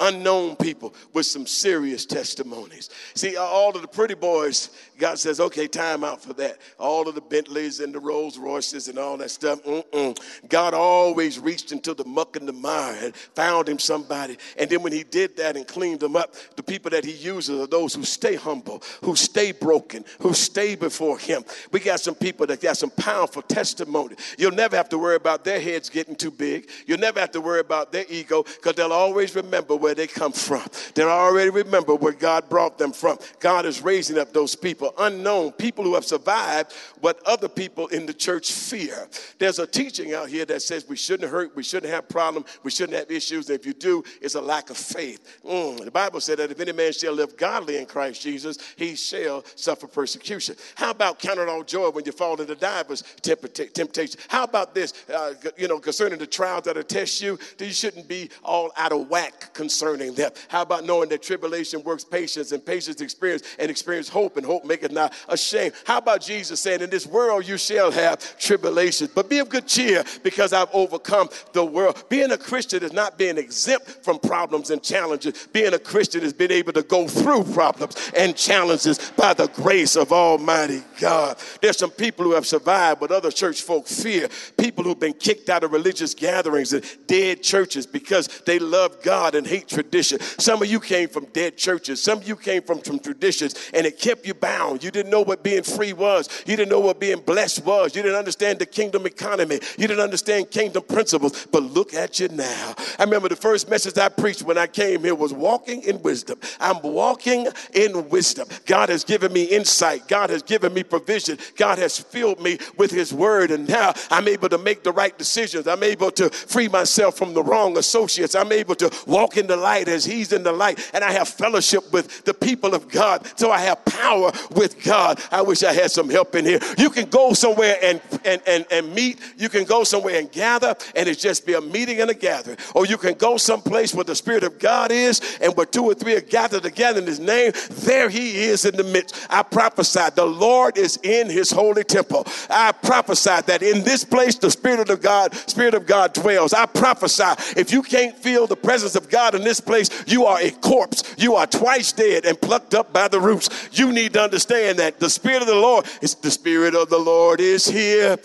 unknown 0.00 0.56
people 0.56 0.94
with 1.12 1.26
some 1.26 1.46
serious 1.46 2.04
testimonies. 2.04 2.90
See, 3.14 3.36
all 3.36 3.74
of 3.74 3.82
the 3.82 3.88
pretty 3.88 4.14
boys, 4.14 4.70
God 4.98 5.18
says, 5.18 5.40
okay, 5.40 5.66
time 5.66 6.04
out 6.04 6.22
for 6.22 6.32
that. 6.34 6.58
All 6.78 7.08
of 7.08 7.14
the 7.14 7.20
Bentleys 7.20 7.80
and 7.80 7.94
the 7.94 8.00
Rolls 8.00 8.38
Royces 8.38 8.88
and 8.88 8.98
all 8.98 9.16
that 9.18 9.30
stuff. 9.30 9.62
Mm-mm. 9.64 10.18
God 10.48 10.74
always 10.74 11.38
reached 11.38 11.72
into 11.72 11.94
the 11.94 12.04
muck 12.04 12.36
and 12.36 12.46
the 12.46 12.52
mire 12.52 12.96
and 13.02 13.14
found 13.16 13.68
him 13.68 13.78
somebody. 13.78 14.36
And 14.58 14.68
then 14.68 14.82
when 14.82 14.92
he 14.92 15.02
did 15.02 15.36
that 15.38 15.56
and 15.56 15.66
cleaned 15.66 16.00
them 16.00 16.16
up, 16.16 16.34
the 16.56 16.62
people 16.62 16.90
that 16.90 17.04
he 17.04 17.12
uses 17.12 17.60
are 17.60 17.66
those 17.66 17.94
who 17.94 18.04
stay 18.04 18.34
humble, 18.34 18.82
who 19.02 19.16
stay 19.16 19.52
broken, 19.52 20.04
who 20.20 20.34
stay 20.34 20.75
before 20.76 21.18
him. 21.18 21.44
We 21.72 21.80
got 21.80 22.00
some 22.00 22.14
people 22.14 22.46
that 22.46 22.60
got 22.60 22.76
some 22.76 22.90
powerful 22.90 23.42
testimony. 23.42 24.16
You'll 24.38 24.52
never 24.52 24.76
have 24.76 24.88
to 24.90 24.98
worry 24.98 25.16
about 25.16 25.44
their 25.44 25.60
heads 25.60 25.88
getting 25.88 26.14
too 26.14 26.30
big. 26.30 26.68
You'll 26.86 26.98
never 26.98 27.20
have 27.20 27.32
to 27.32 27.40
worry 27.40 27.60
about 27.60 27.92
their 27.92 28.04
ego 28.08 28.42
because 28.42 28.74
they'll 28.74 28.92
always 28.92 29.34
remember 29.34 29.76
where 29.76 29.94
they 29.94 30.06
come 30.06 30.32
from. 30.32 30.62
They'll 30.94 31.08
already 31.08 31.50
remember 31.50 31.94
where 31.94 32.12
God 32.12 32.48
brought 32.48 32.78
them 32.78 32.92
from. 32.92 33.18
God 33.40 33.66
is 33.66 33.82
raising 33.82 34.18
up 34.18 34.32
those 34.32 34.54
people, 34.54 34.94
unknown 34.98 35.52
people 35.52 35.84
who 35.84 35.94
have 35.94 36.04
survived 36.04 36.72
what 37.00 37.20
other 37.26 37.48
people 37.48 37.86
in 37.88 38.06
the 38.06 38.14
church 38.14 38.52
fear. 38.52 39.08
There's 39.38 39.58
a 39.58 39.66
teaching 39.66 40.14
out 40.14 40.28
here 40.28 40.44
that 40.44 40.62
says 40.62 40.88
we 40.88 40.96
shouldn't 40.96 41.30
hurt, 41.30 41.54
we 41.56 41.62
shouldn't 41.62 41.92
have 41.92 42.08
problems, 42.08 42.46
we 42.62 42.70
shouldn't 42.70 42.98
have 42.98 43.10
issues. 43.10 43.50
If 43.50 43.66
you 43.66 43.72
do, 43.72 44.04
it's 44.20 44.34
a 44.34 44.40
lack 44.40 44.70
of 44.70 44.76
faith. 44.76 45.40
Mm, 45.44 45.84
the 45.84 45.90
Bible 45.90 46.20
said 46.20 46.38
that 46.38 46.50
if 46.50 46.60
any 46.60 46.72
man 46.72 46.92
shall 46.92 47.12
live 47.12 47.36
godly 47.36 47.78
in 47.78 47.86
Christ 47.86 48.22
Jesus, 48.22 48.58
he 48.76 48.94
shall 48.94 49.44
suffer 49.54 49.86
persecution. 49.86 50.56
How 50.74 50.90
about 50.90 51.18
count 51.18 51.38
it 51.38 51.48
all 51.48 51.62
joy 51.62 51.90
when 51.90 52.04
you 52.04 52.12
fall 52.12 52.40
into 52.40 52.54
divers 52.54 53.02
temptation? 53.22 54.20
How 54.28 54.44
about 54.44 54.74
this, 54.74 54.92
uh, 55.12 55.34
you 55.56 55.68
know, 55.68 55.78
concerning 55.78 56.18
the 56.18 56.26
trials 56.26 56.64
that 56.64 56.76
test 56.88 57.20
you, 57.20 57.38
you 57.58 57.72
shouldn't 57.72 58.08
be 58.08 58.30
all 58.42 58.72
out 58.76 58.92
of 58.92 59.08
whack 59.08 59.52
concerning 59.54 60.14
them. 60.14 60.30
How 60.48 60.62
about 60.62 60.84
knowing 60.84 61.08
that 61.10 61.22
tribulation 61.22 61.82
works 61.82 62.04
patience 62.04 62.52
and 62.52 62.64
patience 62.64 63.00
experience 63.00 63.42
and 63.58 63.70
experience 63.70 64.08
hope 64.08 64.36
and 64.36 64.46
hope 64.46 64.64
maketh 64.64 64.92
not 64.92 65.12
ashamed? 65.28 65.74
How 65.84 65.98
about 65.98 66.20
Jesus 66.20 66.60
saying, 66.60 66.82
In 66.82 66.90
this 66.90 67.06
world 67.06 67.46
you 67.46 67.58
shall 67.58 67.90
have 67.90 68.38
tribulation, 68.38 69.08
but 69.14 69.28
be 69.28 69.38
of 69.38 69.48
good 69.48 69.66
cheer 69.66 70.04
because 70.22 70.52
I've 70.52 70.72
overcome 70.72 71.28
the 71.52 71.64
world. 71.64 72.04
Being 72.08 72.32
a 72.32 72.38
Christian 72.38 72.82
is 72.82 72.92
not 72.92 73.18
being 73.18 73.38
exempt 73.38 74.04
from 74.04 74.18
problems 74.18 74.70
and 74.70 74.82
challenges. 74.82 75.48
Being 75.52 75.74
a 75.74 75.78
Christian 75.78 76.22
is 76.22 76.32
being 76.32 76.52
able 76.52 76.72
to 76.72 76.82
go 76.82 77.08
through 77.08 77.44
problems 77.44 78.12
and 78.16 78.36
challenges 78.36 79.10
by 79.16 79.34
the 79.34 79.48
grace 79.48 79.96
of 79.96 80.12
Almighty 80.12 80.55
God. 81.00 81.36
There's 81.60 81.78
some 81.78 81.90
people 81.90 82.24
who 82.24 82.32
have 82.32 82.46
survived 82.46 83.00
but 83.00 83.10
other 83.10 83.30
church 83.30 83.62
folk 83.62 83.86
fear. 83.86 84.28
People 84.56 84.84
who've 84.84 84.98
been 84.98 85.12
kicked 85.12 85.48
out 85.48 85.64
of 85.64 85.72
religious 85.72 86.14
gatherings 86.14 86.72
and 86.72 86.84
dead 87.06 87.42
churches 87.42 87.86
because 87.86 88.28
they 88.46 88.58
love 88.58 89.02
God 89.02 89.34
and 89.34 89.46
hate 89.46 89.68
tradition. 89.68 90.20
Some 90.20 90.62
of 90.62 90.68
you 90.68 90.80
came 90.80 91.08
from 91.08 91.26
dead 91.26 91.56
churches. 91.56 92.02
Some 92.02 92.18
of 92.18 92.28
you 92.28 92.36
came 92.36 92.62
from 92.62 92.82
some 92.84 92.98
traditions 92.98 93.54
and 93.74 93.86
it 93.86 93.98
kept 93.98 94.26
you 94.26 94.34
bound. 94.34 94.82
You 94.82 94.90
didn't 94.90 95.10
know 95.10 95.22
what 95.22 95.42
being 95.42 95.62
free 95.62 95.92
was. 95.92 96.28
You 96.46 96.56
didn't 96.56 96.70
know 96.70 96.80
what 96.80 97.00
being 97.00 97.20
blessed 97.20 97.64
was. 97.64 97.94
You 97.94 98.02
didn't 98.02 98.18
understand 98.18 98.58
the 98.58 98.66
kingdom 98.66 99.06
economy. 99.06 99.60
You 99.78 99.88
didn't 99.88 100.02
understand 100.02 100.50
kingdom 100.50 100.82
principles. 100.82 101.46
But 101.46 101.62
look 101.62 101.94
at 101.94 102.20
you 102.20 102.28
now. 102.28 102.74
I 102.98 103.04
remember 103.04 103.28
the 103.28 103.36
first 103.36 103.68
message 103.68 103.98
I 103.98 104.08
preached 104.08 104.42
when 104.42 104.58
I 104.58 104.66
came 104.66 105.02
here 105.02 105.14
was 105.14 105.32
walking 105.32 105.82
in 105.82 106.02
wisdom. 106.02 106.38
I'm 106.60 106.80
walking 106.82 107.46
in 107.74 108.08
wisdom. 108.08 108.48
God 108.66 108.88
has 108.88 109.04
given 109.04 109.32
me 109.32 109.44
insight. 109.44 110.08
God 110.08 110.30
has 110.30 110.35
given 110.42 110.74
me 110.74 110.82
provision. 110.82 111.38
God 111.56 111.78
has 111.78 111.98
filled 111.98 112.40
me 112.40 112.58
with 112.76 112.90
his 112.90 113.12
word. 113.12 113.50
And 113.50 113.68
now 113.68 113.94
I'm 114.10 114.28
able 114.28 114.48
to 114.48 114.58
make 114.58 114.82
the 114.82 114.92
right 114.92 115.16
decisions. 115.16 115.66
I'm 115.66 115.82
able 115.82 116.10
to 116.12 116.30
free 116.30 116.68
myself 116.68 117.16
from 117.16 117.34
the 117.34 117.42
wrong 117.42 117.76
associates. 117.78 118.34
I'm 118.34 118.52
able 118.52 118.74
to 118.76 118.90
walk 119.06 119.36
in 119.36 119.46
the 119.46 119.56
light 119.56 119.88
as 119.88 120.04
he's 120.04 120.32
in 120.32 120.42
the 120.42 120.52
light. 120.52 120.90
And 120.94 121.02
I 121.02 121.12
have 121.12 121.28
fellowship 121.28 121.92
with 121.92 122.24
the 122.24 122.34
people 122.34 122.74
of 122.74 122.88
God. 122.88 123.26
So 123.38 123.50
I 123.50 123.58
have 123.58 123.84
power 123.84 124.32
with 124.54 124.82
God. 124.84 125.20
I 125.30 125.42
wish 125.42 125.62
I 125.62 125.72
had 125.72 125.90
some 125.90 126.08
help 126.08 126.34
in 126.34 126.44
here. 126.44 126.60
You 126.78 126.90
can 126.90 127.08
go 127.08 127.32
somewhere 127.32 127.76
and, 127.82 128.00
and, 128.24 128.42
and, 128.46 128.66
and 128.70 128.94
meet. 128.94 129.20
You 129.36 129.48
can 129.48 129.64
go 129.64 129.84
somewhere 129.84 130.18
and 130.18 130.30
gather 130.30 130.74
and 130.94 131.08
it 131.08 131.18
just 131.18 131.46
be 131.46 131.54
a 131.54 131.60
meeting 131.60 132.00
and 132.00 132.10
a 132.10 132.14
gathering. 132.14 132.58
Or 132.74 132.86
you 132.86 132.98
can 132.98 133.14
go 133.14 133.36
someplace 133.36 133.94
where 133.94 134.04
the 134.04 134.14
Spirit 134.14 134.44
of 134.44 134.58
God 134.58 134.90
is 134.90 135.38
and 135.40 135.56
where 135.56 135.66
two 135.66 135.84
or 135.84 135.94
three 135.94 136.14
are 136.14 136.20
gathered 136.20 136.62
together 136.62 137.00
in 137.00 137.06
his 137.06 137.20
name, 137.20 137.52
there 137.70 138.08
he 138.08 138.44
is 138.44 138.64
in 138.64 138.76
the 138.76 138.84
midst. 138.84 139.26
I 139.30 139.42
prophesied 139.42 140.16
the 140.16 140.25
Lord 140.28 140.78
is 140.78 140.98
in 141.02 141.28
his 141.30 141.50
holy 141.50 141.84
temple. 141.84 142.26
I 142.50 142.72
prophesy 142.72 143.40
that 143.46 143.62
in 143.62 143.82
this 143.84 144.04
place 144.04 144.36
the 144.36 144.50
Spirit 144.50 144.90
of 144.90 145.02
God, 145.02 145.34
Spirit 145.34 145.74
of 145.74 145.86
God 145.86 146.12
dwells. 146.12 146.52
I 146.52 146.66
prophesy 146.66 147.24
if 147.56 147.72
you 147.72 147.82
can't 147.82 148.16
feel 148.16 148.46
the 148.46 148.56
presence 148.56 148.96
of 148.96 149.08
God 149.08 149.34
in 149.34 149.42
this 149.42 149.60
place, 149.60 149.90
you 150.06 150.24
are 150.24 150.40
a 150.40 150.50
corpse. 150.50 151.14
You 151.18 151.34
are 151.34 151.46
twice 151.46 151.92
dead 151.92 152.24
and 152.24 152.40
plucked 152.40 152.74
up 152.74 152.92
by 152.92 153.08
the 153.08 153.20
roots. 153.20 153.48
You 153.72 153.92
need 153.92 154.14
to 154.14 154.22
understand 154.22 154.78
that 154.78 155.00
the 155.00 155.10
Spirit 155.10 155.42
of 155.42 155.48
the 155.48 155.54
Lord 155.54 155.86
is 156.02 156.14
the 156.14 156.30
Spirit 156.30 156.74
of 156.74 156.88
the 156.88 156.98
Lord 156.98 157.40
is 157.40 157.66
here. 157.66 158.18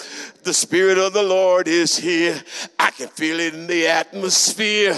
The 0.43 0.53
Spirit 0.53 0.97
of 0.97 1.13
the 1.13 1.21
Lord 1.21 1.67
is 1.67 1.95
here. 1.97 2.41
I 2.79 2.89
can 2.91 3.09
feel 3.09 3.39
it 3.39 3.53
in 3.53 3.67
the 3.67 3.87
atmosphere. 3.87 4.93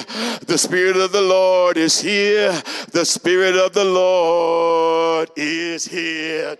The 0.45 0.57
Spirit 0.57 0.95
of 0.95 1.11
the 1.11 1.21
Lord 1.21 1.75
is 1.75 1.99
here. 1.99 2.51
The 2.91 3.03
Spirit 3.03 3.55
of 3.55 3.73
the 3.73 3.83
Lord 3.83 5.29
is 5.35 5.85
here. 5.85 6.57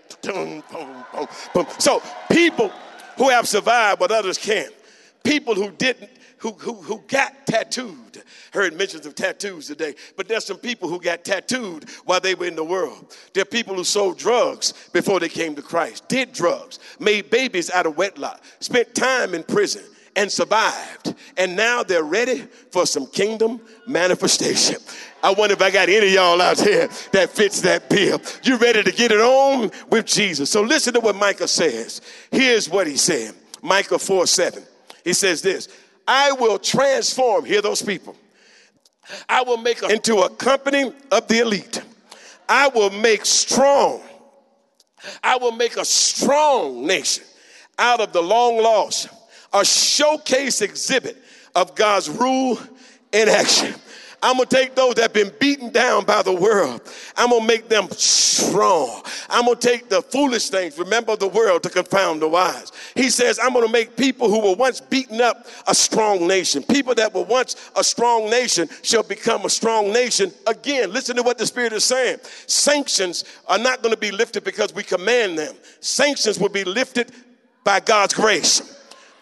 So, 1.78 2.02
people 2.30 2.70
who 3.16 3.30
have 3.30 3.48
survived 3.48 4.00
what 4.00 4.10
others 4.10 4.36
can't, 4.36 4.74
people 5.22 5.54
who 5.54 5.70
didn't, 5.70 6.10
who, 6.44 6.52
who, 6.52 6.74
who 6.74 7.02
got 7.08 7.46
tattooed. 7.46 8.22
Heard 8.52 8.74
mentions 8.74 9.06
of 9.06 9.14
tattoos 9.14 9.66
today, 9.66 9.94
but 10.14 10.28
there's 10.28 10.44
some 10.44 10.58
people 10.58 10.90
who 10.90 11.00
got 11.00 11.24
tattooed 11.24 11.88
while 12.04 12.20
they 12.20 12.34
were 12.34 12.44
in 12.44 12.54
the 12.54 12.62
world. 12.62 13.16
There 13.32 13.40
are 13.40 13.46
people 13.46 13.74
who 13.74 13.82
sold 13.82 14.18
drugs 14.18 14.74
before 14.92 15.20
they 15.20 15.30
came 15.30 15.54
to 15.54 15.62
Christ, 15.62 16.06
did 16.06 16.34
drugs, 16.34 16.80
made 17.00 17.30
babies 17.30 17.70
out 17.70 17.86
of 17.86 17.96
wedlock, 17.96 18.42
spent 18.60 18.94
time 18.94 19.32
in 19.32 19.42
prison, 19.42 19.84
and 20.16 20.30
survived. 20.30 21.14
And 21.38 21.56
now 21.56 21.82
they're 21.82 22.02
ready 22.02 22.46
for 22.70 22.84
some 22.84 23.06
kingdom 23.06 23.58
manifestation. 23.86 24.76
I 25.22 25.32
wonder 25.32 25.54
if 25.54 25.62
I 25.62 25.70
got 25.70 25.88
any 25.88 26.08
of 26.08 26.12
y'all 26.12 26.42
out 26.42 26.58
there 26.58 26.88
that 27.12 27.30
fits 27.30 27.62
that 27.62 27.88
bill. 27.88 28.20
You 28.42 28.58
ready 28.58 28.82
to 28.82 28.92
get 28.92 29.12
it 29.12 29.20
on 29.20 29.70
with 29.88 30.04
Jesus? 30.04 30.50
So 30.50 30.60
listen 30.60 30.92
to 30.92 31.00
what 31.00 31.16
Micah 31.16 31.48
says. 31.48 32.02
Here's 32.30 32.68
what 32.68 32.86
he 32.86 32.98
said 32.98 33.34
Micah 33.62 33.98
4 33.98 34.26
7. 34.26 34.62
He 35.04 35.12
says 35.12 35.42
this 35.42 35.68
I 36.06 36.32
will 36.32 36.58
transform, 36.58 37.44
hear 37.44 37.62
those 37.62 37.82
people. 37.82 38.16
I 39.28 39.42
will 39.42 39.56
make 39.56 39.82
a, 39.82 39.88
into 39.88 40.18
a 40.18 40.30
company 40.30 40.92
of 41.10 41.28
the 41.28 41.40
elite. 41.40 41.82
I 42.48 42.68
will 42.68 42.90
make 42.90 43.24
strong. 43.24 44.02
I 45.22 45.36
will 45.36 45.52
make 45.52 45.76
a 45.76 45.84
strong 45.84 46.86
nation 46.86 47.24
out 47.78 48.00
of 48.00 48.12
the 48.12 48.22
long 48.22 48.62
lost, 48.62 49.08
a 49.52 49.64
showcase 49.64 50.62
exhibit 50.62 51.16
of 51.54 51.74
God's 51.74 52.08
rule 52.08 52.58
in 53.12 53.28
action. 53.28 53.74
I'm 54.24 54.38
gonna 54.38 54.46
take 54.46 54.74
those 54.74 54.94
that 54.94 55.02
have 55.02 55.12
been 55.12 55.30
beaten 55.38 55.70
down 55.70 56.06
by 56.06 56.22
the 56.22 56.32
world. 56.32 56.80
I'm 57.14 57.28
gonna 57.28 57.44
make 57.44 57.68
them 57.68 57.90
strong. 57.90 59.02
I'm 59.28 59.44
gonna 59.44 59.56
take 59.56 59.90
the 59.90 60.00
foolish 60.00 60.48
things, 60.48 60.78
remember 60.78 61.14
the 61.14 61.28
world, 61.28 61.62
to 61.64 61.68
confound 61.68 62.22
the 62.22 62.28
wise. 62.28 62.72
He 62.94 63.10
says, 63.10 63.38
I'm 63.38 63.52
gonna 63.52 63.68
make 63.68 63.98
people 63.98 64.30
who 64.30 64.40
were 64.40 64.54
once 64.54 64.80
beaten 64.80 65.20
up 65.20 65.46
a 65.66 65.74
strong 65.74 66.26
nation. 66.26 66.62
People 66.62 66.94
that 66.94 67.12
were 67.12 67.24
once 67.24 67.70
a 67.76 67.84
strong 67.84 68.30
nation 68.30 68.66
shall 68.80 69.02
become 69.02 69.44
a 69.44 69.50
strong 69.50 69.92
nation 69.92 70.32
again. 70.46 70.90
Listen 70.90 71.16
to 71.16 71.22
what 71.22 71.36
the 71.36 71.46
Spirit 71.46 71.74
is 71.74 71.84
saying. 71.84 72.16
Sanctions 72.46 73.24
are 73.46 73.58
not 73.58 73.82
gonna 73.82 73.94
be 73.94 74.10
lifted 74.10 74.42
because 74.42 74.72
we 74.72 74.84
command 74.84 75.36
them, 75.36 75.54
sanctions 75.80 76.38
will 76.38 76.48
be 76.48 76.64
lifted 76.64 77.12
by 77.62 77.78
God's 77.78 78.14
grace. 78.14 78.74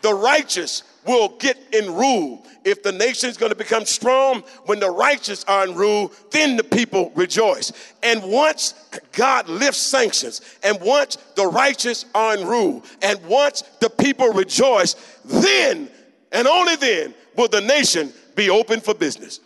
The 0.03 0.15
righteous 0.15 0.85
will 1.07 1.31
get 1.39 1.59
in 1.73 1.95
rule. 1.95 2.45
If 2.65 2.83
the 2.83 2.93
nation 2.93 3.29
is 3.29 3.37
going 3.37 3.51
to 3.51 3.57
become 3.57 3.85
strong, 3.85 4.43
when 4.67 4.79
the 4.79 4.91
righteous 4.91 5.45
are 5.45 5.67
in 5.67 5.75
rule, 5.75 6.13
then 6.31 6.57
the 6.57 6.65
people 6.65 7.11
rejoice. 7.15 7.73
And 8.03 8.23
once 8.23 8.75
God 9.13 9.49
lifts 9.49 9.81
sanctions, 9.81 10.41
and 10.63 10.81
once 10.81 11.17
the 11.35 11.47
righteous 11.47 12.05
are 12.15 12.37
in 12.37 12.47
rule, 12.47 12.85
and 13.03 13.21
once 13.27 13.63
the 13.81 13.91
people 13.91 14.29
rejoice, 14.29 14.95
then 15.25 15.89
and 16.31 16.47
only 16.47 16.77
then 16.77 17.15
will 17.37 17.49
the 17.49 17.61
nation 17.61 18.13
be 18.35 18.49
open 18.49 18.81
for 18.81 18.95
business. 18.95 19.41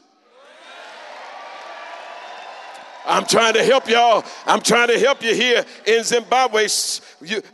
I'm 3.07 3.25
trying 3.25 3.55
to 3.55 3.63
help 3.63 3.89
y'all. 3.89 4.25
I'm 4.47 4.61
trying 4.61 4.89
to 4.89 4.99
help 4.99 5.23
you 5.23 5.33
here 5.33 5.65
in 5.87 6.03
Zimbabwe. 6.03 6.67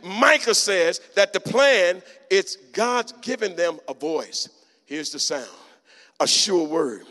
Micah 0.03 0.55
says 0.55 0.99
that 1.15 1.31
the 1.31 1.39
plan 1.39 2.01
it's 2.33 2.55
God's 2.55 3.11
given 3.21 3.55
them 3.55 3.79
a 3.87 3.93
voice. 3.93 4.49
Here's 4.85 5.11
the 5.11 5.19
sound 5.19 5.47
a 6.19 6.27
sure 6.27 6.67
word. 6.67 7.03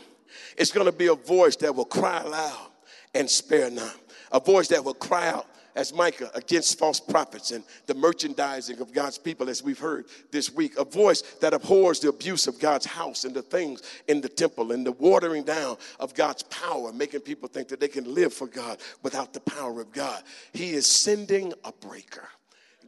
It's 0.57 0.71
going 0.71 0.85
to 0.85 0.91
be 0.91 1.07
a 1.07 1.15
voice 1.15 1.55
that 1.57 1.73
will 1.73 1.85
cry 1.85 2.21
loud 2.23 2.67
and 3.15 3.29
spare 3.29 3.69
not. 3.69 3.95
A 4.31 4.39
voice 4.39 4.67
that 4.67 4.83
will 4.83 4.93
cry 4.93 5.29
out 5.29 5.47
as 5.75 5.93
Micah 5.93 6.29
against 6.35 6.77
false 6.77 6.99
prophets 6.99 7.51
and 7.51 7.63
the 7.85 7.93
merchandising 7.93 8.79
of 8.79 8.91
God's 8.93 9.17
people, 9.17 9.49
as 9.49 9.63
we've 9.63 9.79
heard 9.79 10.05
this 10.31 10.51
week. 10.53 10.77
A 10.77 10.83
voice 10.83 11.21
that 11.39 11.53
abhors 11.53 12.01
the 12.01 12.09
abuse 12.09 12.45
of 12.47 12.59
God's 12.59 12.85
house 12.85 13.23
and 13.23 13.33
the 13.33 13.41
things 13.41 13.81
in 14.07 14.19
the 14.19 14.29
temple 14.29 14.73
and 14.73 14.85
the 14.85 14.91
watering 14.91 15.43
down 15.43 15.77
of 15.99 16.13
God's 16.13 16.43
power, 16.43 16.91
making 16.91 17.21
people 17.21 17.47
think 17.47 17.69
that 17.69 17.79
they 17.79 17.87
can 17.87 18.13
live 18.13 18.33
for 18.33 18.47
God 18.47 18.79
without 19.03 19.33
the 19.33 19.39
power 19.39 19.79
of 19.79 19.91
God. 19.93 20.21
He 20.51 20.71
is 20.71 20.85
sending 20.85 21.53
a 21.63 21.71
breaker. 21.71 22.27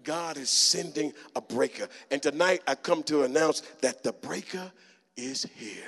God 0.06 0.38
is 0.38 0.50
sending 0.50 1.12
a 1.36 1.42
breaker. 1.42 1.90
And 2.12 2.22
tonight 2.22 2.62
I 2.68 2.76
come 2.76 3.04
to 3.04 3.24
announce 3.24 3.62
that 3.82 4.04
the 4.04 4.14
breaker 4.14 4.72
is 5.18 5.46
here. 5.56 5.84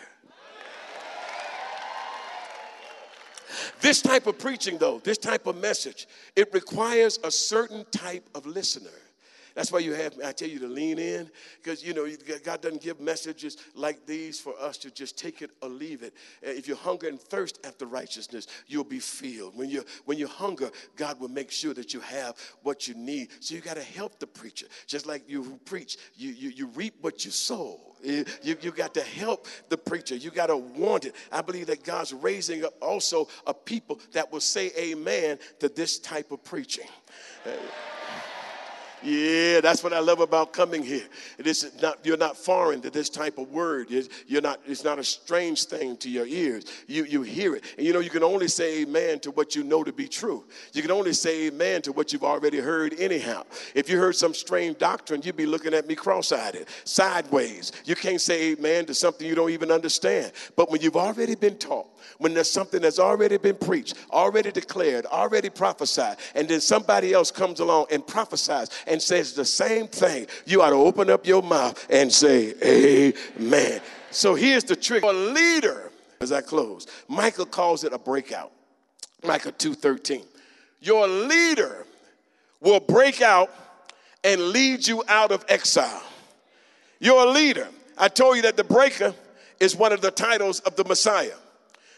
This 3.79 4.01
type 4.01 4.27
of 4.27 4.37
preaching, 4.39 4.77
though, 4.77 4.99
this 4.99 5.17
type 5.17 5.47
of 5.47 5.55
message, 5.55 6.07
it 6.35 6.53
requires 6.53 7.19
a 7.23 7.31
certain 7.31 7.85
type 7.91 8.27
of 8.35 8.45
listener. 8.45 8.89
That's 9.57 9.71
why 9.71 9.79
you 9.79 9.93
have, 9.93 10.15
me. 10.15 10.23
I 10.23 10.33
tell 10.33 10.47
you 10.47 10.59
to 10.59 10.67
lean 10.67 10.99
in, 10.99 11.31
because 11.63 11.83
you 11.83 11.95
know, 11.95 12.07
God 12.43 12.61
doesn't 12.61 12.79
give 12.79 12.99
messages 12.99 13.57
like 13.73 14.05
these 14.05 14.39
for 14.39 14.53
us 14.61 14.77
to 14.77 14.91
just 14.91 15.17
take 15.17 15.41
it 15.41 15.49
or 15.63 15.69
leave 15.69 16.03
it. 16.03 16.13
If 16.43 16.67
you 16.67 16.75
hunger 16.75 17.07
and 17.07 17.19
thirst 17.19 17.65
after 17.65 17.87
righteousness, 17.87 18.45
you'll 18.67 18.83
be 18.83 18.99
filled. 18.99 19.57
When 19.57 19.67
you 19.67 19.83
when 20.05 20.19
you 20.19 20.27
hunger, 20.27 20.69
God 20.95 21.19
will 21.19 21.29
make 21.29 21.49
sure 21.49 21.73
that 21.73 21.91
you 21.91 22.01
have 22.01 22.35
what 22.61 22.87
you 22.87 22.93
need. 22.93 23.29
So 23.39 23.55
you 23.55 23.61
got 23.61 23.77
to 23.77 23.81
help 23.81 24.19
the 24.19 24.27
preacher. 24.27 24.67
Just 24.85 25.07
like 25.07 25.27
you 25.27 25.59
preach, 25.65 25.97
you, 26.15 26.29
you, 26.29 26.49
you 26.49 26.67
reap 26.67 26.93
what 27.01 27.25
you 27.25 27.31
sow. 27.31 27.79
You, 28.03 28.25
you 28.43 28.69
got 28.69 28.93
to 28.93 29.01
help 29.01 29.47
the 29.69 29.77
preacher. 29.77 30.15
You 30.15 30.29
got 30.29 30.47
to 30.47 30.57
want 30.57 31.05
it. 31.05 31.15
I 31.31 31.41
believe 31.41 31.65
that 31.65 31.83
God's 31.83 32.13
raising 32.13 32.63
up 32.63 32.75
also 32.79 33.27
a 33.47 33.55
people 33.55 33.99
that 34.11 34.31
will 34.31 34.39
say 34.39 34.71
amen 34.77 35.39
to 35.61 35.67
this 35.67 35.97
type 35.97 36.31
of 36.31 36.43
preaching. 36.43 36.85
Yeah, 39.03 39.61
that's 39.61 39.83
what 39.83 39.93
I 39.93 39.99
love 39.99 40.21
about 40.21 40.53
coming 40.53 40.81
here. 40.81 41.07
It 41.37 41.45
is 41.45 41.71
not 41.81 41.99
you're 42.03 42.17
not 42.17 42.35
foreign 42.35 42.81
to 42.81 42.89
this 42.89 43.09
type 43.09 43.37
of 43.37 43.49
word. 43.51 43.89
You're 44.27 44.41
not. 44.41 44.59
It's 44.65 44.83
not 44.83 44.97
a 44.97 45.03
strange 45.03 45.65
thing 45.65 45.97
to 45.97 46.09
your 46.09 46.25
ears. 46.25 46.65
You 46.87 47.03
you 47.05 47.21
hear 47.21 47.55
it, 47.55 47.63
and 47.77 47.85
you 47.85 47.93
know 47.93 47.99
you 47.99 48.09
can 48.09 48.23
only 48.23 48.47
say 48.47 48.81
amen 48.81 49.19
to 49.19 49.31
what 49.31 49.55
you 49.55 49.63
know 49.63 49.83
to 49.83 49.93
be 49.93 50.07
true. 50.07 50.45
You 50.73 50.81
can 50.81 50.91
only 50.91 51.13
say 51.13 51.47
amen 51.47 51.83
to 51.83 51.91
what 51.91 52.11
you've 52.11 52.23
already 52.23 52.59
heard 52.59 52.99
anyhow. 52.99 53.43
If 53.75 53.87
you 53.87 53.99
heard 53.99 54.15
some 54.15 54.33
strange 54.33 54.77
doctrine, 54.79 55.21
you'd 55.21 55.37
be 55.37 55.45
looking 55.45 55.73
at 55.73 55.87
me 55.87 55.93
cross-eyed, 55.95 56.65
sideways. 56.83 57.71
You 57.85 57.95
can't 57.95 58.21
say 58.21 58.53
amen 58.53 58.87
to 58.87 58.93
something 58.93 59.27
you 59.27 59.35
don't 59.35 59.51
even 59.51 59.71
understand. 59.71 60.31
But 60.55 60.71
when 60.71 60.81
you've 60.81 60.97
already 60.97 61.35
been 61.35 61.57
taught, 61.57 61.87
when 62.17 62.33
there's 62.33 62.49
something 62.49 62.81
that's 62.81 62.99
already 62.99 63.37
been 63.37 63.55
preached, 63.55 63.95
already 64.11 64.51
declared, 64.51 65.05
already 65.05 65.49
prophesied, 65.49 66.17
and 66.35 66.47
then 66.47 66.61
somebody 66.61 67.13
else 67.13 67.31
comes 67.31 67.59
along 67.59 67.87
and 67.91 68.05
prophesies 68.05 68.69
and 68.87 69.01
says 69.01 69.33
the 69.33 69.45
same 69.45 69.87
thing, 69.87 70.27
you 70.45 70.61
ought 70.61 70.71
to 70.71 70.75
open 70.75 71.09
up 71.09 71.25
your 71.25 71.43
mouth 71.43 71.85
and 71.89 72.11
say, 72.11 72.53
Amen. 72.63 73.81
So 74.11 74.35
here's 74.35 74.63
the 74.63 74.75
trick. 74.75 75.03
A 75.03 75.07
leader, 75.07 75.91
as 76.21 76.31
I 76.31 76.41
close, 76.41 76.87
Micah 77.07 77.45
calls 77.45 77.83
it 77.83 77.93
a 77.93 77.99
breakout. 77.99 78.51
Micah 79.23 79.51
2:13. 79.51 80.25
Your 80.79 81.07
leader 81.07 81.85
will 82.61 82.79
break 82.79 83.21
out 83.21 83.53
and 84.23 84.41
lead 84.49 84.87
you 84.87 85.03
out 85.07 85.31
of 85.31 85.45
exile. 85.49 86.03
Your 86.99 87.25
leader. 87.25 87.67
I 87.97 88.07
told 88.07 88.35
you 88.35 88.41
that 88.43 88.57
the 88.57 88.63
breaker 88.63 89.13
is 89.59 89.75
one 89.75 89.91
of 89.91 90.01
the 90.01 90.11
titles 90.11 90.59
of 90.61 90.75
the 90.75 90.83
Messiah. 90.83 91.35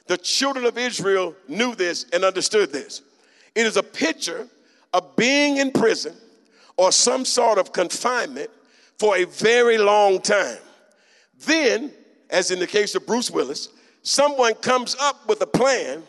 The 0.10 0.18
children 0.18 0.66
of 0.66 0.76
Israel 0.76 1.36
knew 1.48 1.76
this 1.76 2.08
and 2.12 2.24
understood 2.24 2.72
this. 2.72 3.04
It 3.54 3.68
is 3.68 3.78
a 3.78 3.84
picture 3.84 4.48
of 4.92 5.16
being 5.16 5.58
in 5.58 5.70
prison 5.70 6.16
or 6.78 6.92
some 6.92 7.24
sort 7.24 7.60
of 7.60 7.72
confinement 7.72 8.50
for 8.98 9.18
a 9.18 9.26
very 9.26 9.78
long 9.78 10.20
time. 10.20 10.58
Then, 11.46 11.92
as 12.32 12.50
in 12.50 12.58
the 12.58 12.66
case 12.66 12.96
of 12.96 13.06
Bruce 13.06 13.30
Willis, 13.30 13.70
someone 14.02 14.56
comes 14.56 14.96
up 15.00 15.28
with 15.28 15.42
a 15.42 15.46
plan 15.46 16.02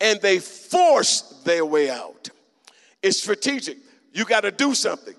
and 0.00 0.18
they 0.22 0.38
force 0.38 1.42
their 1.44 1.66
way 1.66 1.90
out. 1.90 2.30
It's 3.02 3.20
strategic. 3.20 3.76
You 4.14 4.24
got 4.24 4.40
to 4.40 4.50
do 4.50 4.74
something. 4.74 5.14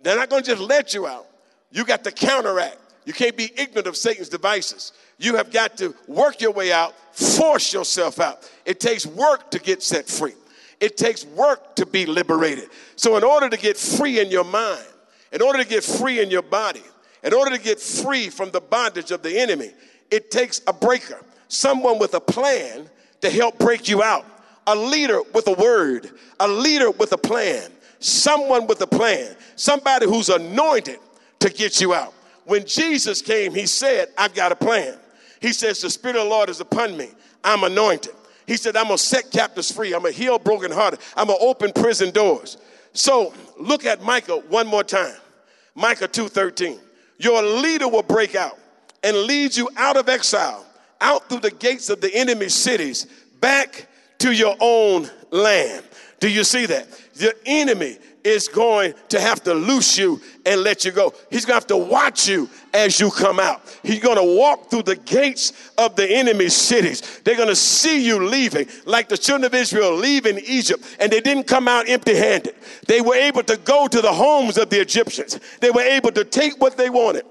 They're 0.00 0.14
not 0.14 0.30
going 0.30 0.44
to 0.44 0.50
just 0.50 0.62
let 0.62 0.94
you 0.94 1.08
out. 1.08 1.26
You 1.72 1.84
got 1.84 2.04
to 2.04 2.12
counteract. 2.12 2.78
You 3.08 3.14
can't 3.14 3.38
be 3.38 3.50
ignorant 3.56 3.86
of 3.86 3.96
Satan's 3.96 4.28
devices. 4.28 4.92
You 5.16 5.36
have 5.36 5.50
got 5.50 5.78
to 5.78 5.94
work 6.06 6.42
your 6.42 6.50
way 6.50 6.74
out, 6.74 6.94
force 7.16 7.72
yourself 7.72 8.20
out. 8.20 8.46
It 8.66 8.80
takes 8.80 9.06
work 9.06 9.50
to 9.52 9.58
get 9.58 9.82
set 9.82 10.06
free. 10.06 10.34
It 10.78 10.98
takes 10.98 11.24
work 11.24 11.74
to 11.76 11.86
be 11.86 12.04
liberated. 12.04 12.68
So, 12.96 13.16
in 13.16 13.24
order 13.24 13.48
to 13.48 13.56
get 13.56 13.78
free 13.78 14.20
in 14.20 14.30
your 14.30 14.44
mind, 14.44 14.84
in 15.32 15.40
order 15.40 15.62
to 15.62 15.66
get 15.66 15.84
free 15.84 16.20
in 16.20 16.30
your 16.30 16.42
body, 16.42 16.82
in 17.24 17.32
order 17.32 17.56
to 17.56 17.58
get 17.58 17.80
free 17.80 18.28
from 18.28 18.50
the 18.50 18.60
bondage 18.60 19.10
of 19.10 19.22
the 19.22 19.40
enemy, 19.40 19.70
it 20.10 20.30
takes 20.30 20.60
a 20.66 20.72
breaker, 20.74 21.18
someone 21.48 21.98
with 21.98 22.12
a 22.12 22.20
plan 22.20 22.90
to 23.22 23.30
help 23.30 23.58
break 23.58 23.88
you 23.88 24.02
out, 24.02 24.26
a 24.66 24.76
leader 24.76 25.22
with 25.32 25.48
a 25.48 25.54
word, 25.54 26.10
a 26.40 26.46
leader 26.46 26.90
with 26.90 27.12
a 27.12 27.18
plan, 27.18 27.70
someone 28.00 28.66
with 28.66 28.82
a 28.82 28.86
plan, 28.86 29.34
somebody 29.56 30.04
who's 30.04 30.28
anointed 30.28 30.98
to 31.38 31.48
get 31.48 31.80
you 31.80 31.94
out. 31.94 32.12
When 32.48 32.64
Jesus 32.64 33.20
came, 33.20 33.52
he 33.52 33.66
said, 33.66 34.08
I've 34.16 34.34
got 34.34 34.52
a 34.52 34.56
plan. 34.56 34.96
He 35.38 35.52
says, 35.52 35.82
The 35.82 35.90
Spirit 35.90 36.16
of 36.16 36.24
the 36.24 36.30
Lord 36.30 36.48
is 36.48 36.60
upon 36.60 36.96
me. 36.96 37.10
I'm 37.44 37.62
anointed. 37.62 38.14
He 38.46 38.56
said, 38.56 38.74
I'm 38.74 38.86
gonna 38.86 38.96
set 38.96 39.30
captives 39.30 39.70
free. 39.70 39.92
I'm 39.92 40.00
gonna 40.00 40.12
heal 40.12 40.38
broken 40.38 40.72
hearted. 40.72 41.00
I'm 41.14 41.26
gonna 41.26 41.38
open 41.40 41.72
prison 41.74 42.10
doors. 42.10 42.56
So 42.94 43.34
look 43.60 43.84
at 43.84 44.02
Micah 44.02 44.38
one 44.48 44.66
more 44.66 44.82
time. 44.82 45.14
Micah 45.74 46.08
2:13. 46.08 46.80
Your 47.18 47.42
leader 47.42 47.86
will 47.86 48.02
break 48.02 48.34
out 48.34 48.58
and 49.04 49.14
lead 49.14 49.54
you 49.54 49.68
out 49.76 49.98
of 49.98 50.08
exile, 50.08 50.64
out 51.02 51.28
through 51.28 51.40
the 51.40 51.50
gates 51.50 51.90
of 51.90 52.00
the 52.00 52.12
enemy 52.14 52.48
cities, 52.48 53.06
back 53.40 53.86
to 54.20 54.32
your 54.32 54.56
own 54.58 55.10
land. 55.30 55.84
Do 56.18 56.30
you 56.30 56.44
see 56.44 56.64
that? 56.64 56.90
The 57.14 57.34
enemy 57.44 57.98
is 58.28 58.48
going 58.48 58.94
to 59.08 59.20
have 59.20 59.42
to 59.44 59.54
loose 59.54 59.98
you 59.98 60.20
and 60.44 60.62
let 60.62 60.84
you 60.84 60.92
go. 60.92 61.14
He's 61.30 61.44
going 61.44 61.60
to 61.60 61.60
have 61.60 61.66
to 61.68 61.76
watch 61.76 62.28
you 62.28 62.48
as 62.74 63.00
you 63.00 63.10
come 63.10 63.40
out. 63.40 63.62
He's 63.82 64.00
going 64.00 64.16
to 64.16 64.36
walk 64.36 64.70
through 64.70 64.82
the 64.82 64.96
gates 64.96 65.72
of 65.78 65.96
the 65.96 66.08
enemy 66.08 66.48
cities. 66.48 67.20
They're 67.24 67.36
going 67.36 67.48
to 67.48 67.56
see 67.56 68.04
you 68.04 68.26
leaving, 68.26 68.68
like 68.84 69.08
the 69.08 69.18
children 69.18 69.44
of 69.44 69.54
Israel 69.54 69.94
leaving 69.94 70.38
Egypt, 70.46 70.84
and 71.00 71.10
they 71.10 71.20
didn't 71.20 71.46
come 71.46 71.68
out 71.68 71.88
empty 71.88 72.14
handed. 72.14 72.54
They 72.86 73.00
were 73.00 73.14
able 73.14 73.42
to 73.44 73.56
go 73.56 73.88
to 73.88 74.00
the 74.00 74.12
homes 74.12 74.58
of 74.58 74.70
the 74.70 74.80
Egyptians, 74.80 75.40
they 75.60 75.70
were 75.70 75.82
able 75.82 76.12
to 76.12 76.24
take 76.24 76.60
what 76.60 76.76
they 76.76 76.90
wanted 76.90 77.24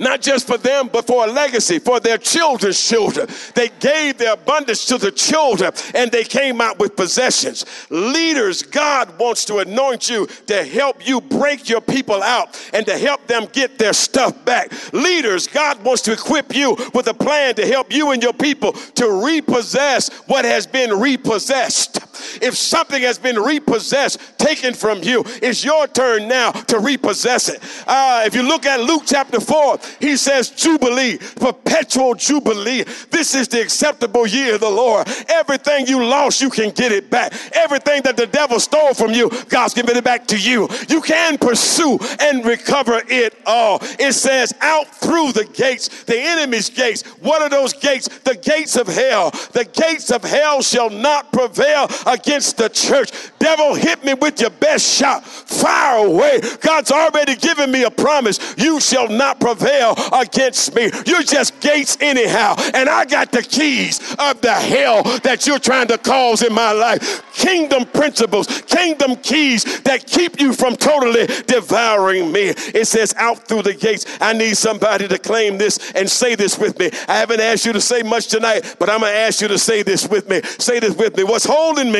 not 0.00 0.22
just 0.22 0.46
for 0.46 0.56
them, 0.56 0.88
but 0.92 1.06
for 1.06 1.26
a 1.26 1.30
legacy, 1.30 1.78
for 1.78 2.00
their 2.00 2.18
children's 2.18 2.82
children. 2.82 3.28
They 3.54 3.68
gave 3.80 4.18
their 4.18 4.32
abundance 4.32 4.86
to 4.86 4.98
the 4.98 5.10
children 5.12 5.72
and 5.94 6.10
they 6.10 6.24
came 6.24 6.60
out 6.60 6.78
with 6.78 6.96
possessions. 6.96 7.64
Leaders, 7.90 8.62
God 8.62 9.18
wants 9.18 9.44
to 9.46 9.58
anoint 9.58 10.08
you 10.08 10.26
to 10.46 10.64
help 10.64 11.06
you 11.06 11.20
break 11.20 11.68
your 11.68 11.80
people 11.80 12.22
out 12.22 12.58
and 12.72 12.86
to 12.86 12.96
help 12.96 13.26
them 13.26 13.46
get 13.52 13.78
their 13.78 13.92
stuff 13.92 14.44
back. 14.44 14.72
Leaders, 14.92 15.46
God 15.46 15.82
wants 15.84 16.02
to 16.02 16.12
equip 16.12 16.54
you 16.54 16.76
with 16.94 17.06
a 17.08 17.14
plan 17.14 17.54
to 17.56 17.66
help 17.66 17.92
you 17.92 18.12
and 18.12 18.22
your 18.22 18.32
people 18.32 18.72
to 18.72 19.24
repossess 19.24 20.08
what 20.26 20.44
has 20.44 20.66
been 20.66 20.98
repossessed. 20.98 22.05
If 22.42 22.56
something 22.56 23.02
has 23.02 23.18
been 23.18 23.38
repossessed, 23.38 24.38
taken 24.38 24.74
from 24.74 25.02
you, 25.02 25.24
it's 25.42 25.64
your 25.64 25.86
turn 25.88 26.28
now 26.28 26.52
to 26.52 26.78
repossess 26.78 27.48
it. 27.48 27.62
Uh, 27.86 28.22
if 28.26 28.34
you 28.34 28.42
look 28.42 28.66
at 28.66 28.80
Luke 28.80 29.02
chapter 29.06 29.40
4, 29.40 29.78
He 30.00 30.16
says, 30.16 30.50
Jubilee, 30.50 31.18
perpetual 31.36 32.14
Jubilee. 32.14 32.84
This 33.10 33.34
is 33.34 33.48
the 33.48 33.60
acceptable 33.60 34.26
year 34.26 34.54
of 34.54 34.60
the 34.60 34.70
Lord. 34.70 35.08
Everything 35.28 35.86
you 35.86 36.04
lost, 36.04 36.40
you 36.40 36.50
can 36.50 36.70
get 36.70 36.92
it 36.92 37.10
back. 37.10 37.32
Everything 37.52 38.02
that 38.02 38.16
the 38.16 38.26
devil 38.26 38.60
stole 38.60 38.94
from 38.94 39.12
you, 39.12 39.30
God's 39.48 39.74
giving 39.74 39.96
it 39.96 40.04
back 40.04 40.26
to 40.28 40.38
you. 40.38 40.68
You 40.88 41.00
can 41.00 41.38
pursue 41.38 41.98
and 42.20 42.44
recover 42.44 43.02
it 43.08 43.34
all. 43.46 43.78
It 43.98 44.12
says, 44.12 44.52
out 44.60 44.88
through 44.88 45.32
the 45.32 45.44
gates, 45.44 46.04
the 46.04 46.18
enemy's 46.18 46.70
gates. 46.70 47.02
What 47.20 47.42
are 47.42 47.48
those 47.48 47.72
gates? 47.72 48.08
The 48.24 48.34
gates 48.34 48.76
of 48.76 48.86
hell. 48.86 49.30
The 49.52 49.64
gates 49.64 50.10
of 50.10 50.22
hell 50.22 50.62
shall 50.62 50.90
not 50.90 51.32
prevail 51.32 51.88
against 52.06 52.56
the 52.56 52.68
church. 52.68 53.10
Devil, 53.38 53.74
hit 53.74 54.04
me 54.04 54.14
with 54.14 54.40
your 54.40 54.50
best 54.50 54.86
shot. 54.86 55.24
Fire 55.24 56.06
away. 56.06 56.40
God's 56.60 56.90
already 56.90 57.36
given 57.36 57.70
me 57.70 57.82
a 57.82 57.90
promise. 57.90 58.54
You 58.56 58.80
shall 58.80 59.08
not 59.08 59.40
prevail 59.40 59.94
against 60.12 60.74
me. 60.74 60.90
You're 61.04 61.22
just 61.22 61.60
gates 61.60 61.96
anyhow. 62.00 62.54
And 62.74 62.88
I 62.88 63.04
got 63.04 63.32
the 63.32 63.42
keys 63.42 64.00
of 64.18 64.40
the 64.40 64.54
hell 64.54 65.02
that 65.20 65.46
you're 65.46 65.58
trying 65.58 65.88
to 65.88 65.98
cause 65.98 66.42
in 66.42 66.54
my 66.54 66.72
life. 66.72 67.22
Kingdom 67.34 67.84
principles, 67.86 68.46
kingdom 68.62 69.16
keys 69.16 69.80
that 69.82 70.06
keep 70.06 70.40
you 70.40 70.52
from 70.52 70.76
totally 70.76 71.26
devouring 71.46 72.32
me. 72.32 72.54
It 72.74 72.86
says, 72.86 73.14
out 73.16 73.46
through 73.46 73.62
the 73.62 73.74
gates. 73.74 74.06
I 74.20 74.32
need 74.32 74.56
somebody 74.56 75.08
to 75.08 75.18
claim 75.18 75.58
this 75.58 75.92
and 75.92 76.08
say 76.08 76.34
this 76.34 76.58
with 76.58 76.78
me. 76.78 76.90
I 77.08 77.16
haven't 77.16 77.40
asked 77.40 77.66
you 77.66 77.72
to 77.72 77.80
say 77.80 78.02
much 78.02 78.28
tonight, 78.28 78.76
but 78.78 78.88
I'm 78.88 79.00
going 79.00 79.12
to 79.12 79.18
ask 79.18 79.40
you 79.40 79.48
to 79.48 79.58
say 79.58 79.82
this 79.82 80.08
with 80.08 80.28
me. 80.28 80.40
Say 80.58 80.80
this 80.80 80.96
with 80.96 81.16
me. 81.16 81.24
What's 81.24 81.44
holding 81.44 81.92
me 81.92 81.95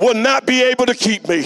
will 0.00 0.14
not 0.14 0.46
be 0.46 0.62
able 0.62 0.86
to 0.86 0.94
keep 0.94 1.28
me. 1.28 1.44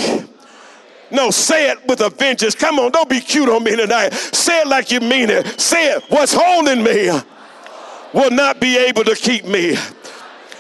No, 1.11 1.31
say 1.31 1.71
it 1.71 1.79
with 1.87 2.01
a 2.01 2.11
vengeance. 2.11 2.55
Come 2.55 2.79
on, 2.79 2.93
don't 2.93 3.09
be 3.09 3.21
cute 3.21 3.49
on 3.49 3.65
me 3.65 3.77
tonight. 3.77 4.13
Say 4.13 4.61
it 4.61 4.67
like 4.67 4.91
you 4.91 5.01
mean 5.01 5.31
it. 5.31 5.59
Say 5.59 5.93
it. 5.93 6.05
What's 6.09 6.35
holding 6.37 6.83
me 6.83 7.11
will 8.13 8.31
not 8.31 8.61
be 8.61 8.77
able 8.77 9.05
to 9.05 9.15
keep 9.15 9.45
me. 9.45 9.77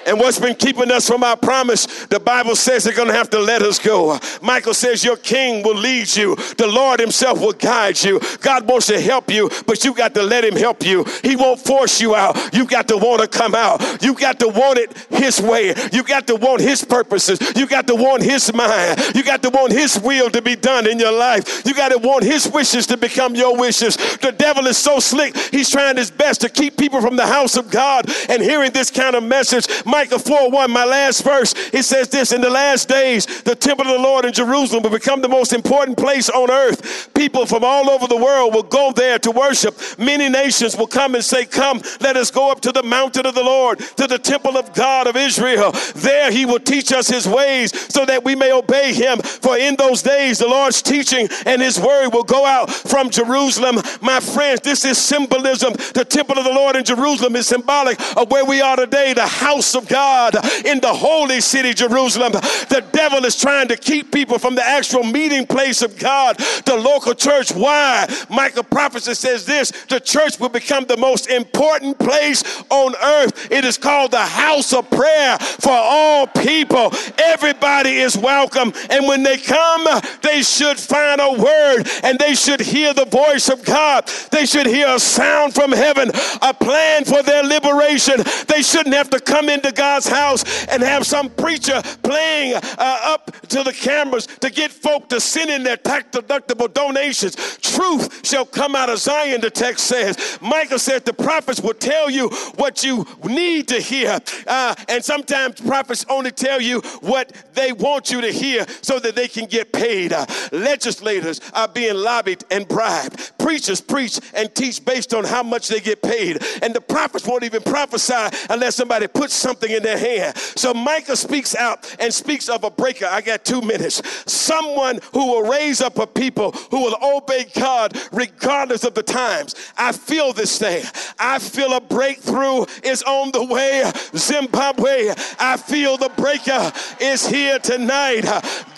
And 0.09 0.18
what's 0.18 0.38
been 0.38 0.54
keeping 0.54 0.90
us 0.90 1.06
from 1.06 1.22
our 1.22 1.36
promise, 1.36 2.06
the 2.06 2.20
Bible 2.20 2.56
says 2.56 2.84
they're 2.84 2.94
going 2.94 3.09
to 3.09 3.14
have 3.14 3.30
to 3.30 3.38
let 3.38 3.62
us 3.62 3.78
go. 3.78 4.18
Micah 4.42 4.74
says, 4.74 5.04
Your 5.04 5.16
king 5.16 5.62
will 5.62 5.76
lead 5.76 6.14
you, 6.16 6.34
the 6.56 6.66
Lord 6.66 7.00
Himself 7.00 7.40
will 7.40 7.52
guide 7.52 8.02
you. 8.02 8.20
God 8.40 8.66
wants 8.66 8.86
to 8.86 9.00
help 9.00 9.30
you, 9.30 9.50
but 9.66 9.84
you 9.84 9.94
got 9.94 10.14
to 10.14 10.22
let 10.22 10.44
Him 10.44 10.56
help 10.56 10.84
you. 10.84 11.04
He 11.22 11.36
won't 11.36 11.61
force 11.61 12.00
you 12.00 12.14
out. 12.14 12.36
You 12.54 12.66
got 12.66 12.88
to 12.88 12.96
want 12.96 13.20
to 13.22 13.28
come 13.28 13.54
out. 13.54 14.02
You 14.02 14.14
got 14.14 14.40
to 14.40 14.48
want 14.48 14.78
it 14.78 14.96
His 15.11 15.40
way. 15.40 15.74
You 15.92 16.02
got 16.02 16.26
to 16.28 16.36
want 16.36 16.61
His 16.61 16.84
purposes. 16.84 17.38
You 17.56 17.66
got 17.66 17.86
to 17.88 17.94
want 17.94 18.22
His 18.22 18.52
mind. 18.52 19.14
You 19.14 19.22
got 19.22 19.42
to 19.42 19.50
want 19.50 19.72
His 19.72 19.98
will 19.98 20.30
to 20.30 20.42
be 20.42 20.56
done 20.56 20.86
in 20.86 20.98
your 20.98 21.12
life. 21.12 21.64
You 21.66 21.74
got 21.74 21.90
to 21.90 21.98
want 21.98 22.24
His 22.24 22.48
wishes 22.48 22.86
to 22.86 22.96
become 22.96 23.34
your 23.34 23.56
wishes. 23.56 23.96
The 24.18 24.32
devil 24.32 24.66
is 24.66 24.78
so 24.78 25.00
slick, 25.00 25.36
he's 25.36 25.70
trying 25.70 25.96
his 25.96 26.11
best 26.11 26.40
to 26.42 26.48
keep 26.48 26.76
people 26.76 27.00
from 27.00 27.16
the 27.16 27.26
house 27.26 27.56
of 27.56 27.70
God 27.70 28.06
and 28.28 28.42
hearing 28.42 28.72
this 28.72 28.90
kind 28.90 29.16
of 29.16 29.22
message. 29.22 29.66
Micah 29.99 30.16
4 30.20 30.53
1, 30.53 30.70
my 30.70 30.84
last 30.84 31.24
verse, 31.24 31.53
it 31.72 31.82
says 31.82 32.07
this 32.07 32.30
In 32.30 32.40
the 32.40 32.49
last 32.49 32.88
days, 32.88 33.26
the 33.42 33.57
temple 33.57 33.84
of 33.88 33.94
the 33.94 33.99
Lord 33.99 34.24
in 34.24 34.32
Jerusalem 34.32 34.84
will 34.84 34.92
become 34.92 35.22
the 35.22 35.28
most 35.28 35.53
important 35.53 35.99
place 35.99 36.30
on 36.30 36.53
earth. 36.53 37.12
People 37.14 37.46
from 37.46 37.64
all 37.64 37.90
over 37.90 38.07
the 38.07 38.16
world 38.16 38.55
will 38.55 38.62
go 38.62 38.92
there 38.92 39.18
to 39.18 39.32
worship. 39.32 39.76
Many 39.99 40.28
nations 40.28 40.76
will 40.76 40.86
come 40.86 41.16
and 41.16 41.24
say, 41.24 41.44
Come, 41.44 41.82
let 42.01 42.16
us 42.16 42.30
go 42.30 42.49
up 42.49 42.61
to 42.61 42.70
the 42.70 42.84
mountain 42.84 43.26
of 43.26 43.34
the 43.34 43.42
Lord, 43.42 43.80
to 43.96 44.07
the 44.07 44.20
temple 44.20 44.57
of 44.57 44.72
God 44.72 45.09
of 45.09 45.16
Israel. 45.16 45.72
There 45.96 46.30
he 46.30 46.46
will 46.46 46.61
teach 46.61 46.92
us 46.92 47.09
his 47.09 47.26
ways 47.26 47.72
so 47.92 48.05
that 48.05 48.22
we 48.22 48.36
may 48.36 48.53
obey 48.53 48.94
him. 48.94 49.18
For 49.18 49.59
in 49.59 49.74
those 49.74 50.03
days, 50.03 50.38
the 50.38 50.46
Lord's 50.46 50.80
teaching 50.80 51.28
and 51.44 51.61
his 51.61 51.80
word 51.80 52.11
will 52.11 52.22
go 52.22 52.46
out 52.46 52.70
from 52.70 53.11
Jerusalem. 53.11 53.82
My 54.01 54.20
friends, 54.20 54.61
this 54.61 54.84
is 54.84 54.96
symbolism. 54.96 55.72
The 55.72 56.07
temple 56.09 56.38
of 56.38 56.44
the 56.44 56.53
Lord 56.53 56.76
in 56.76 56.84
Jerusalem 56.84 57.34
is 57.34 57.49
symbolic 57.49 57.99
of 58.16 58.30
where 58.30 58.44
we 58.44 58.61
are 58.61 58.76
today, 58.76 59.12
the 59.12 59.26
house 59.26 59.74
of 59.79 59.89
God 59.89 60.35
in 60.66 60.81
the 60.81 60.93
holy 60.93 61.41
city, 61.41 61.72
Jerusalem. 61.72 62.33
The 62.33 62.85
devil 62.93 63.24
is 63.24 63.37
trying 63.37 63.68
to 63.68 63.76
keep 63.76 64.12
people 64.12 64.39
from 64.39 64.55
the 64.55 64.66
actual 64.66 65.05
meeting 65.05 65.47
place 65.47 65.81
of 65.83 65.99
God, 65.99 66.37
the 66.66 66.76
local 66.76 67.14
church. 67.14 67.53
Why? 67.53 68.07
Micah 68.29 68.64
prophecy 68.64 69.14
says 69.14 69.47
this 69.47 69.70
the 69.89 70.01
church 70.01 70.39
will 70.39 70.49
become 70.49 70.85
the 70.85 70.97
most 70.97 71.29
important 71.29 71.99
place 71.99 72.43
on 72.68 72.95
earth. 73.03 73.51
It 73.51 73.64
is 73.64 73.79
called 73.79 74.11
the 74.11 74.18
house 74.18 74.72
of 74.72 74.91
prayer 74.91 75.39
for 75.39 75.72
all 75.72 76.26
people. 76.26 76.93
Everybody 77.18 77.99
is 77.99 78.16
welcome. 78.16 78.72
And 78.91 79.07
when 79.07 79.22
they 79.22 79.39
come, 79.39 79.87
they 80.22 80.43
should 80.43 80.79
find 80.79 81.20
a 81.20 81.33
word 81.33 81.85
and 82.03 82.18
they 82.18 82.35
should 82.35 82.61
hear 82.61 82.93
the 82.93 83.05
voice 83.05 83.49
of 83.49 83.64
God. 83.64 84.07
They 84.31 84.47
should 84.47 84.66
hear 84.66 84.89
a 84.89 84.99
sound 84.99 85.55
from 85.55 85.72
heaven, 85.72 86.11
a 86.43 86.53
plan 86.53 87.05
for 87.05 87.22
their 87.22 87.45
liberation. 87.45 88.16
They 88.49 88.62
shouldn't 88.62 88.95
have 88.95 89.11
to 89.11 89.20
come 89.20 89.49
into 89.49 89.67
God's 89.72 90.08
house 90.08 90.66
and 90.66 90.82
have 90.82 91.06
some 91.06 91.30
preacher 91.30 91.80
playing 92.02 92.54
uh, 92.54 92.60
up 92.78 93.30
to 93.48 93.62
the 93.62 93.72
cameras 93.72 94.26
to 94.26 94.50
get 94.50 94.70
folk 94.70 95.08
to 95.08 95.20
send 95.20 95.50
in 95.50 95.62
their 95.62 95.76
tax 95.76 96.16
deductible 96.16 96.72
donations. 96.72 97.36
Truth 97.58 98.26
shall 98.26 98.44
come 98.44 98.74
out 98.74 98.90
of 98.90 98.98
Zion, 98.98 99.40
the 99.40 99.50
text 99.50 99.86
says. 99.86 100.38
Micah 100.40 100.78
said 100.78 101.04
the 101.04 101.12
prophets 101.12 101.60
will 101.60 101.74
tell 101.74 102.10
you 102.10 102.28
what 102.56 102.82
you 102.84 103.06
need 103.24 103.68
to 103.68 103.80
hear. 103.80 104.18
Uh, 104.46 104.74
and 104.88 105.04
sometimes 105.04 105.60
prophets 105.60 106.04
only 106.08 106.30
tell 106.30 106.60
you 106.60 106.80
what 107.00 107.32
they 107.54 107.72
want 107.72 108.10
you 108.10 108.20
to 108.20 108.30
hear 108.30 108.66
so 108.82 108.98
that 108.98 109.14
they 109.14 109.28
can 109.28 109.46
get 109.46 109.72
paid. 109.72 110.12
Uh, 110.12 110.26
legislators 110.52 111.40
are 111.54 111.68
being 111.68 111.94
lobbied 111.94 112.44
and 112.50 112.66
bribed. 112.68 113.32
Preachers 113.38 113.80
preach 113.80 114.20
and 114.34 114.54
teach 114.54 114.84
based 114.84 115.14
on 115.14 115.24
how 115.24 115.42
much 115.42 115.68
they 115.68 115.80
get 115.80 116.02
paid. 116.02 116.42
And 116.62 116.74
the 116.74 116.80
prophets 116.80 117.26
won't 117.26 117.44
even 117.44 117.62
prophesy 117.62 118.36
unless 118.50 118.76
somebody 118.76 119.06
puts 119.06 119.34
something 119.34 119.57
in 119.66 119.82
their 119.82 119.98
hand. 119.98 120.36
So 120.36 120.72
Micah 120.72 121.16
speaks 121.16 121.54
out 121.54 121.96
and 122.00 122.12
speaks 122.12 122.48
of 122.48 122.64
a 122.64 122.70
breaker. 122.70 123.06
I 123.06 123.20
got 123.20 123.44
two 123.44 123.61
minutes. 123.61 124.02
Someone 124.30 125.00
who 125.12 125.26
will 125.26 125.48
raise 125.48 125.80
up 125.80 125.98
a 125.98 126.06
people 126.06 126.52
who 126.70 126.82
will 126.82 126.96
obey 127.02 127.46
God 127.54 127.96
regardless 128.12 128.84
of 128.84 128.94
the 128.94 129.02
times. 129.02 129.54
I 129.76 129.92
feel 129.92 130.32
this 130.32 130.59
thing. 130.59 130.84
I 131.18 131.38
feel 131.38 131.72
a 131.72 131.80
breakthrough 131.80 132.66
is 132.82 133.02
on 133.02 133.32
the 133.32 133.44
way. 133.44 133.90
Zimbabwe, 134.16 135.12
I 135.38 135.56
feel 135.56 135.96
the 135.96 136.11
breaker 136.11 136.72
is 137.00 137.26
here 137.26 137.59
tonight. 137.59 138.24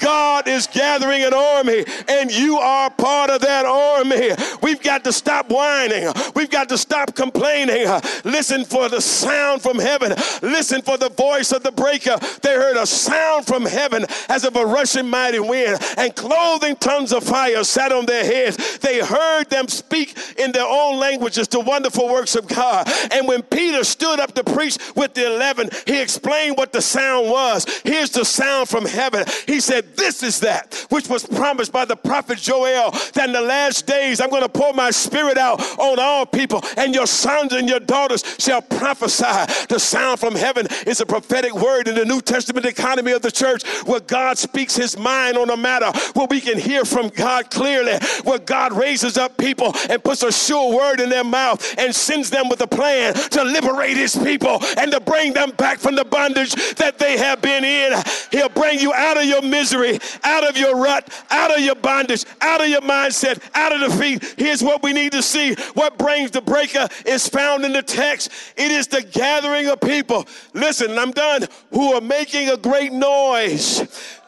God 0.01 0.49
is 0.49 0.67
gathering 0.67 1.23
an 1.23 1.35
army, 1.35 1.85
and 2.09 2.31
you 2.31 2.57
are 2.59 2.91
part 2.91 3.31
of 3.31 3.41
that 3.43 3.65
army. 3.65 4.31
We've 4.63 4.83
got 4.83 5.05
to 5.05 5.13
stop 5.13 5.51
whining. 5.51 6.13
We've 6.35 6.51
got 6.51 6.69
to 6.71 6.79
stop 6.79 7.15
complaining. 7.15 7.87
Listen 8.25 8.65
for 8.65 8.89
the 8.89 9.01
sound 9.01 9.63
from 9.63 9.79
heaven. 9.79 10.13
Listen 10.43 10.70
for 10.81 10.97
the 10.97 11.11
voice 11.11 11.53
of 11.53 11.63
the 11.63 11.73
breaker. 11.73 12.17
They 12.43 12.55
heard 12.55 12.77
a 12.77 12.87
sound 12.87 13.47
from 13.47 13.67
heaven 13.67 14.07
as 14.29 14.45
of 14.45 14.57
a 14.57 14.65
rushing 14.65 15.09
mighty 15.09 15.41
wind, 15.41 15.79
and 15.97 16.15
clothing 16.15 16.77
tongues 16.77 17.13
of 17.13 17.25
fire 17.25 17.65
sat 17.65 17.93
on 17.93 18.07
their 18.07 18.25
heads. 18.25 18.79
They 18.79 19.01
heard 19.01 19.51
them 19.51 19.69
speak 19.69 20.17
in 20.39 20.53
their 20.53 20.67
own 20.67 20.99
languages 20.99 21.49
the 21.49 21.61
wonderful 21.61 22.09
works 22.09 22.37
of 22.37 22.47
God. 22.49 22.89
And 23.13 23.27
when 23.27 23.43
Peter 23.43 23.85
stood 23.85 24.21
up 24.21 24.33
to 24.35 24.45
preach 24.45 24.79
with 24.95 25.15
the 25.15 25.27
eleven, 25.27 25.69
he 25.87 26.01
explained 26.01 26.57
what 26.57 26.73
the 26.73 26.81
sound 26.81 27.29
was. 27.31 27.67
Here's 27.85 28.11
the 28.11 28.25
sound 28.25 28.69
from 28.69 28.87
heaven. 28.87 29.25
He 29.47 29.61
said, 29.61 29.97
This 29.97 30.23
is 30.23 30.41
that 30.41 30.87
which 30.91 31.09
was 31.09 31.27
promised 31.27 31.73
by 31.73 31.85
the 31.85 31.97
prophet 31.97 32.39
Joel 32.39 32.91
that 33.15 33.27
in 33.27 33.33
the 33.33 33.41
last 33.41 33.87
days 33.87 34.21
I'm 34.21 34.31
going 34.31 34.43
to 34.43 34.49
pour 34.49 34.73
my 34.73 34.91
spirit 34.91 35.39
out 35.39 35.61
on 35.79 35.99
all 35.99 36.27
people, 36.27 36.63
and 36.77 36.95
your 36.95 37.07
sons 37.07 37.53
and 37.53 37.69
your 37.69 37.81
daughters 37.81 38.25
shall 38.39 38.63
prophesy. 38.63 39.25
The 39.69 39.79
sound 39.79 40.21
from 40.21 40.35
heaven 40.35 40.60
is 40.87 41.01
a 41.01 41.07
prophetic 41.07 41.55
word 41.55 41.89
in 41.89 41.95
the 41.95 42.05
New 42.05 42.21
Testament 42.21 42.67
economy 42.67 43.13
of 43.13 43.23
the 43.23 43.31
church 43.31 43.67
where 43.85 44.01
God 44.01 44.39
speaks 44.39 44.77
his 44.77 44.99
mind 44.99 45.37
on 45.37 45.51
a 45.51 45.57
matter, 45.57 45.91
where 46.15 46.27
we 46.29 46.41
can 46.41 46.59
hear 46.59 46.85
from 46.85 47.09
God 47.09 47.51
clearly, 47.51 47.99
where 48.25 48.39
God 48.39 48.73
raises 48.73 49.17
up 49.17 49.37
people 49.37 49.75
and 49.89 50.03
puts 50.03 50.23
a 50.23 50.33
sure 50.33 50.75
word 50.75 51.01
in 51.01 51.09
their 51.09 51.25
mouth 51.25 51.79
and 51.79 51.95
sends 51.95 52.31
them 52.31 52.49
with 52.49 52.61
a 52.61 52.67
plan 52.67 53.15
to 53.15 53.45
liberate 53.45 53.97
his 53.97 54.17
people 54.17 54.59
and 54.79 54.91
to 54.93 55.01
bring 55.01 55.33
them 55.33 55.51
back 55.53 55.79
from 55.79 55.95
the 55.95 56.05
bondage 56.05 56.53
that 56.77 56.99
they 56.99 57.17
have 57.17 57.41
been 57.41 57.65
in. 57.65 57.93
He'll 58.31 58.49
bring 58.49 58.79
you 58.79 58.93
out 58.93 59.17
of 59.17 59.25
your 59.25 59.43
misery, 59.43 59.99
out 60.25 60.49
of 60.49 60.57
your 60.57 60.77
rut, 60.77 61.09
out 61.31 61.57
of 61.57 61.63
your 61.63 61.75
bondage, 61.75 62.25
out 62.41 62.61
of 62.61 62.69
your 62.69 62.81
mindset, 62.83 63.43
out 63.55 63.73
of 63.73 63.91
defeat. 63.91 64.35
Here's 64.37 64.63
what 64.63 64.83
we 64.83 64.93
need 64.93 65.13
to 65.13 65.23
see. 65.23 65.55
What 65.75 65.99
brings 65.99 66.31
the 66.31 66.41
breaker 66.41 66.89
is 67.07 67.29
found 67.29 67.65
in 67.65 67.73
the 67.73 67.83
text. 67.83 68.31
It 68.57 68.71
is 68.71 68.87
the 68.87 69.03
gathering 69.03 69.69
of 69.69 69.81
people. 69.81 70.27
Listen, 70.53 70.99
I'm 70.99 71.13
done. 71.13 71.47
Who 71.73 71.95
are 71.95 72.01
making 72.01 72.49
a 72.49 72.57
great 72.57 72.93
noise. 72.93 73.79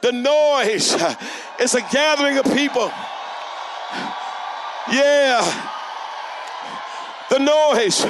The 0.01 0.13
noise 0.13 0.95
is 1.61 1.75
a 1.75 1.81
gathering 1.93 2.39
of 2.39 2.45
people. 2.45 2.91
Yeah. 4.91 5.69
The 7.31 7.39
noise. 7.39 8.07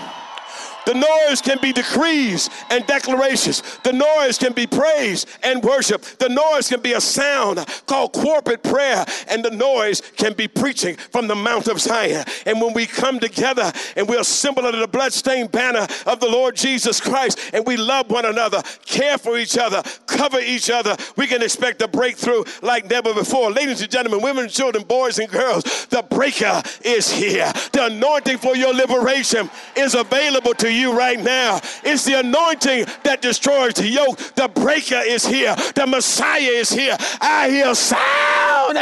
The 0.85 0.95
noise 0.95 1.41
can 1.41 1.59
be 1.61 1.73
decrees 1.73 2.51
and 2.71 2.87
declarations. 2.87 3.63
The 3.85 3.93
noise 3.93 4.39
can 4.39 4.53
be 4.53 4.67
praise 4.67 5.27
and 5.43 5.63
worship. 5.63 6.03
The 6.03 6.29
noise 6.29 6.69
can 6.69 6.81
be 6.81 6.93
a 6.93 7.01
sound 7.01 7.65
called 7.87 8.13
corporate 8.13 8.63
prayer. 8.63 9.05
And 9.29 9.45
the 9.45 9.51
noise 9.51 10.03
can 10.17 10.35
be 10.35 10.49
preaching 10.49 10.97
from 10.97 11.29
the 11.29 11.35
Mount 11.35 11.69
of 11.69 11.81
Zion. 11.81 12.25
And 12.47 12.61
when 12.61 12.75
we 12.75 12.87
come 12.87 13.21
together 13.21 13.73
and 13.97 14.09
we 14.09 14.17
assemble 14.17 14.67
under 14.67 14.81
the 14.81 14.89
bloodstained 14.89 15.53
banner 15.53 15.87
of 16.07 16.21
the 16.21 16.29
Lord 16.29 16.57
Jesus 16.57 17.01
Christ 17.01 17.39
and 17.53 17.65
we 17.67 17.77
love 17.77 18.11
one 18.11 18.25
another, 18.25 18.63
care 18.85 19.19
for 19.19 19.39
each 19.39 19.57
other, 19.57 19.83
cover 20.07 20.41
each 20.41 20.71
other, 20.71 20.97
we 21.17 21.27
can 21.27 21.43
expect 21.43 21.81
a 21.83 21.89
breakthrough 21.89 22.43
like 22.61 22.91
never 22.91 23.15
before. 23.15 23.51
Ladies 23.51 23.83
and 23.83 23.91
gentlemen, 23.91 24.23
women 24.23 24.45
and 24.45 24.53
children, 24.53 24.85
boys 24.85 25.19
and 25.19 25.31
girls, 25.31 25.87
the 25.87 26.03
breaker 26.11 26.63
is 26.85 27.11
here. 27.11 27.53
The 27.73 27.87
anointing 27.87 28.39
for 28.39 28.57
your 28.57 28.75
liberation 28.75 29.49
is 29.77 29.95
available 29.95 30.55
to 30.55 30.71
you 30.71 30.72
right 30.93 31.21
now. 31.21 31.61
It's 31.85 32.05
the 32.05 32.21
anointing 32.21 32.87
that 33.05 33.23
destroys 33.23 33.75
the 33.75 33.89
yoke. 33.89 34.19
The 34.35 34.49
breaker 34.49 35.01
is 35.05 35.27
here. 35.27 35.55
The 35.75 35.87
Messiah 35.87 36.41
is 36.41 36.71
here. 36.71 36.97
I 37.21 37.51
hear 37.51 37.75
sound 37.75 38.79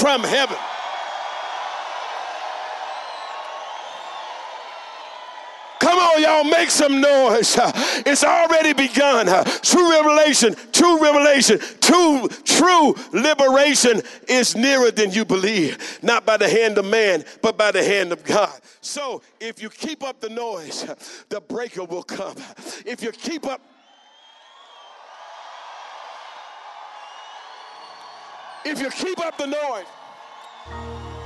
from 0.00 0.22
heaven. 0.22 0.56
Come 5.84 5.98
on, 5.98 6.22
y'all, 6.22 6.44
make 6.44 6.70
some 6.70 6.98
noise. 6.98 7.58
It's 8.06 8.24
already 8.24 8.72
begun. 8.72 9.26
True 9.60 9.90
revelation, 9.90 10.54
true 10.72 10.98
revelation, 11.02 11.58
true, 11.80 12.26
true 12.44 12.94
liberation 13.12 14.00
is 14.26 14.56
nearer 14.56 14.90
than 14.90 15.10
you 15.12 15.26
believe. 15.26 15.98
Not 16.02 16.24
by 16.24 16.38
the 16.38 16.48
hand 16.48 16.78
of 16.78 16.86
man, 16.86 17.24
but 17.42 17.58
by 17.58 17.70
the 17.70 17.82
hand 17.84 18.12
of 18.12 18.24
God. 18.24 18.58
So 18.80 19.20
if 19.40 19.60
you 19.60 19.68
keep 19.68 20.02
up 20.02 20.20
the 20.20 20.30
noise, 20.30 20.86
the 21.28 21.42
breaker 21.42 21.84
will 21.84 22.02
come. 22.02 22.36
If 22.86 23.02
you 23.02 23.12
keep 23.12 23.46
up, 23.46 23.60
if 28.64 28.80
you 28.80 28.88
keep 28.90 29.18
up 29.20 29.36
the 29.36 29.46
noise, 29.46 29.86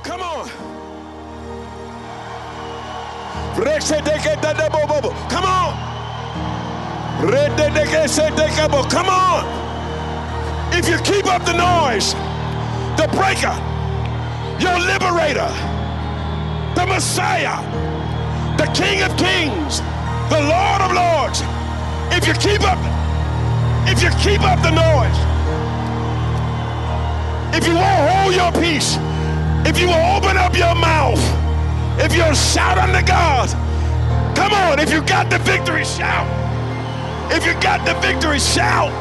come 0.03 0.21
on. 0.21 0.88
Come 5.29 5.45
on. 5.45 5.73
Come 8.89 9.07
on. 9.09 9.45
If 10.73 10.87
you 10.87 10.97
keep 10.99 11.25
up 11.25 11.43
the 11.45 11.53
noise, 11.53 12.13
the 12.95 13.07
breaker, 13.17 13.55
your 14.59 14.79
liberator, 14.79 15.49
the 16.75 16.85
Messiah, 16.85 17.59
the 18.57 18.65
King 18.73 19.01
of 19.03 19.15
Kings, 19.17 19.81
the 20.29 20.39
Lord 20.39 20.81
of 20.81 20.91
Lords. 20.93 21.41
If 22.11 22.27
you 22.27 22.33
keep 22.33 22.61
up, 22.61 22.79
if 23.87 24.01
you 24.03 24.09
keep 24.21 24.41
up 24.41 24.61
the 24.61 24.71
noise, 24.71 25.19
if 27.55 27.67
you 27.67 27.75
won't 27.75 28.11
hold 28.11 28.35
your 28.35 28.51
peace, 28.61 28.97
if 29.67 29.79
you 29.79 29.87
will 29.87 30.17
open 30.17 30.37
up 30.37 30.55
your 30.55 30.75
mouth, 30.75 31.38
if 31.99 32.15
you'll 32.15 32.33
shout 32.33 32.77
unto 32.77 33.05
God, 33.05 33.49
come 34.35 34.53
on. 34.53 34.79
If 34.79 34.91
you 34.91 35.01
got 35.03 35.29
the 35.29 35.39
victory, 35.39 35.83
shout. 35.83 36.27
If 37.31 37.45
you 37.45 37.53
got 37.61 37.85
the 37.85 37.93
victory, 37.99 38.39
shout. 38.39 38.91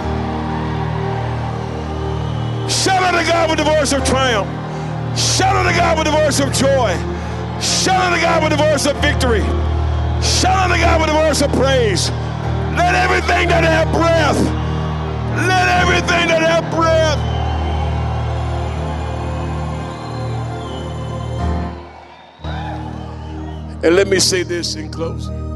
Shout 2.70 3.03
unto 3.03 3.24
God 3.30 3.51
with 3.51 3.59
the 3.59 3.64
voice 3.64 3.92
of 3.92 4.05
triumph. 4.05 4.49
Shout 5.18 5.57
unto 5.57 5.76
God 5.78 5.96
with 5.96 6.07
the 6.07 6.12
voice 6.12 6.40
of 6.40 6.53
joy. 6.53 6.92
Shout 7.61 8.12
unto 8.12 8.20
God 8.20 8.42
with 8.42 8.53
the 8.53 8.59
voice 8.59 8.86
of 8.86 8.96
victory. 9.01 9.42
Shout 10.22 10.70
unto 10.70 10.76
God 10.82 11.01
with 11.01 11.09
the 11.09 11.16
voice 11.16 11.40
of 11.40 11.53
praise. 11.53 12.11
Let 12.76 12.94
everything 12.94 13.49
that 13.49 13.64
have 13.64 13.92
breath, 13.92 14.38
let 15.46 15.68
everything 15.82 16.28
that 16.28 16.42
have 16.42 16.70
breath 16.74 17.38
And 23.83 23.95
let 23.95 24.09
me 24.09 24.18
say 24.18 24.43
this 24.43 24.74
in 24.74 24.91
closing 24.91 25.49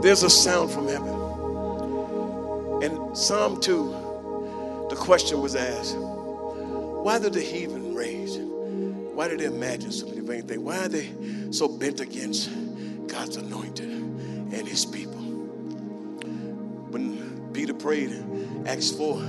there's 0.00 0.22
a 0.22 0.30
sound 0.30 0.70
from 0.70 0.86
heaven. 0.86 1.14
In 2.82 3.14
Psalm 3.16 3.60
2, 3.60 4.86
the 4.90 4.96
question 4.96 5.40
was 5.40 5.56
asked 5.56 5.96
why 5.96 7.18
did 7.18 7.32
the 7.32 7.40
heathen 7.40 7.94
rage? 7.94 8.36
Why 9.14 9.28
did 9.28 9.40
they 9.40 9.46
imagine 9.46 9.90
so 9.92 10.06
many 10.06 10.20
vain 10.20 10.42
things? 10.42 10.60
Why 10.60 10.84
are 10.84 10.88
they 10.88 11.12
so 11.50 11.68
bent 11.68 12.00
against 12.00 12.50
God's 13.06 13.36
anointed 13.36 13.88
and 13.88 14.68
his 14.68 14.84
people? 14.84 15.20
When 16.90 17.50
Peter 17.52 17.74
prayed, 17.74 18.24
Acts 18.66 18.90
4, 18.90 19.20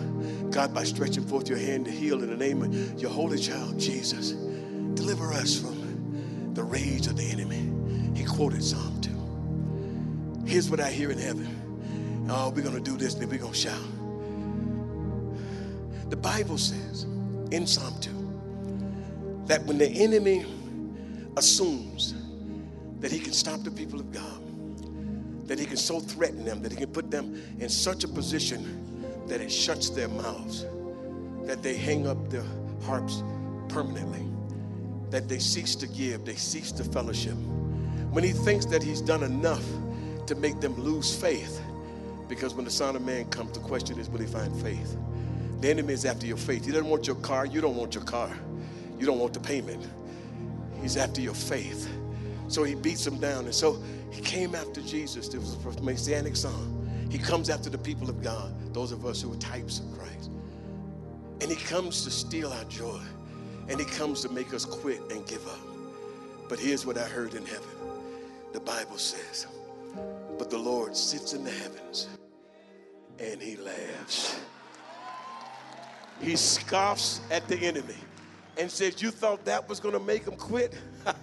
God, 0.51 0.73
by 0.73 0.83
stretching 0.83 1.25
forth 1.25 1.49
your 1.49 1.57
hand 1.57 1.85
to 1.85 1.91
heal 1.91 2.21
in 2.21 2.29
the 2.29 2.37
name 2.37 2.61
of 2.61 3.01
your 3.01 3.11
holy 3.11 3.37
child, 3.37 3.79
Jesus, 3.79 4.31
deliver 4.93 5.31
us 5.31 5.59
from 5.59 5.78
the 6.53 6.63
rage 6.63 7.07
of 7.07 7.17
the 7.17 7.29
enemy. 7.29 7.71
He 8.15 8.23
quoted 8.23 8.63
Psalm 8.63 8.99
2. 9.01 10.45
Here's 10.45 10.69
what 10.69 10.79
I 10.79 10.89
hear 10.89 11.11
in 11.11 11.17
heaven. 11.17 12.27
Oh, 12.29 12.49
we're 12.49 12.63
going 12.63 12.75
to 12.75 12.81
do 12.81 12.97
this, 12.97 13.15
then 13.15 13.29
we're 13.29 13.39
going 13.39 13.53
to 13.53 13.57
shout. 13.57 13.81
The 16.09 16.17
Bible 16.17 16.57
says 16.57 17.03
in 17.51 17.67
Psalm 17.67 17.93
2 18.01 19.45
that 19.47 19.63
when 19.65 19.77
the 19.77 19.87
enemy 19.87 20.45
assumes 21.37 22.15
that 22.99 23.11
he 23.11 23.19
can 23.19 23.33
stop 23.33 23.63
the 23.63 23.71
people 23.71 23.99
of 23.99 24.11
God, 24.11 25.47
that 25.47 25.59
he 25.59 25.65
can 25.65 25.77
so 25.77 25.99
threaten 25.99 26.45
them, 26.45 26.61
that 26.61 26.71
he 26.71 26.77
can 26.77 26.91
put 26.91 27.09
them 27.09 27.41
in 27.59 27.69
such 27.69 28.03
a 28.03 28.07
position 28.07 29.25
that 29.27 29.41
it 29.41 29.51
shuts 29.51 29.89
their 29.89 30.09
mouths, 30.09 30.65
that 31.43 31.63
they 31.63 31.75
hang 31.75 32.07
up 32.07 32.29
their 32.29 32.45
harps 32.83 33.23
permanently 33.67 34.25
that 35.11 35.27
they 35.27 35.39
cease 35.39 35.75
to 35.75 35.87
give, 35.87 36.25
they 36.25 36.35
cease 36.35 36.71
to 36.73 36.83
fellowship. 36.83 37.35
when 38.11 38.23
he 38.23 38.31
thinks 38.31 38.65
that 38.65 38.81
he's 38.81 39.01
done 39.01 39.23
enough 39.23 39.63
to 40.25 40.35
make 40.35 40.59
them 40.59 40.75
lose 40.81 41.15
faith. 41.15 41.61
Because 42.27 42.53
when 42.53 42.65
the 42.65 42.71
Son 42.71 42.95
of 42.95 43.03
Man 43.03 43.25
comes, 43.25 43.51
the 43.51 43.59
question 43.59 43.99
is, 43.99 44.09
will 44.09 44.19
he 44.19 44.25
find 44.25 44.55
faith? 44.61 44.97
The 45.61 45.69
enemy 45.69 45.93
is 45.93 46.05
after 46.05 46.25
your 46.25 46.37
faith. 46.37 46.65
He 46.65 46.71
doesn't 46.71 46.87
want 46.87 47.07
your 47.07 47.17
car. 47.17 47.45
You 47.45 47.61
don't 47.61 47.75
want 47.75 47.95
your 47.95 48.03
car. 48.03 48.31
You 48.99 49.05
don't 49.05 49.19
want 49.19 49.33
the 49.33 49.39
payment. 49.39 49.87
He's 50.81 50.97
after 50.97 51.21
your 51.21 51.33
faith. 51.33 51.89
So 52.47 52.63
he 52.63 52.75
beats 52.75 53.05
them 53.05 53.19
down. 53.19 53.45
And 53.45 53.53
so 53.53 53.81
he 54.11 54.21
came 54.21 54.55
after 54.55 54.81
Jesus. 54.81 55.27
There 55.27 55.39
was 55.39 55.55
a 55.55 55.81
messianic 55.81 56.35
song. 56.35 56.75
He 57.09 57.17
comes 57.17 57.49
after 57.49 57.69
the 57.69 57.77
people 57.77 58.09
of 58.09 58.23
God, 58.23 58.53
those 58.73 58.91
of 58.91 59.05
us 59.05 59.21
who 59.21 59.33
are 59.33 59.37
types 59.37 59.79
of 59.79 59.91
Christ. 59.97 60.29
And 61.41 61.49
he 61.49 61.55
comes 61.55 62.03
to 62.03 62.11
steal 62.11 62.51
our 62.53 62.63
joy. 62.65 63.01
And 63.69 63.79
he 63.79 63.85
comes 63.85 64.21
to 64.21 64.29
make 64.29 64.53
us 64.53 64.65
quit 64.65 65.01
and 65.11 65.25
give 65.27 65.47
up. 65.47 65.59
But 66.49 66.59
here's 66.59 66.85
what 66.85 66.97
I 66.97 67.03
heard 67.05 67.35
in 67.35 67.45
heaven 67.45 67.69
the 68.53 68.59
Bible 68.59 68.97
says, 68.97 69.47
But 70.37 70.49
the 70.49 70.57
Lord 70.57 70.95
sits 70.95 71.33
in 71.33 71.43
the 71.43 71.51
heavens 71.51 72.09
and 73.19 73.41
he 73.41 73.57
laughs. 73.57 74.39
He 76.21 76.35
scoffs 76.35 77.21
at 77.31 77.47
the 77.47 77.57
enemy 77.57 77.95
and 78.57 78.69
says, 78.69 79.01
You 79.01 79.11
thought 79.11 79.45
that 79.45 79.69
was 79.69 79.79
going 79.79 79.93
to 79.93 79.99
make 79.99 80.25
him 80.25 80.35
quit? 80.35 80.73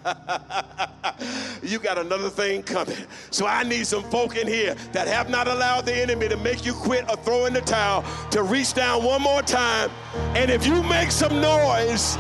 you 1.63 1.79
got 1.79 1.99
another 1.99 2.31
thing 2.31 2.63
coming. 2.63 2.97
So 3.31 3.47
I 3.47 3.63
need 3.63 3.87
some 3.87 4.05
folk 4.05 4.37
in 4.37 4.47
here 4.47 4.75
that 4.93 5.07
have 5.09 5.29
not 5.29 5.49
allowed 5.49 5.87
the 5.87 5.95
enemy 5.95 6.29
to 6.29 6.37
make 6.39 6.65
you 6.65 6.73
quit 6.73 7.09
or 7.11 7.17
throw 7.17 7.47
in 7.47 7.53
the 7.53 7.61
towel 7.61 8.05
to 8.31 8.43
reach 8.43 8.75
down 8.75 9.05
one 9.05 9.23
more 9.23 9.43
time. 9.43 9.91
And 10.35 10.51
if 10.51 10.67
you 10.67 10.83
make 10.85 11.11
some 11.11 11.41
noise, 11.41 12.17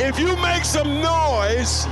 if 0.00 0.18
you 0.18 0.36
make 0.36 0.64
some 0.64 1.00
noise, 1.00 1.86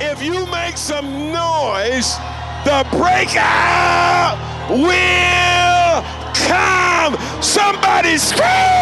if 0.00 0.22
you 0.22 0.46
make 0.46 0.76
some 0.76 1.32
noise, 1.32 2.16
the 2.64 2.86
breakout 2.92 4.38
will 4.70 6.02
come. 6.34 7.16
Somebody 7.42 8.16
scream! 8.18 8.78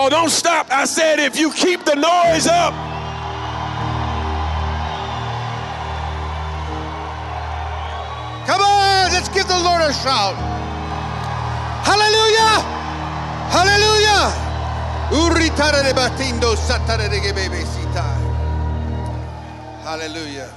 Oh, 0.00 0.08
don't 0.08 0.30
stop. 0.30 0.70
I 0.70 0.84
said 0.84 1.18
if 1.18 1.38
you 1.38 1.52
keep 1.52 1.84
the 1.84 1.96
noise 1.96 2.46
up. 2.46 2.97
Let's 9.10 9.28
give 9.30 9.48
the 9.48 9.58
Lord 9.58 9.82
a 9.82 9.92
shout. 9.92 10.36
Hallelujah! 11.84 12.60
Hallelujah! 13.50 14.48
Hallelujah. 19.82 20.52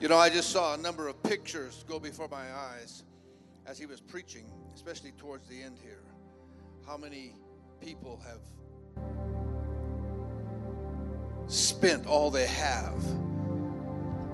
You 0.00 0.08
know, 0.08 0.18
I 0.18 0.28
just 0.28 0.50
saw 0.50 0.74
a 0.74 0.76
number 0.76 1.08
of 1.08 1.20
pictures 1.22 1.84
go 1.88 1.98
before 1.98 2.28
my 2.28 2.52
eyes 2.52 3.04
as 3.66 3.78
he 3.78 3.86
was 3.86 4.00
preaching, 4.00 4.44
especially 4.74 5.12
towards 5.12 5.48
the 5.48 5.62
end 5.62 5.78
here. 5.82 6.02
How 6.86 6.98
many 6.98 7.34
people 7.80 8.20
have 8.26 8.40
spent 11.50 12.06
all 12.06 12.30
they 12.30 12.46
have 12.46 13.02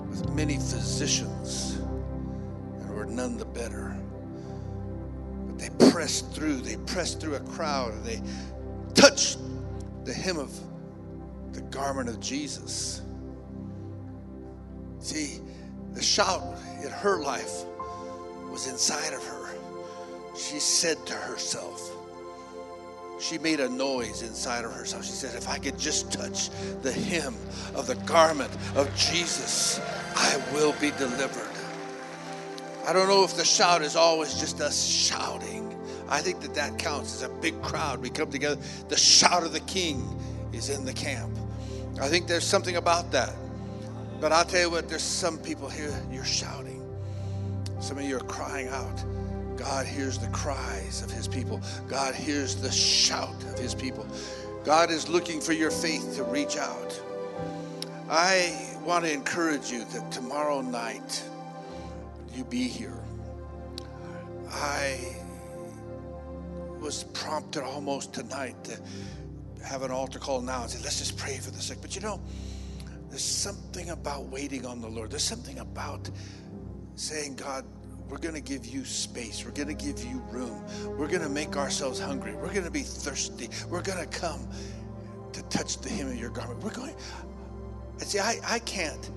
with 0.09 0.29
many 0.33 0.57
physicians 0.57 1.79
were 2.99 3.05
none 3.05 3.37
the 3.37 3.45
better. 3.45 3.95
But 5.47 5.57
they 5.57 5.69
pressed 5.89 6.33
through, 6.33 6.57
they 6.57 6.75
pressed 6.75 7.21
through 7.21 7.35
a 7.35 7.39
crowd, 7.39 7.93
they 8.03 8.21
touched 8.93 9.37
the 10.03 10.13
hem 10.13 10.37
of 10.37 10.53
the 11.53 11.61
garment 11.61 12.09
of 12.09 12.19
Jesus. 12.19 13.01
See, 14.99 15.39
the 15.93 16.01
shout 16.01 16.43
in 16.83 16.89
her 16.89 17.21
life 17.21 17.63
was 18.51 18.67
inside 18.67 19.13
of 19.13 19.23
her. 19.23 19.55
She 20.35 20.59
said 20.59 20.97
to 21.05 21.13
herself, 21.13 21.95
she 23.17 23.37
made 23.37 23.61
a 23.61 23.69
noise 23.69 24.23
inside 24.23 24.65
of 24.65 24.73
herself. 24.73 25.05
She 25.05 25.11
said, 25.11 25.35
If 25.35 25.47
I 25.49 25.57
could 25.57 25.77
just 25.77 26.11
touch 26.11 26.49
the 26.81 26.91
hem 26.91 27.35
of 27.75 27.87
the 27.87 27.95
garment 27.95 28.51
of 28.75 28.93
Jesus, 28.95 29.79
I 30.15 30.41
will 30.53 30.73
be 30.79 30.91
delivered. 30.91 31.48
I 32.87 32.93
don't 32.93 33.07
know 33.07 33.23
if 33.23 33.35
the 33.35 33.45
shout 33.45 33.81
is 33.81 33.95
always 33.95 34.39
just 34.39 34.61
us 34.61 34.85
shouting. 34.85 35.75
I 36.07 36.21
think 36.21 36.41
that 36.41 36.55
that 36.55 36.79
counts 36.79 37.13
as 37.15 37.21
a 37.23 37.29
big 37.29 37.61
crowd. 37.61 38.01
We 38.01 38.09
come 38.09 38.31
together. 38.31 38.59
The 38.87 38.97
shout 38.97 39.43
of 39.43 39.53
the 39.53 39.59
king 39.61 40.19
is 40.53 40.69
in 40.69 40.85
the 40.85 40.93
camp. 40.93 41.37
I 42.01 42.07
think 42.07 42.27
there's 42.27 42.45
something 42.45 42.77
about 42.77 43.11
that. 43.11 43.33
But 44.19 44.31
I'll 44.31 44.45
tell 44.45 44.61
you 44.61 44.69
what, 44.69 44.89
there's 44.89 45.03
some 45.03 45.37
people 45.37 45.69
here, 45.69 45.93
you're 46.11 46.25
shouting. 46.25 46.83
Some 47.79 47.97
of 47.97 48.03
you 48.03 48.17
are 48.17 48.21
crying 48.21 48.67
out. 48.69 49.03
God 49.55 49.85
hears 49.85 50.17
the 50.17 50.27
cries 50.27 51.01
of 51.01 51.11
his 51.11 51.27
people. 51.27 51.61
God 51.87 52.15
hears 52.15 52.55
the 52.55 52.71
shout 52.71 53.43
of 53.43 53.59
his 53.59 53.75
people. 53.75 54.07
God 54.63 54.89
is 54.89 55.07
looking 55.09 55.39
for 55.39 55.53
your 55.53 55.71
faith 55.71 56.15
to 56.15 56.23
reach 56.23 56.57
out. 56.57 57.01
I 58.09 58.77
want 58.83 59.05
to 59.05 59.13
encourage 59.13 59.71
you 59.71 59.85
that 59.85 60.11
tomorrow 60.11 60.61
night 60.61 61.23
you 62.39 62.45
be 62.45 62.69
here. 62.69 62.97
I 64.49 65.17
was 66.79 67.03
prompted 67.03 67.63
almost 67.63 68.13
tonight 68.13 68.55
to 68.63 68.79
have 69.65 69.83
an 69.83 69.91
altar 69.91 70.19
call 70.19 70.41
now 70.41 70.61
and 70.61 70.71
say, 70.71 70.81
let's 70.81 70.99
just 70.99 71.17
pray 71.17 71.37
for 71.37 71.51
the 71.51 71.61
sick. 71.61 71.79
But 71.81 71.95
you 71.95 72.01
know, 72.01 72.21
there's 73.09 73.23
something 73.23 73.89
about 73.89 74.27
waiting 74.27 74.65
on 74.65 74.79
the 74.79 74.87
Lord. 74.87 75.11
There's 75.11 75.23
something 75.23 75.59
about 75.59 76.09
saying, 76.95 77.35
God, 77.35 77.65
we're 78.07 78.17
going 78.17 78.35
to 78.35 78.41
give 78.41 78.65
you 78.65 78.85
space. 78.85 79.43
We're 79.43 79.51
going 79.51 79.67
to 79.67 79.73
give 79.73 80.01
you 80.01 80.23
room. 80.31 80.63
We're 80.97 81.09
going 81.09 81.21
to 81.21 81.29
make 81.29 81.57
ourselves 81.57 81.99
hungry. 81.99 82.35
We're 82.35 82.53
going 82.53 82.63
to 82.63 82.71
be 82.71 82.83
thirsty. 82.83 83.49
We're 83.69 83.81
going 83.81 83.99
to 83.99 84.19
come 84.19 84.47
to 85.33 85.41
touch 85.43 85.79
the 85.81 85.89
hem 85.89 86.07
of 86.07 86.15
your 86.15 86.29
garment. 86.29 86.63
We're 86.63 86.71
going. 86.71 86.95
See, 87.97 88.19
I, 88.19 88.39
I 88.47 88.59
can't. 88.59 89.11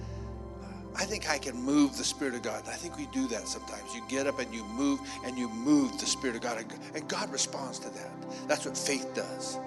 I 0.95 1.05
think 1.05 1.30
I 1.30 1.38
can 1.38 1.57
move 1.57 1.97
the 1.97 2.05
Spirit 2.05 2.34
of 2.34 2.43
God. 2.43 2.62
I 2.68 2.74
think 2.74 2.99
we 2.99 3.07
do 3.07 3.26
that 3.28 3.49
sometimes. 3.49 3.95
You 3.95 4.03
get 4.09 4.26
up 4.26 4.38
and 4.38 4.53
you 4.55 4.64
move 4.64 5.01
and 5.24 5.38
you 5.38 5.49
move 5.49 5.99
the 5.99 6.07
Spirit 6.07 6.36
of 6.36 6.43
God, 6.43 6.64
and 6.95 7.09
God 7.09 7.32
responds 7.32 7.78
to 7.80 7.90
that. 7.90 8.11
That's 8.47 8.66
what 8.66 8.76
faith 8.76 9.14
does. 9.14 9.59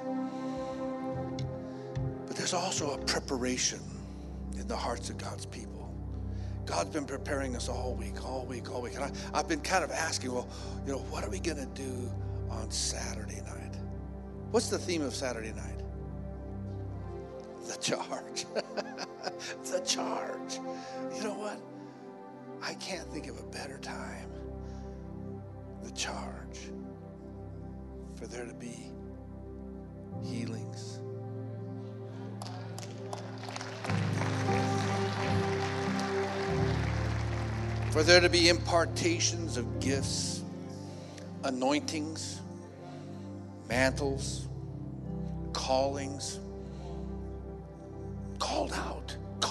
But 2.28 2.36
there's 2.36 2.54
also 2.54 2.92
a 2.92 2.98
preparation 3.06 3.80
in 4.58 4.68
the 4.68 4.76
hearts 4.76 5.10
of 5.10 5.18
God's 5.18 5.46
people. 5.46 5.76
God's 6.66 6.90
been 6.90 7.06
preparing 7.06 7.56
us 7.56 7.70
all 7.70 7.94
week, 7.94 8.26
all 8.26 8.46
week, 8.46 8.72
all 8.72 8.82
week. 8.82 8.96
And 8.96 9.04
I, 9.04 9.12
I've 9.34 9.48
been 9.48 9.62
kind 9.62 9.84
of 9.84 9.92
asking, 9.92 10.34
well, 10.34 10.48
you 10.86 10.94
know, 10.94 11.00
what 11.00 11.24
are 11.24 11.30
we 11.30 11.40
going 11.40 11.58
to 11.58 11.82
do 11.82 12.12
on 12.50 12.70
Saturday 12.72 13.42
night? 13.42 13.76
What's 14.52 14.70
the 14.70 14.80
theme 14.80 15.02
of 15.02 15.14
Saturday 15.14 15.54
night? 15.54 15.82
The 17.68 17.78
charge. 17.78 18.46
the 19.72 19.80
charge. 19.86 20.60
You 21.16 21.24
know 21.24 21.34
what? 21.34 21.60
I 22.62 22.74
can't 22.76 23.08
think 23.12 23.28
of 23.28 23.40
a 23.40 23.44
better 23.44 23.78
time. 23.78 24.30
The 25.84 25.92
charge. 25.92 26.72
For 28.16 28.28
there 28.28 28.46
to 28.46 28.54
be 28.54 28.92
healings 30.24 31.00
for 37.96 38.04
there 38.04 38.20
to 38.20 38.28
be 38.28 38.50
impartations 38.50 39.56
of 39.56 39.80
gifts, 39.80 40.44
anointings, 41.46 42.42
mantles, 43.70 44.48
callings, 45.54 46.42
called 48.38 48.74
out, 48.74 49.05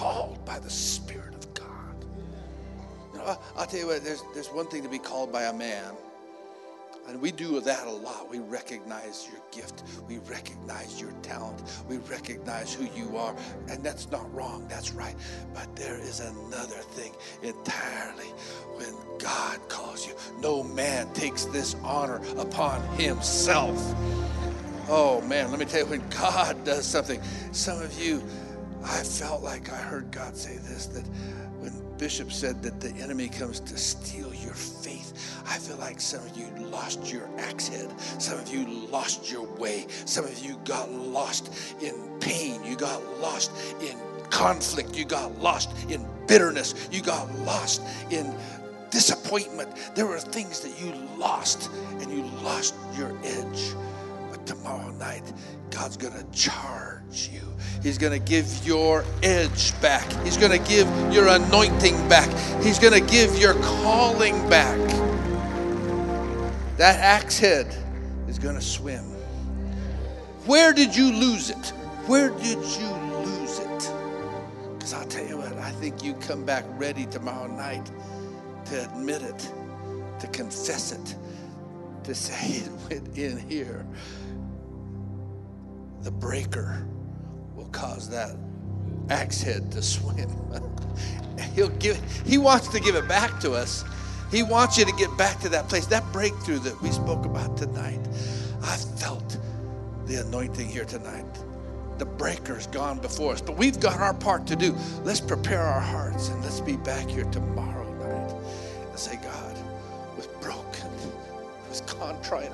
called 0.05 0.45
by 0.45 0.59
the 0.59 0.69
Spirit 0.69 1.33
of 1.33 1.51
God. 1.55 2.05
You 3.11 3.19
know, 3.19 3.39
I'll 3.57 3.65
tell 3.65 3.79
you 3.79 3.87
what, 3.87 4.03
there's, 4.03 4.23
there's 4.35 4.49
one 4.49 4.67
thing 4.67 4.83
to 4.83 4.89
be 4.89 4.99
called 4.99 5.31
by 5.31 5.45
a 5.45 5.53
man 5.53 5.95
and 7.07 7.21
we 7.21 7.31
do 7.31 7.59
that 7.59 7.85
a 7.85 7.91
lot. 7.91 8.31
We 8.31 8.39
recognize 8.39 9.27
your 9.31 9.39
gift. 9.51 9.83
We 10.07 10.17
recognize 10.27 10.99
your 10.99 11.11
talent. 11.21 11.61
We 11.87 11.97
recognize 11.97 12.73
who 12.73 12.87
you 12.99 13.15
are. 13.17 13.35
And 13.69 13.83
that's 13.83 14.09
not 14.09 14.33
wrong. 14.33 14.65
That's 14.67 14.91
right. 14.91 15.15
But 15.53 15.75
there 15.75 15.99
is 15.99 16.19
another 16.19 16.81
thing 16.97 17.13
entirely. 17.43 18.29
When 18.77 18.95
God 19.19 19.59
calls 19.69 20.07
you, 20.07 20.15
no 20.41 20.63
man 20.63 21.11
takes 21.13 21.45
this 21.45 21.75
honor 21.83 22.21
upon 22.37 22.81
himself. 22.97 23.77
Oh, 24.89 25.21
man, 25.21 25.51
let 25.51 25.59
me 25.59 25.65
tell 25.65 25.81
you, 25.81 25.85
when 25.85 26.09
God 26.09 26.63
does 26.63 26.85
something, 26.85 27.21
some 27.51 27.81
of 27.83 27.99
you, 28.01 28.23
I 28.85 29.01
felt 29.03 29.41
like 29.41 29.71
I 29.71 29.77
heard 29.77 30.11
God 30.11 30.37
say 30.37 30.57
this 30.57 30.85
that 30.87 31.05
when 31.59 31.73
Bishop 31.97 32.31
said 32.31 32.61
that 32.61 32.79
the 32.79 32.89
enemy 33.01 33.27
comes 33.27 33.59
to 33.61 33.77
steal 33.77 34.33
your 34.33 34.53
faith. 34.53 35.41
I 35.47 35.57
feel 35.57 35.77
like 35.77 35.99
some 35.99 36.21
of 36.25 36.37
you 36.37 36.47
lost 36.67 37.11
your 37.11 37.27
axe 37.39 37.67
head. 37.67 37.89
Some 38.21 38.37
of 38.37 38.47
you 38.47 38.67
lost 38.89 39.31
your 39.31 39.47
way. 39.57 39.87
Some 40.05 40.25
of 40.25 40.37
you 40.39 40.59
got 40.65 40.91
lost 40.91 41.51
in 41.81 41.95
pain. 42.19 42.63
You 42.63 42.75
got 42.75 43.01
lost 43.19 43.51
in 43.81 43.97
conflict. 44.29 44.95
You 44.95 45.05
got 45.05 45.39
lost 45.39 45.71
in 45.89 46.05
bitterness. 46.27 46.87
You 46.91 47.01
got 47.01 47.33
lost 47.39 47.81
in 48.11 48.35
disappointment. 48.91 49.69
There 49.95 50.05
were 50.05 50.19
things 50.19 50.59
that 50.59 50.79
you 50.79 50.93
lost 51.17 51.71
and 51.99 52.11
you 52.11 52.23
lost 52.43 52.75
your 52.97 53.17
edge. 53.23 53.73
Tomorrow 54.45 54.91
night, 54.91 55.33
God's 55.71 55.97
going 55.97 56.13
to 56.13 56.23
charge 56.31 57.29
you. 57.31 57.41
He's 57.81 57.97
going 57.97 58.13
to 58.13 58.25
give 58.25 58.65
your 58.65 59.03
edge 59.23 59.79
back. 59.81 60.09
He's 60.23 60.37
going 60.37 60.51
to 60.51 60.69
give 60.69 60.87
your 61.13 61.27
anointing 61.27 61.95
back. 62.07 62.29
He's 62.63 62.79
going 62.79 62.93
to 62.93 63.11
give 63.11 63.37
your 63.37 63.53
calling 63.55 64.47
back. 64.49 64.79
That 66.77 66.99
axe 66.99 67.39
head 67.39 67.75
is 68.27 68.39
going 68.39 68.55
to 68.55 68.61
swim. 68.61 69.03
Where 70.45 70.73
did 70.73 70.95
you 70.95 71.11
lose 71.11 71.49
it? 71.49 71.69
Where 72.07 72.29
did 72.29 72.57
you 72.57 72.89
lose 73.23 73.59
it? 73.59 73.91
Because 74.73 74.93
I'll 74.93 75.07
tell 75.07 75.25
you 75.25 75.37
what, 75.37 75.53
I 75.53 75.71
think 75.71 76.03
you 76.03 76.13
come 76.15 76.45
back 76.45 76.65
ready 76.77 77.05
tomorrow 77.07 77.47
night 77.47 77.89
to 78.65 78.83
admit 78.83 79.23
it, 79.23 79.49
to 80.19 80.27
confess 80.27 80.91
it, 80.91 81.15
to 82.03 82.13
say 82.13 82.57
it 82.57 82.71
went 82.89 83.17
in 83.17 83.39
here. 83.49 83.85
The 86.05 86.11
breaker 86.11 86.85
will 87.55 87.65
cause 87.69 88.07
that 88.11 88.35
axe 89.09 89.41
head 89.41 89.71
to 89.71 89.81
swim. 89.81 90.29
He'll 91.55 91.69
give 91.69 91.99
he 92.23 92.37
wants 92.37 92.67
to 92.69 92.79
give 92.79 92.93
it 92.93 93.07
back 93.07 93.39
to 93.39 93.53
us. 93.53 93.83
He 94.29 94.43
wants 94.43 94.77
you 94.77 94.85
to 94.85 94.91
get 94.93 95.15
back 95.17 95.39
to 95.39 95.49
that 95.49 95.67
place. 95.67 95.87
That 95.87 96.03
breakthrough 96.13 96.59
that 96.59 96.79
we 96.83 96.91
spoke 96.91 97.25
about 97.25 97.57
tonight. 97.57 97.99
I 98.61 98.77
felt 98.77 99.39
the 100.05 100.17
anointing 100.17 100.69
here 100.69 100.85
tonight. 100.85 101.25
The 101.97 102.05
breaker's 102.05 102.67
gone 102.67 102.99
before 102.99 103.33
us, 103.33 103.41
but 103.41 103.57
we've 103.57 103.79
got 103.79 103.99
our 103.99 104.13
part 104.13 104.45
to 104.47 104.55
do. 104.55 104.75
Let's 105.03 105.21
prepare 105.21 105.61
our 105.61 105.81
hearts 105.81 106.29
and 106.29 106.39
let's 106.43 106.61
be 106.61 106.77
back 106.77 107.07
here 107.07 107.25
tomorrow 107.25 107.91
night 107.95 108.31
and 108.89 108.99
say, 108.99 109.15
God, 109.23 109.57
with 110.15 110.29
broken, 110.39 110.91
with 111.67 111.83
contrite 111.87 112.51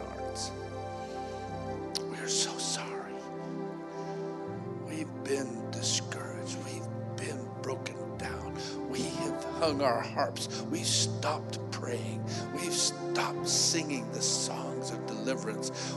been 5.31 5.71
discouraged. 5.71 6.57
We've 6.65 7.15
been 7.15 7.39
broken 7.61 7.95
down. 8.17 8.53
We 8.89 9.03
have 9.03 9.41
hung 9.61 9.81
our 9.81 10.01
harps. 10.01 10.63
We've 10.69 10.85
stopped 10.85 11.57
praying. 11.71 12.21
We've 12.53 12.73
stopped 12.73 13.47
singing 13.47 14.11
the 14.11 14.21
songs 14.21 14.91
of 14.91 15.05
deliverance. 15.05 15.95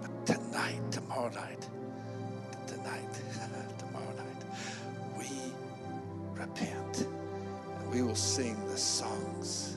But 0.00 0.24
tonight, 0.24 0.80
tomorrow 0.90 1.28
night, 1.28 1.68
tonight, 2.66 3.12
tomorrow 3.78 4.14
night, 4.16 4.42
we 5.18 5.28
repent 6.32 7.06
and 7.80 7.90
we 7.90 8.00
will 8.00 8.14
sing 8.14 8.56
the 8.68 8.78
songs 8.78 9.76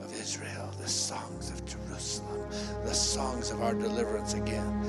of 0.00 0.10
Israel, 0.18 0.71
the 0.82 0.88
songs 0.88 1.48
of 1.50 1.64
Jerusalem, 1.64 2.50
the 2.84 2.92
songs 2.92 3.52
of 3.52 3.62
our 3.62 3.72
deliverance 3.72 4.34
again. 4.34 4.84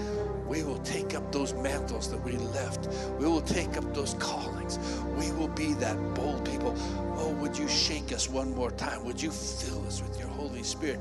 We 0.47 0.63
will 0.63 0.79
take 0.79 1.13
up 1.13 1.31
those 1.31 1.53
mantles 1.53 2.09
that 2.09 2.17
we 2.23 2.33
left. 2.33 2.89
We 3.19 3.27
will 3.27 3.41
take 3.41 3.77
up 3.77 3.93
those 3.93 4.15
callings. 4.15 4.79
We 5.17 5.31
will 5.33 5.49
be 5.49 5.73
that 5.75 5.95
bold 6.15 6.45
people. 6.45 6.73
Oh, 7.17 7.31
would 7.39 7.55
you 7.55 7.67
shake 7.67 8.11
us 8.11 8.27
one 8.27 8.55
more 8.55 8.71
time? 8.71 9.05
Would 9.05 9.21
you 9.21 9.29
fill 9.29 9.85
us 9.85 10.01
with 10.01 10.17
your 10.19 10.29
Holy 10.29 10.63
Spirit? 10.63 10.99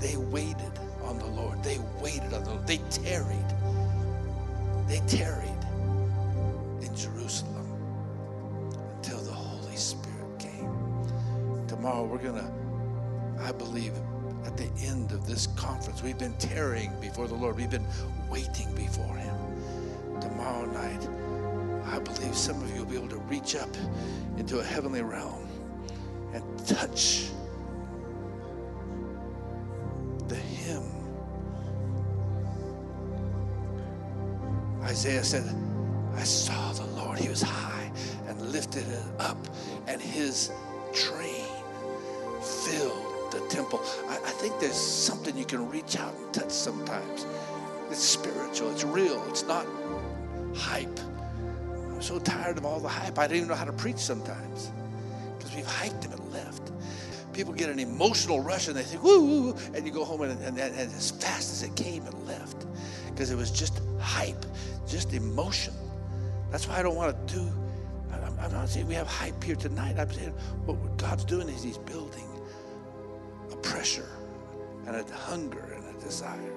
They 0.00 0.16
waited 0.16 0.72
on 1.02 1.18
the 1.18 1.26
Lord. 1.26 1.62
They 1.64 1.78
waited 2.00 2.32
on 2.34 2.44
the 2.44 2.50
Lord. 2.50 2.66
They 2.68 2.78
tarried. 2.90 3.50
They 4.86 5.00
tarried 5.08 5.50
in 6.82 6.94
Jerusalem 6.94 7.66
until 8.96 9.18
the 9.18 9.32
Holy 9.32 9.76
Spirit 9.76 10.38
came. 10.38 10.70
Tomorrow 11.66 12.04
we're 12.04 12.18
going 12.18 12.36
to, 12.36 12.52
I 13.40 13.52
believe, 13.52 13.92
at 14.44 14.56
the 14.56 14.70
end 14.80 15.12
of 15.12 15.26
this 15.26 15.48
conference, 15.48 16.02
we've 16.02 16.18
been 16.18 16.36
tarrying 16.38 16.92
before 17.00 17.28
the 17.28 17.34
Lord. 17.34 17.56
We've 17.56 17.70
been 17.70 17.86
waiting 18.30 18.74
before 18.74 19.16
Him. 19.16 19.34
Tomorrow 20.20 20.66
night, 20.66 21.08
I 21.84 21.98
believe 21.98 22.34
some 22.34 22.62
of 22.62 22.70
you 22.74 22.80
will 22.84 22.90
be 22.90 22.96
able 22.96 23.08
to 23.08 23.18
reach 23.18 23.54
up 23.54 23.68
into 24.38 24.58
a 24.58 24.64
heavenly 24.64 25.02
realm 25.02 25.46
and 26.32 26.66
touch 26.66 27.28
the 30.28 30.34
hymn. 30.34 30.82
Isaiah 34.82 35.24
said, 35.24 35.44
I 36.14 36.22
saw 36.22 36.72
the 36.72 36.86
Lord. 36.86 37.18
He 37.18 37.28
was 37.28 37.42
high 37.42 37.90
and 38.26 38.40
lifted 38.52 38.88
it 38.88 39.02
up, 39.18 39.38
and 39.86 40.00
his 40.00 40.50
train 40.92 41.44
filled 42.40 43.05
the 43.38 43.48
temple. 43.48 43.80
I, 44.08 44.16
I 44.16 44.30
think 44.30 44.58
there's 44.60 44.74
something 44.74 45.36
you 45.36 45.44
can 45.44 45.68
reach 45.68 45.98
out 45.98 46.14
and 46.14 46.32
touch 46.32 46.50
sometimes. 46.50 47.26
It's 47.90 48.02
spiritual, 48.02 48.70
it's 48.72 48.84
real, 48.84 49.22
it's 49.28 49.44
not 49.44 49.66
hype. 50.54 50.98
I'm 51.92 52.02
so 52.02 52.18
tired 52.18 52.58
of 52.58 52.64
all 52.64 52.80
the 52.80 52.88
hype, 52.88 53.18
I 53.18 53.26
don't 53.26 53.36
even 53.36 53.48
know 53.48 53.54
how 53.54 53.64
to 53.64 53.72
preach 53.72 53.98
sometimes 53.98 54.70
because 55.38 55.54
we've 55.54 55.66
hyped 55.66 56.04
him 56.04 56.12
and 56.12 56.32
left. 56.32 56.72
People 57.32 57.52
get 57.52 57.68
an 57.68 57.78
emotional 57.78 58.40
rush 58.40 58.68
and 58.68 58.76
they 58.76 58.82
think, 58.82 59.02
woo, 59.02 59.20
woo, 59.20 59.42
woo," 59.42 59.56
and 59.74 59.86
you 59.86 59.92
go 59.92 60.04
home 60.04 60.22
and, 60.22 60.42
and, 60.42 60.58
and 60.58 60.74
as 60.74 61.10
fast 61.10 61.52
as 61.52 61.62
it 61.62 61.74
came, 61.76 62.06
it 62.06 62.14
left 62.26 62.66
because 63.08 63.30
it 63.30 63.36
was 63.36 63.50
just 63.50 63.80
hype, 64.00 64.44
just 64.88 65.12
emotion. 65.12 65.74
That's 66.50 66.66
why 66.66 66.78
I 66.78 66.82
don't 66.82 66.96
want 66.96 67.28
to 67.28 67.34
do, 67.34 67.52
I'm, 68.12 68.52
not 68.52 68.68
saying 68.68 68.86
we 68.86 68.94
have 68.94 69.06
hype 69.06 69.42
here 69.42 69.56
tonight. 69.56 69.98
I'm 69.98 70.10
saying 70.10 70.32
what 70.64 70.96
God's 70.96 71.24
doing 71.24 71.48
is 71.48 71.62
He's 71.62 71.78
building 71.78 72.25
pressure 73.66 74.08
and 74.86 74.94
a 74.94 75.14
hunger 75.14 75.74
and 75.74 75.96
a 75.96 76.00
desire. 76.00 76.52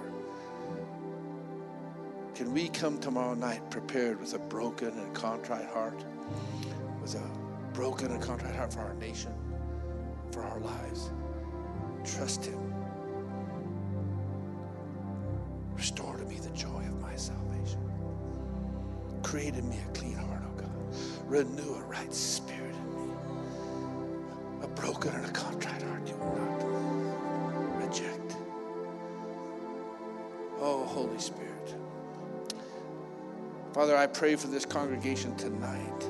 Can 2.36 2.54
we 2.54 2.70
come 2.70 3.00
tomorrow 3.00 3.34
night 3.34 3.68
prepared 3.72 4.20
with 4.20 4.36
a 4.36 4.40
broken 4.40 4.90
and 4.90 5.14
contrite 5.16 5.66
heart? 5.66 6.06
With 7.02 7.16
a 7.16 7.30
broken 7.74 8.12
and 8.12 8.22
contrite 8.22 8.56
heart 8.56 8.72
for 8.72 8.82
our 8.82 8.94
nation, 8.94 9.34
for 10.32 10.44
our 10.44 10.60
lives? 10.60 11.10
Trust 12.06 12.46
Him. 12.46 12.60
Restore 15.76 16.16
to 16.18 16.26
me 16.26 16.38
the 16.38 16.52
joy 16.52 16.84
of 16.88 17.02
my 17.02 17.16
salvation. 17.16 17.82
Create 19.24 19.56
in 19.56 19.68
me 19.68 19.80
a 19.88 19.92
clean 19.98 20.16
heart, 20.16 20.44
oh 20.46 20.56
God. 20.56 20.72
Renew 21.26 21.74
a 21.74 21.82
right 21.86 22.14
spirit 22.14 22.76
in 22.76 23.08
me. 23.08 23.14
A 24.62 24.68
broken 24.68 25.14
and 25.16 25.26
a 25.26 25.32
contrite 25.32 25.82
heart 25.82 26.08
you 26.08 26.16
will 26.16 26.36
not 26.36 26.69
reject. 27.90 28.36
Oh, 30.60 30.86
Holy 30.86 31.20
Spirit. 31.20 31.76
Father, 33.74 33.96
I 33.96 34.08
pray 34.08 34.36
for 34.36 34.48
this 34.48 34.66
congregation 34.66 35.36
tonight. 35.36 36.04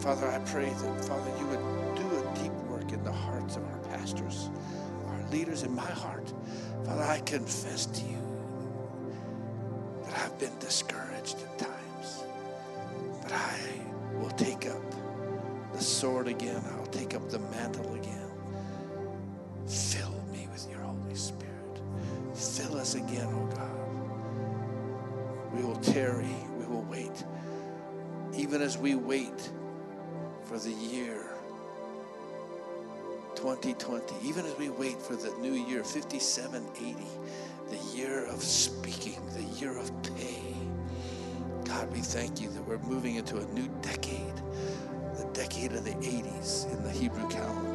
Father, 0.00 0.28
I 0.28 0.38
pray 0.40 0.68
that, 0.68 1.04
Father, 1.04 1.32
you 1.38 1.46
would 1.46 1.96
do 1.96 2.06
a 2.18 2.34
deep 2.42 2.52
work 2.68 2.92
in 2.92 3.02
the 3.02 3.12
hearts 3.12 3.56
of 3.56 3.64
our 3.64 3.78
pastors, 3.90 4.50
our 5.06 5.30
leaders, 5.30 5.62
in 5.62 5.74
my 5.74 5.90
heart. 5.90 6.32
Father, 6.84 7.02
I 7.02 7.20
confess 7.20 7.86
to 7.86 8.02
you 8.04 8.18
that 10.04 10.18
I've 10.18 10.38
been 10.38 10.56
discouraged 10.58 11.36
at 11.38 11.58
times, 11.58 12.24
but 13.22 13.32
I 13.32 13.58
will 14.18 14.30
take 14.30 14.66
up 14.66 14.82
the 15.72 15.80
sword 15.80 16.28
again. 16.28 16.62
I'll 16.76 16.86
take 16.86 17.14
up 17.14 17.28
the 17.30 17.38
mantle 17.38 17.94
again. 17.94 18.23
Again, 22.94 23.28
oh 23.32 23.46
God. 23.46 23.70
We 25.54 25.62
will 25.62 25.76
tarry, 25.76 26.36
we 26.58 26.66
will 26.66 26.82
wait. 26.82 27.24
Even 28.34 28.62
as 28.62 28.76
we 28.76 28.94
wait 28.94 29.50
for 30.44 30.58
the 30.58 30.72
year 30.72 31.30
2020, 33.36 34.14
even 34.26 34.44
as 34.44 34.56
we 34.58 34.70
wait 34.70 35.00
for 35.00 35.16
the 35.16 35.30
new 35.38 35.52
year 35.52 35.84
5780, 35.84 36.96
the 37.70 37.96
year 37.96 38.26
of 38.26 38.42
speaking, 38.42 39.20
the 39.34 39.42
year 39.58 39.76
of 39.78 39.90
pay. 40.16 40.42
God, 41.64 41.90
we 41.92 42.00
thank 42.00 42.40
you 42.40 42.48
that 42.50 42.62
we're 42.66 42.78
moving 42.78 43.16
into 43.16 43.38
a 43.38 43.44
new 43.46 43.68
decade, 43.82 44.36
the 45.16 45.28
decade 45.32 45.72
of 45.72 45.84
the 45.84 45.92
80s 45.92 46.72
in 46.72 46.82
the 46.82 46.90
Hebrew 46.90 47.28
calendar. 47.28 47.73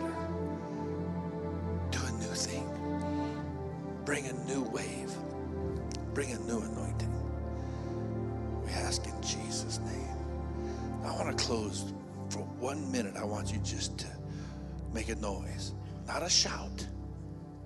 For 11.49 12.41
one 12.59 12.91
minute. 12.91 13.15
I 13.17 13.23
want 13.23 13.51
you 13.51 13.57
just 13.63 13.97
to 13.99 14.07
make 14.93 15.09
a 15.09 15.15
noise, 15.15 15.73
not 16.05 16.21
a 16.21 16.29
shout, 16.29 16.85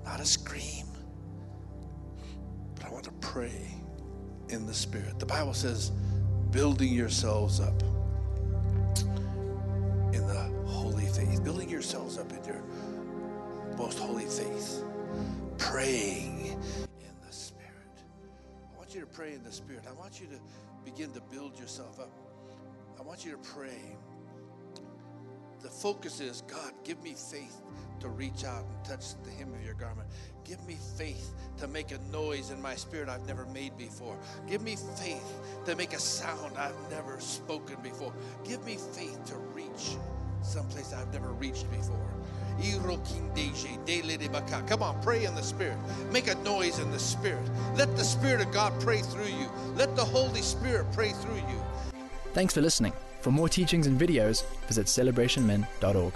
not 0.06 0.22
a 0.22 0.26
scream, 0.26 0.86
but 2.76 2.86
I 2.86 2.90
want 2.92 3.04
to 3.04 3.12
pray 3.20 3.76
in 4.48 4.66
the 4.66 4.74
Spirit. 4.74 5.20
The 5.20 5.26
Bible 5.26 5.54
says, 5.54 5.92
building 6.52 6.94
yourselves 6.94 7.60
up 7.60 7.84
in 10.14 10.26
the 10.28 10.50
holy 10.66 11.08
faith, 11.08 11.44
building 11.44 11.68
yourselves 11.68 12.18
up 12.18 12.32
in 12.32 12.42
your 12.46 12.64
most 13.78 14.00
holy 14.00 14.26
faith, 14.26 14.82
praying 15.58 16.58
in 17.02 17.16
the 17.28 17.34
Spirit. 17.34 17.98
I 18.74 18.78
want 18.78 18.96
you 18.96 19.02
to 19.02 19.08
pray 19.08 19.34
in 19.34 19.44
the 19.44 19.52
Spirit. 19.52 19.84
I 19.90 19.92
want 19.92 20.22
you 20.22 20.28
to 20.28 20.40
begin 20.86 21.12
to 21.12 21.20
build 21.20 21.60
yourself 21.60 22.00
up. 22.00 22.12
I 23.04 23.06
want 23.06 23.26
you 23.26 23.32
to 23.32 23.38
pray. 23.38 23.98
The 25.62 25.68
focus 25.68 26.22
is 26.22 26.42
God, 26.48 26.72
give 26.86 27.04
me 27.04 27.14
faith 27.14 27.62
to 28.00 28.08
reach 28.08 28.46
out 28.46 28.64
and 28.64 28.86
touch 28.86 29.22
the 29.26 29.32
hem 29.32 29.54
of 29.54 29.62
your 29.64 29.74
garment. 29.74 30.08
Give 30.46 30.66
me 30.66 30.78
faith 30.98 31.34
to 31.58 31.68
make 31.68 31.92
a 31.92 31.98
noise 32.14 32.50
in 32.50 32.62
my 32.62 32.76
spirit 32.76 33.10
I've 33.10 33.28
never 33.28 33.46
made 33.48 33.78
before. 33.78 34.18
Give 34.48 34.62
me 34.62 34.78
faith 34.98 35.34
to 35.66 35.76
make 35.76 35.92
a 35.92 36.00
sound 36.00 36.58
I've 36.58 36.78
never 36.90 37.20
spoken 37.20 37.76
before. 37.84 38.14
Give 38.46 38.66
me 38.66 38.78
faith 38.94 39.20
to 39.26 39.36
reach 39.54 39.98
someplace 40.42 40.94
I've 40.94 41.12
never 41.12 41.34
reached 41.34 41.70
before. 41.72 42.10
Come 44.68 44.82
on, 44.82 45.02
pray 45.02 45.26
in 45.26 45.36
the 45.36 45.44
Spirit. 45.44 45.78
Make 46.14 46.28
a 46.28 46.36
noise 46.36 46.80
in 46.80 46.90
the 46.92 47.00
Spirit. 47.00 47.50
Let 47.76 47.98
the 47.98 48.06
Spirit 48.06 48.40
of 48.40 48.54
God 48.54 48.72
pray 48.80 49.02
through 49.02 49.26
you. 49.26 49.50
Let 49.76 49.94
the 49.98 50.06
Holy 50.06 50.42
Spirit 50.42 50.86
pray 50.94 51.12
through 51.12 51.36
you. 51.36 51.93
Thanks 52.34 52.54
for 52.54 52.62
listening. 52.62 52.94
For 53.22 53.32
more 53.32 53.48
teachings 53.48 53.88
and 53.88 54.00
videos, 54.00 54.44
visit 54.68 54.88
celebrationmen.org. 54.88 56.14